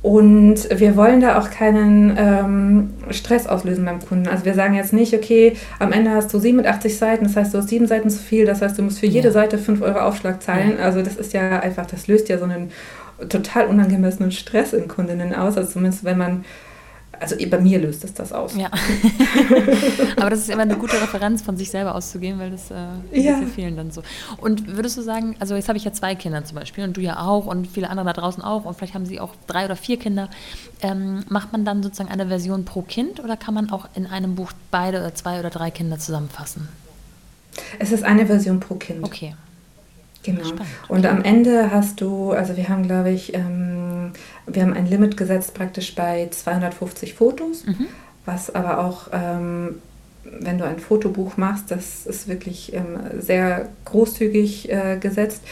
[0.04, 4.28] Und wir wollen da auch keinen ähm, Stress auslösen beim Kunden.
[4.28, 7.60] Also wir sagen jetzt nicht, okay, am Ende hast du 87 Seiten, das heißt, du
[7.60, 9.34] hast sieben Seiten zu viel, das heißt, du musst für jede ja.
[9.34, 10.74] Seite 5 Euro Aufschlag zahlen.
[10.78, 10.84] Ja.
[10.84, 12.72] Also das ist ja einfach, das löst ja so einen
[13.30, 15.56] total unangemessenen Stress in Kundinnen aus.
[15.56, 16.44] Also zumindest wenn man
[17.20, 18.56] also bei mir löst es das aus.
[18.56, 18.70] Ja.
[20.18, 23.42] Aber das ist immer eine gute Referenz, von sich selber auszugehen, weil das äh, ja.
[23.54, 24.04] vielen dann so.
[24.38, 27.02] Und würdest du sagen, also jetzt habe ich ja zwei Kinder zum Beispiel und du
[27.02, 29.76] ja auch und viele andere da draußen auch und vielleicht haben sie auch drei oder
[29.76, 30.30] vier Kinder.
[30.82, 34.36] Ähm, macht man dann sozusagen eine Version pro Kind oder kann man auch in einem
[34.36, 36.68] Buch beide oder zwei oder drei Kinder zusammenfassen?
[37.80, 39.04] Es ist eine Version pro Kind.
[39.04, 39.36] Okay.
[40.24, 40.44] Genau.
[40.44, 40.68] Spannend.
[40.88, 44.12] Und am Ende hast du, also wir haben, glaube ich, ähm,
[44.48, 47.88] wir haben ein Limit gesetzt praktisch bei 250 Fotos, mhm.
[48.26, 49.76] was aber auch, ähm,
[50.24, 55.44] wenn du ein Fotobuch machst, das ist wirklich ähm, sehr großzügig äh, gesetzt.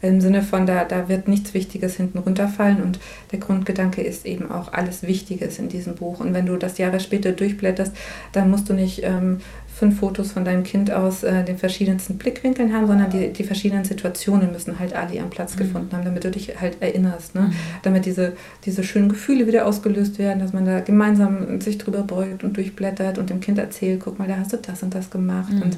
[0.00, 3.00] Im Sinne von, da, da wird nichts Wichtiges hinten runterfallen und
[3.32, 6.20] der Grundgedanke ist eben auch alles Wichtiges in diesem Buch.
[6.20, 7.92] Und wenn du das Jahre später durchblätterst,
[8.32, 9.38] dann musst du nicht ähm,
[9.78, 13.84] fünf Fotos von deinem Kind aus äh, den verschiedensten Blickwinkeln haben, sondern die, die verschiedenen
[13.84, 15.60] Situationen müssen halt alle ihren Platz mhm.
[15.60, 17.34] gefunden haben, damit du dich halt erinnerst.
[17.34, 17.42] Ne?
[17.42, 17.52] Mhm.
[17.82, 18.32] Damit diese,
[18.64, 23.18] diese schönen Gefühle wieder ausgelöst werden, dass man da gemeinsam sich drüber beugt und durchblättert
[23.18, 25.52] und dem Kind erzählt, guck mal, da hast du das und das gemacht.
[25.52, 25.62] Mhm.
[25.62, 25.76] Und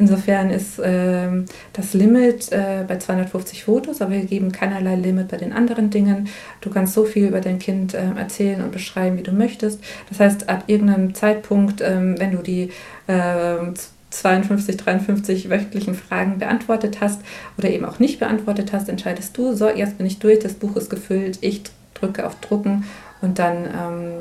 [0.00, 1.28] Insofern ist äh,
[1.74, 6.30] das Limit äh, bei 250 Fotos, aber wir geben keinerlei Limit bei den anderen Dingen.
[6.62, 9.78] Du kannst so viel über dein Kind äh, erzählen und beschreiben, wie du möchtest.
[10.08, 12.70] Das heißt, ab irgendeinem Zeitpunkt, ähm, wenn du die
[13.06, 17.20] 52, ähm, 53 wöchentlichen Fragen beantwortet hast
[17.58, 20.76] oder eben auch nicht beantwortet hast, entscheidest du, so, jetzt bin ich durch, das Buch
[20.76, 22.84] ist gefüllt, ich drücke auf Drucken
[23.20, 24.12] und dann ähm,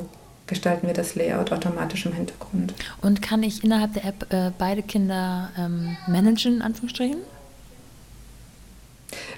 [0.49, 2.73] gestalten wir das Layout automatisch im Hintergrund.
[3.01, 7.19] Und kann ich innerhalb der App äh, beide Kinder ähm, managen, in Anführungsstrichen?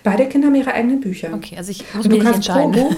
[0.03, 1.29] Beide Kinder haben ihre eigenen Bücher.
[1.33, 2.71] Okay, also ich muss mich nicht entscheiden.
[2.71, 2.95] Pro Buch,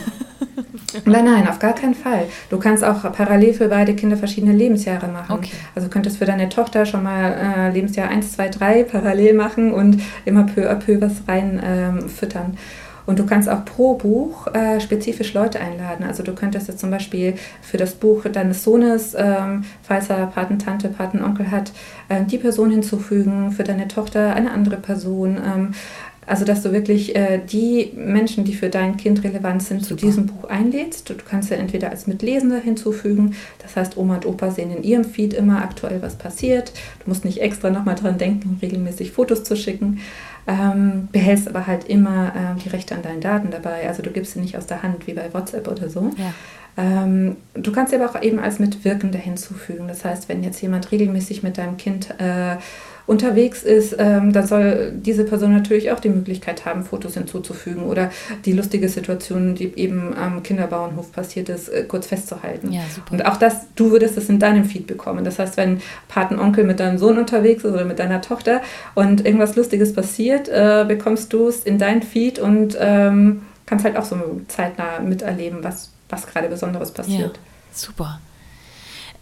[1.05, 2.27] nein, nein, auf gar keinen Fall.
[2.49, 5.35] Du kannst auch parallel für beide Kinder verschiedene Lebensjahre machen.
[5.35, 5.51] Okay.
[5.75, 9.73] Also du könntest für deine Tochter schon mal äh, Lebensjahr 1, 2, 3 parallel machen
[9.73, 12.57] und immer peu à peu was rein ähm, füttern.
[13.05, 16.05] Und du kannst auch pro Buch äh, spezifisch Leute einladen.
[16.05, 20.89] Also du könntest jetzt zum Beispiel für das Buch deines Sohnes, ähm, falls er Patentante,
[20.89, 21.71] Patenonkel hat,
[22.09, 25.37] äh, die Person hinzufügen, für deine Tochter eine andere Person.
[25.37, 25.73] Ähm,
[26.25, 29.99] also, dass du wirklich äh, die Menschen, die für dein Kind relevant sind, Super.
[29.99, 31.09] zu diesem Buch einlädst.
[31.09, 35.05] Du, kannst ja entweder als Mitlesender hinzufügen, das heißt, Oma und Opa sehen in ihrem
[35.05, 36.73] Feed immer aktuell, was passiert.
[37.03, 39.99] Du musst nicht extra nochmal dran denken, regelmäßig Fotos zu schicken
[40.47, 43.87] ähm, behältst aber halt immer äh, die Rechte an deinen Daten dabei.
[43.87, 46.11] Also du gibst sie nicht aus der Hand wie bei WhatsApp oder so.
[46.17, 46.33] Ja.
[46.75, 49.87] Ähm, du kannst sie aber auch eben als Mitwirkender hinzufügen.
[49.87, 52.57] Das heißt, wenn jetzt jemand regelmäßig mit deinem Kind äh,
[53.05, 58.11] unterwegs ist, ähm, dann soll diese Person natürlich auch die Möglichkeit haben, Fotos hinzuzufügen oder
[58.45, 62.71] die lustige Situation, die eben am Kinderbauernhof passiert ist, äh, kurz festzuhalten.
[62.71, 62.81] Ja,
[63.11, 65.25] und auch das, du würdest es in deinem Feed bekommen.
[65.25, 68.61] Das heißt, wenn Patenonkel mit deinem Sohn unterwegs ist oder mit deiner Tochter
[68.95, 73.97] und irgendwas Lustiges passiert, äh, bekommst du es in dein Feed und ähm, kannst halt
[73.97, 77.35] auch so zeitnah miterleben, was, was gerade Besonderes passiert.
[77.35, 77.41] Ja,
[77.73, 78.19] super.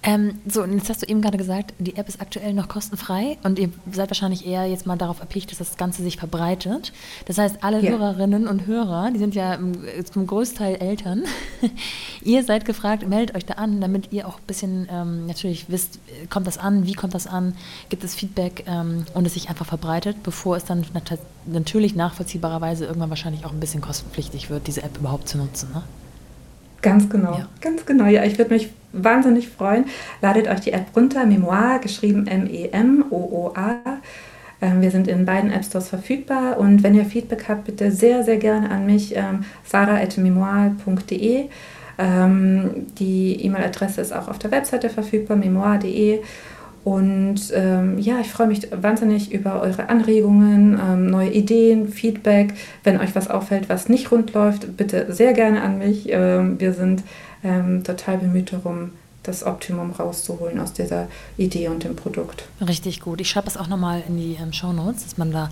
[0.03, 3.37] Ähm, so, und jetzt hast du eben gerade gesagt, die App ist aktuell noch kostenfrei
[3.43, 6.91] und ihr seid wahrscheinlich eher jetzt mal darauf erpicht, dass das Ganze sich verbreitet.
[7.25, 7.91] Das heißt, alle ja.
[7.91, 9.59] Hörerinnen und Hörer, die sind ja
[10.11, 11.25] zum Großteil Eltern,
[12.23, 15.99] ihr seid gefragt, meldet euch da an, damit ihr auch ein bisschen ähm, natürlich wisst,
[16.31, 17.53] kommt das an, wie kommt das an,
[17.89, 22.85] gibt es Feedback ähm, und es sich einfach verbreitet, bevor es dann nat natürlich nachvollziehbarerweise
[22.85, 25.69] irgendwann wahrscheinlich auch ein bisschen kostenpflichtig wird, diese App überhaupt zu nutzen.
[25.73, 25.83] Ne?
[26.81, 27.47] Ganz genau, ja.
[27.61, 28.05] ganz genau.
[28.05, 29.85] Ja, ich würde mich wahnsinnig freuen.
[30.21, 33.75] Ladet euch die App runter, Memoir, geschrieben M-E-M-O-O-A.
[34.61, 38.23] Ähm, wir sind in beiden App Stores verfügbar und wenn ihr Feedback habt, bitte sehr,
[38.23, 41.49] sehr gerne an mich, ähm, sarah.memoir.de.
[41.97, 46.21] Ähm, die E-Mail-Adresse ist auch auf der Webseite verfügbar, memoir.de.
[46.83, 52.55] Und ähm, ja, ich freue mich wahnsinnig über eure Anregungen, ähm, neue Ideen, Feedback.
[52.83, 56.07] Wenn euch was auffällt, was nicht rund läuft, bitte sehr gerne an mich.
[56.09, 57.03] Ähm, wir sind
[57.43, 58.91] ähm, total bemüht darum,
[59.23, 62.45] das Optimum rauszuholen aus dieser Idee und dem Produkt.
[62.67, 63.21] Richtig gut.
[63.21, 65.51] Ich schreibe das auch nochmal in die ähm, Show Notes, dass man da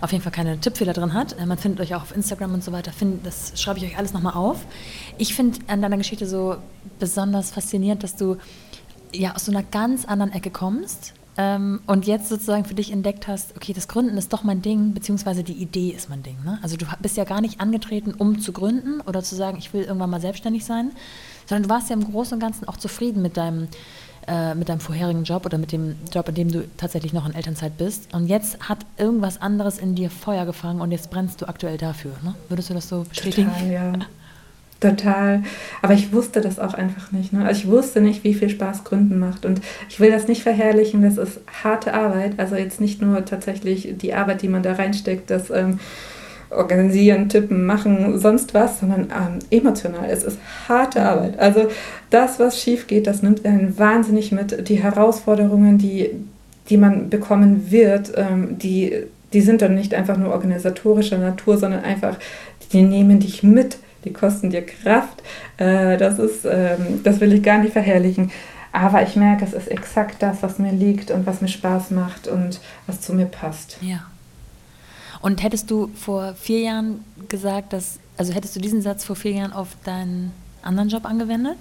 [0.00, 1.38] auf jeden Fall keine Tippfehler drin hat.
[1.38, 2.92] Äh, man findet euch auch auf Instagram und so weiter.
[2.92, 4.66] Find, das schreibe ich euch alles nochmal auf.
[5.18, 6.56] Ich finde an deiner Geschichte so
[6.98, 8.36] besonders faszinierend, dass du
[9.14, 13.26] ja aus so einer ganz anderen Ecke kommst ähm, und jetzt sozusagen für dich entdeckt
[13.26, 16.36] hast, okay, das Gründen ist doch mein Ding, beziehungsweise die Idee ist mein Ding.
[16.44, 16.58] Ne?
[16.62, 19.82] Also du bist ja gar nicht angetreten, um zu gründen oder zu sagen, ich will
[19.82, 20.92] irgendwann mal selbstständig sein,
[21.46, 23.66] sondern du warst ja im Großen und Ganzen auch zufrieden mit deinem,
[24.28, 27.34] äh, mit deinem vorherigen Job oder mit dem Job, in dem du tatsächlich noch in
[27.34, 28.14] Elternzeit bist.
[28.14, 32.12] Und jetzt hat irgendwas anderes in dir Feuer gefangen und jetzt brennst du aktuell dafür.
[32.22, 32.34] Ne?
[32.48, 33.50] Würdest du das so bestätigen?
[33.50, 33.92] Total, ja.
[34.84, 35.42] Total.
[35.80, 37.32] Aber ich wusste das auch einfach nicht.
[37.32, 37.46] Ne?
[37.46, 39.46] Also ich wusste nicht, wie viel Spaß Gründen macht.
[39.46, 42.34] Und ich will das nicht verherrlichen, das ist harte Arbeit.
[42.36, 45.78] Also jetzt nicht nur tatsächlich die Arbeit, die man da reinsteckt, das ähm,
[46.50, 50.06] organisieren, tippen, machen, sonst was, sondern ähm, emotional.
[50.10, 50.38] Es ist
[50.68, 51.06] harte mhm.
[51.06, 51.38] Arbeit.
[51.38, 51.68] Also
[52.10, 54.68] das, was schief geht, das nimmt einen wahnsinnig mit.
[54.68, 56.10] Die Herausforderungen, die,
[56.68, 61.82] die man bekommen wird, ähm, die, die sind dann nicht einfach nur organisatorischer Natur, sondern
[61.84, 62.18] einfach,
[62.74, 65.22] die nehmen dich mit, die kosten dir Kraft.
[65.56, 68.30] Äh, das ist, ähm, das will ich gar nicht verherrlichen.
[68.72, 72.26] Aber ich merke, es ist exakt das, was mir liegt und was mir Spaß macht
[72.26, 73.78] und was zu mir passt.
[73.80, 74.04] Ja.
[75.20, 79.32] Und hättest du vor vier Jahren gesagt, dass, also hättest du diesen Satz vor vier
[79.32, 80.32] Jahren auf deinen
[80.62, 81.56] anderen Job angewendet?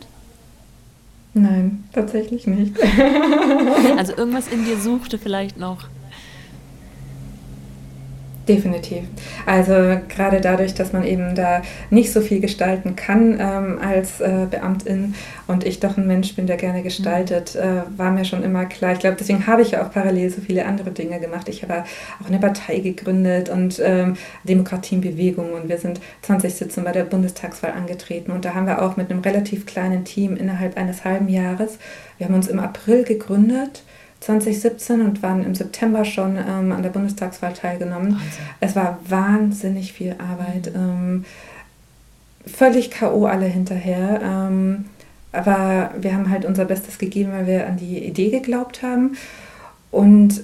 [1.35, 2.75] Nein, tatsächlich nicht.
[3.97, 5.85] also irgendwas in dir suchte vielleicht noch
[8.47, 9.05] Definitiv.
[9.45, 14.47] Also gerade dadurch, dass man eben da nicht so viel gestalten kann ähm, als äh,
[14.51, 15.15] Beamtin
[15.47, 18.91] und ich doch ein Mensch bin, der gerne gestaltet, äh, war mir schon immer klar.
[18.91, 21.47] Ich glaube, deswegen habe ich ja auch parallel so viele andere Dinge gemacht.
[21.47, 21.85] Ich habe
[22.21, 26.91] auch eine Partei gegründet und ähm, Demokratie in Bewegung und wir sind 20 Sitzen bei
[26.91, 31.05] der Bundestagswahl angetreten und da haben wir auch mit einem relativ kleinen Team innerhalb eines
[31.05, 31.77] halben Jahres,
[32.17, 33.83] wir haben uns im April gegründet
[34.25, 38.13] 2017 und waren im September schon ähm, an der Bundestagswahl teilgenommen.
[38.13, 38.29] Wahnsinn.
[38.59, 40.71] Es war wahnsinnig viel Arbeit.
[40.75, 41.25] Ähm,
[42.45, 43.25] völlig K.O.
[43.25, 44.21] alle hinterher.
[44.23, 44.85] Ähm,
[45.31, 49.17] aber wir haben halt unser Bestes gegeben, weil wir an die Idee geglaubt haben.
[49.91, 50.43] Und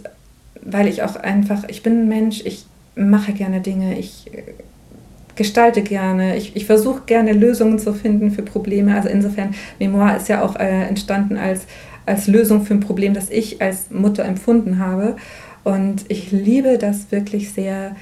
[0.62, 2.66] weil ich auch einfach, ich bin ein Mensch, ich
[2.96, 4.44] mache gerne Dinge, ich äh,
[5.36, 8.94] gestalte gerne, ich, ich versuche gerne Lösungen zu finden für Probleme.
[8.94, 11.66] Also insofern, Memoir ist ja auch äh, entstanden als
[12.10, 15.16] als Lösung für ein Problem, das ich als Mutter empfunden habe.
[15.64, 17.96] Und ich liebe das wirklich sehr,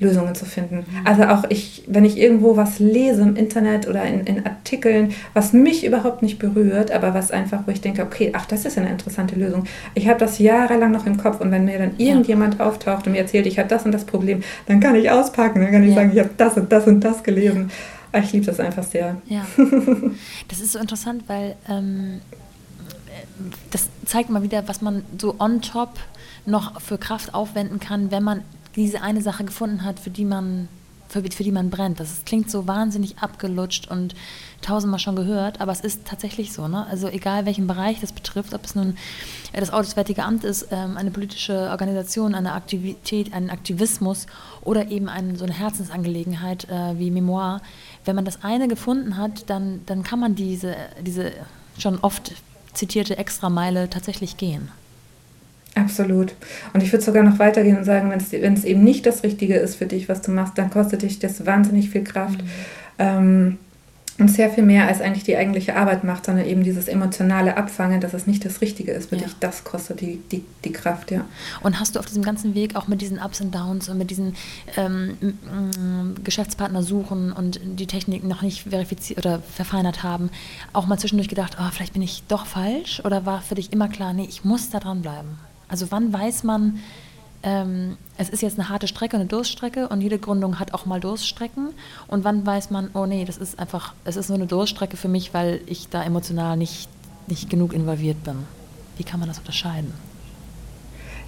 [0.00, 0.76] Lösungen zu finden.
[0.76, 1.06] Mhm.
[1.06, 5.52] Also auch ich, wenn ich irgendwo was lese im Internet oder in, in, Artikeln, was
[5.52, 8.90] mich überhaupt nicht berührt, aber was einfach, wo ich denke, okay, ach, das ist eine
[8.90, 9.64] interessante Lösung.
[9.94, 13.18] Ich habe das jahrelang noch im Kopf und wenn mir dann irgendjemand auftaucht und mir
[13.18, 15.96] erzählt, ich habe das und das Problem, dann kann ich auspacken, dann kann ich ja.
[15.96, 17.70] sagen, ich habe das und das und das gelesen.
[18.12, 18.20] Ja.
[18.20, 19.16] Ich liebe das einfach sehr.
[19.26, 19.46] Ja.
[20.48, 22.20] Das ist so interessant, weil ähm,
[23.70, 25.98] das zeigt mal wieder, was man so on top
[26.46, 28.42] noch für Kraft aufwenden kann, wenn man
[28.76, 30.68] diese eine Sache gefunden hat, für die man
[31.08, 32.00] für, für die man brennt.
[32.00, 34.14] Das klingt so wahnsinnig abgelutscht und
[34.60, 36.68] tausendmal schon gehört, aber es ist tatsächlich so.
[36.68, 36.86] Ne?
[36.86, 38.96] Also egal welchen Bereich das betrifft, ob es nun
[39.52, 44.26] das Auswärtige Amt ist, ähm, eine politische Organisation, eine Aktivität, ein Aktivismus
[44.62, 47.62] oder eben ein, so eine Herzensangelegenheit äh, wie Memoir.
[48.04, 51.32] Wenn man das eine gefunden hat, dann, dann kann man diese, diese
[51.78, 52.32] schon oft
[52.78, 54.70] zitierte Extrameile tatsächlich gehen.
[55.74, 56.34] Absolut.
[56.72, 59.76] Und ich würde sogar noch weitergehen und sagen, wenn es eben nicht das Richtige ist
[59.76, 62.42] für dich, was du machst, dann kostet dich das wahnsinnig viel Kraft.
[62.42, 62.48] Mhm.
[62.98, 63.58] Ähm,
[64.18, 68.00] und sehr viel mehr als eigentlich die eigentliche Arbeit macht, sondern eben dieses emotionale Abfangen,
[68.00, 69.22] dass es nicht das Richtige ist für ja.
[69.22, 71.24] dich, das kostet die, die, die Kraft, ja.
[71.62, 74.10] Und hast du auf diesem ganzen Weg auch mit diesen Ups und Downs und mit
[74.10, 74.34] diesen
[74.76, 75.16] ähm,
[76.24, 80.30] Geschäftspartner suchen und die Technik noch nicht verifiziert oder verfeinert haben,
[80.72, 83.00] auch mal zwischendurch gedacht, oh, vielleicht bin ich doch falsch?
[83.04, 85.38] Oder war für dich immer klar, nee, ich muss da dranbleiben?
[85.68, 86.80] Also wann weiß man,
[87.42, 91.00] ähm, es ist jetzt eine harte Strecke, eine Durststrecke und jede Gründung hat auch mal
[91.00, 91.68] Durststrecken.
[92.08, 95.08] Und wann weiß man, oh nee, das ist einfach, es ist nur eine Durststrecke für
[95.08, 96.88] mich, weil ich da emotional nicht,
[97.26, 98.38] nicht genug involviert bin.
[98.96, 99.92] Wie kann man das unterscheiden?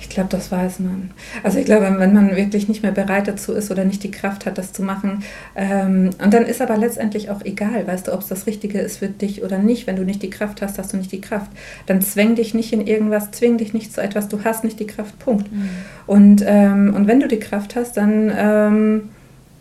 [0.00, 1.10] Ich glaube, das weiß man.
[1.42, 4.46] Also ich glaube, wenn man wirklich nicht mehr bereit dazu ist oder nicht die Kraft
[4.46, 5.22] hat, das zu machen.
[5.54, 8.98] Ähm, und dann ist aber letztendlich auch egal, weißt du, ob es das Richtige ist
[8.98, 9.86] für dich oder nicht.
[9.86, 11.50] Wenn du nicht die Kraft hast, hast du nicht die Kraft.
[11.86, 14.86] Dann zwäng dich nicht in irgendwas, zwing dich nicht zu etwas, du hast nicht die
[14.86, 15.52] Kraft, Punkt.
[15.52, 15.70] Mhm.
[16.06, 18.32] Und, ähm, und wenn du die Kraft hast, dann...
[18.34, 19.02] Ähm,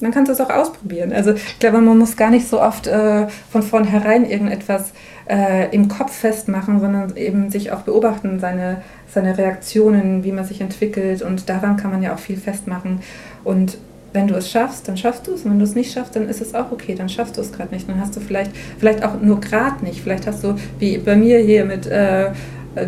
[0.02, 1.12] dann kannst du es auch ausprobieren.
[1.12, 4.94] Also ich glaube, man muss gar nicht so oft äh, von vornherein irgendetwas
[5.30, 8.82] äh, im Kopf festmachen, sondern eben sich auch beobachten, seine,
[9.14, 13.00] seine Reaktionen, wie man sich entwickelt und daran kann man ja auch viel festmachen.
[13.44, 13.78] Und
[14.14, 15.44] wenn du es schaffst, dann schaffst du es.
[15.44, 16.96] Und wenn du es nicht schaffst, dann ist es auch okay.
[16.96, 17.88] Dann schaffst du es gerade nicht.
[17.88, 20.02] Dann hast du vielleicht, vielleicht auch nur gerade nicht.
[20.02, 22.32] Vielleicht hast du, wie bei mir hier mit, äh,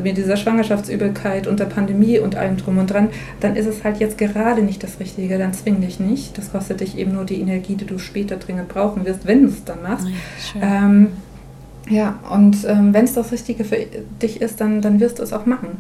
[0.03, 3.99] mit dieser Schwangerschaftsübelkeit und der Pandemie und allem drum und dran, dann ist es halt
[3.99, 5.37] jetzt gerade nicht das Richtige.
[5.37, 6.37] Dann zwing dich nicht.
[6.37, 9.49] Das kostet dich eben nur die Energie, die du später dringend brauchen wirst, wenn du
[9.49, 10.07] es dann machst.
[10.55, 11.07] Ja, ähm,
[11.89, 13.77] ja und ähm, wenn es das Richtige für
[14.21, 15.77] dich ist, dann, dann wirst du es auch machen.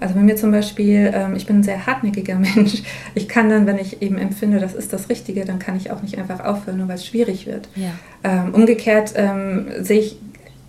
[0.00, 2.82] Also bei mir zum Beispiel, ähm, ich bin ein sehr hartnäckiger Mensch.
[3.14, 6.02] Ich kann dann, wenn ich eben empfinde, das ist das Richtige, dann kann ich auch
[6.02, 7.68] nicht einfach aufhören, nur weil es schwierig wird.
[7.76, 7.90] Ja.
[8.22, 10.16] Ähm, umgekehrt ähm, sehe ich,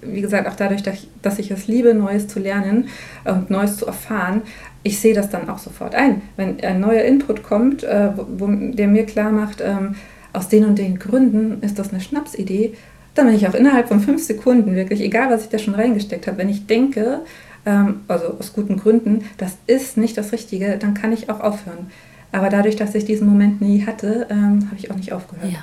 [0.02, 2.90] wie gesagt, auch dadurch, dass ich es liebe, Neues zu lernen
[3.24, 4.44] und Neues zu erfahren,
[4.84, 6.22] ich sehe das dann auch sofort ein.
[6.38, 9.96] Wenn ein neuer Input kommt, äh, wo, der mir klar macht, ähm,
[10.32, 12.76] aus den und den Gründen ist das eine Schnapsidee,
[13.16, 16.28] dann bin ich auch innerhalb von fünf Sekunden wirklich, egal was ich da schon reingesteckt
[16.28, 17.22] habe, wenn ich denke,
[17.66, 21.92] ähm, also aus guten Gründen, das ist nicht das Richtige, dann kann ich auch aufhören.
[22.32, 25.52] Aber dadurch, dass ich diesen Moment nie hatte, ähm, habe ich auch nicht aufgehört.
[25.52, 25.60] Ja.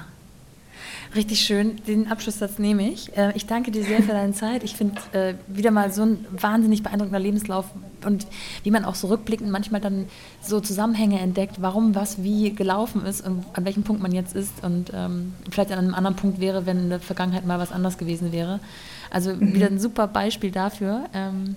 [1.15, 3.15] Richtig schön, den Abschlusssatz nehme ich.
[3.19, 4.65] Äh, ich danke dir sehr für deine Zeit.
[4.65, 7.67] Ich finde äh, wieder mal so ein wahnsinnig beeindruckender Lebenslauf
[8.07, 8.27] und
[8.63, 10.07] wie man auch so rückblickend manchmal dann
[10.41, 14.65] so Zusammenhänge entdeckt, warum was wie gelaufen ist und an welchem Punkt man jetzt ist
[14.65, 17.99] und ähm, vielleicht an einem anderen Punkt wäre, wenn in der Vergangenheit mal was anders
[17.99, 18.59] gewesen wäre.
[19.11, 19.53] Also mhm.
[19.53, 21.05] wieder ein super Beispiel dafür.
[21.13, 21.57] Ähm,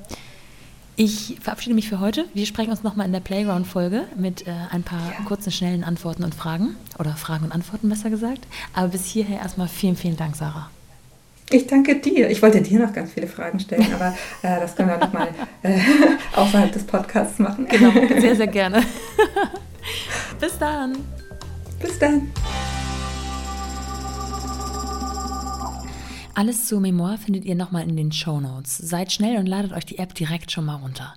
[0.95, 2.25] ich verabschiede mich für heute.
[2.33, 5.25] Wir sprechen uns nochmal in der Playground-Folge mit äh, ein paar ja.
[5.25, 6.75] kurzen, schnellen Antworten und Fragen.
[6.99, 8.47] Oder Fragen und Antworten besser gesagt.
[8.73, 10.69] Aber bis hierher erstmal vielen, vielen Dank, Sarah.
[11.51, 12.29] Ich danke dir.
[12.29, 15.27] Ich wollte dir noch ganz viele Fragen stellen, aber äh, das können wir nochmal
[15.61, 15.77] äh,
[16.35, 17.67] außerhalb des Podcasts machen.
[17.69, 18.81] Genau, sehr, sehr gerne.
[20.39, 20.97] bis dann.
[21.79, 22.31] Bis dann.
[26.37, 28.77] Alles zu Memoir findet ihr nochmal in den Show Notes.
[28.77, 31.13] Seid schnell und ladet euch die App direkt schon mal runter.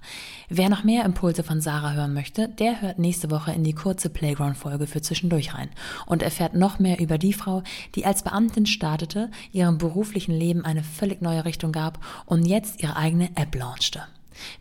[0.49, 4.11] Wer noch mehr Impulse von Sarah hören möchte, der hört nächste Woche in die kurze
[4.11, 5.71] Playground-Folge für zwischendurch rein
[6.07, 7.65] und erfährt noch mehr über die Frau,
[7.97, 12.95] die als Beamtin startete, ihrem beruflichen Leben eine völlig neue Richtung gab und jetzt ihre
[12.95, 14.05] eigene App launchte.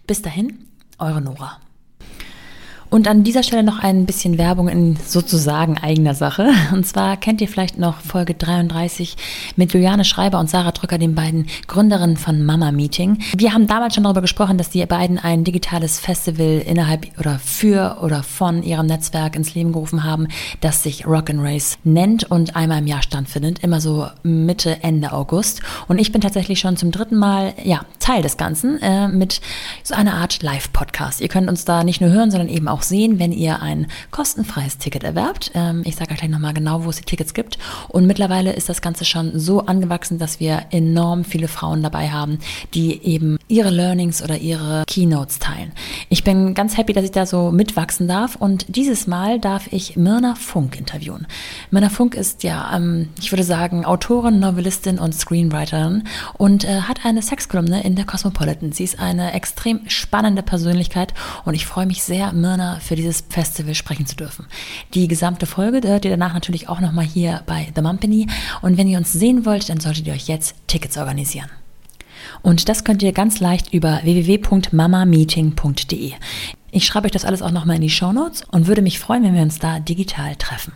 [0.08, 0.66] Bis dahin,
[0.98, 1.60] eure Nora.
[2.90, 6.50] Und an dieser Stelle noch ein bisschen Werbung in sozusagen eigener Sache.
[6.72, 9.16] Und zwar kennt ihr vielleicht noch Folge 33
[9.58, 13.20] mit Juliane Schreiber und Sarah Drücker, den beiden Gründerinnen von Mama Meeting.
[13.36, 17.98] Wir haben damals schon darüber gesprochen, dass die beiden ein digitales Festival innerhalb oder für
[18.02, 20.28] oder von ihrem Netzwerk ins Leben gerufen haben,
[20.62, 25.12] das sich Rock and Race nennt und einmal im Jahr stattfindet, immer so Mitte, Ende
[25.12, 25.62] August.
[25.88, 29.42] Und ich bin tatsächlich schon zum dritten Mal, ja, Teil des Ganzen äh, mit
[29.84, 31.20] so einer Art Live-Podcast.
[31.22, 33.88] Ihr könnt uns da nicht nur hören, sondern eben auch auch sehen, wenn ihr ein
[34.12, 35.52] kostenfreies Ticket erwerbt.
[35.56, 37.58] Ähm, ich sage gleich nochmal genau, wo es die Tickets gibt.
[37.88, 42.38] Und mittlerweile ist das Ganze schon so angewachsen, dass wir enorm viele Frauen dabei haben,
[42.74, 45.72] die eben ihre Learnings oder ihre Keynotes teilen.
[46.10, 48.36] Ich bin ganz happy, dass ich da so mitwachsen darf.
[48.36, 51.26] Und dieses Mal darf ich Mirna Funk interviewen.
[51.72, 56.04] Mirna Funk ist ja, ähm, ich würde sagen, Autorin, Novelistin und Screenwriterin
[56.38, 58.72] und äh, hat eine Sexkolumne in der Cosmopolitan.
[58.72, 61.14] Sie ist eine extrem spannende Persönlichkeit
[61.46, 64.46] und ich freue mich sehr, Mirna für dieses Festival sprechen zu dürfen.
[64.94, 68.28] Die gesamte Folge hört ihr danach natürlich auch nochmal hier bei The Mumpany.
[68.62, 71.50] Und wenn ihr uns sehen wollt, dann solltet ihr euch jetzt Tickets organisieren.
[72.42, 76.14] Und das könnt ihr ganz leicht über www.mamameeting.de.
[76.72, 79.24] Ich schreibe euch das alles auch nochmal in die Show Notes und würde mich freuen,
[79.24, 80.74] wenn wir uns da digital treffen.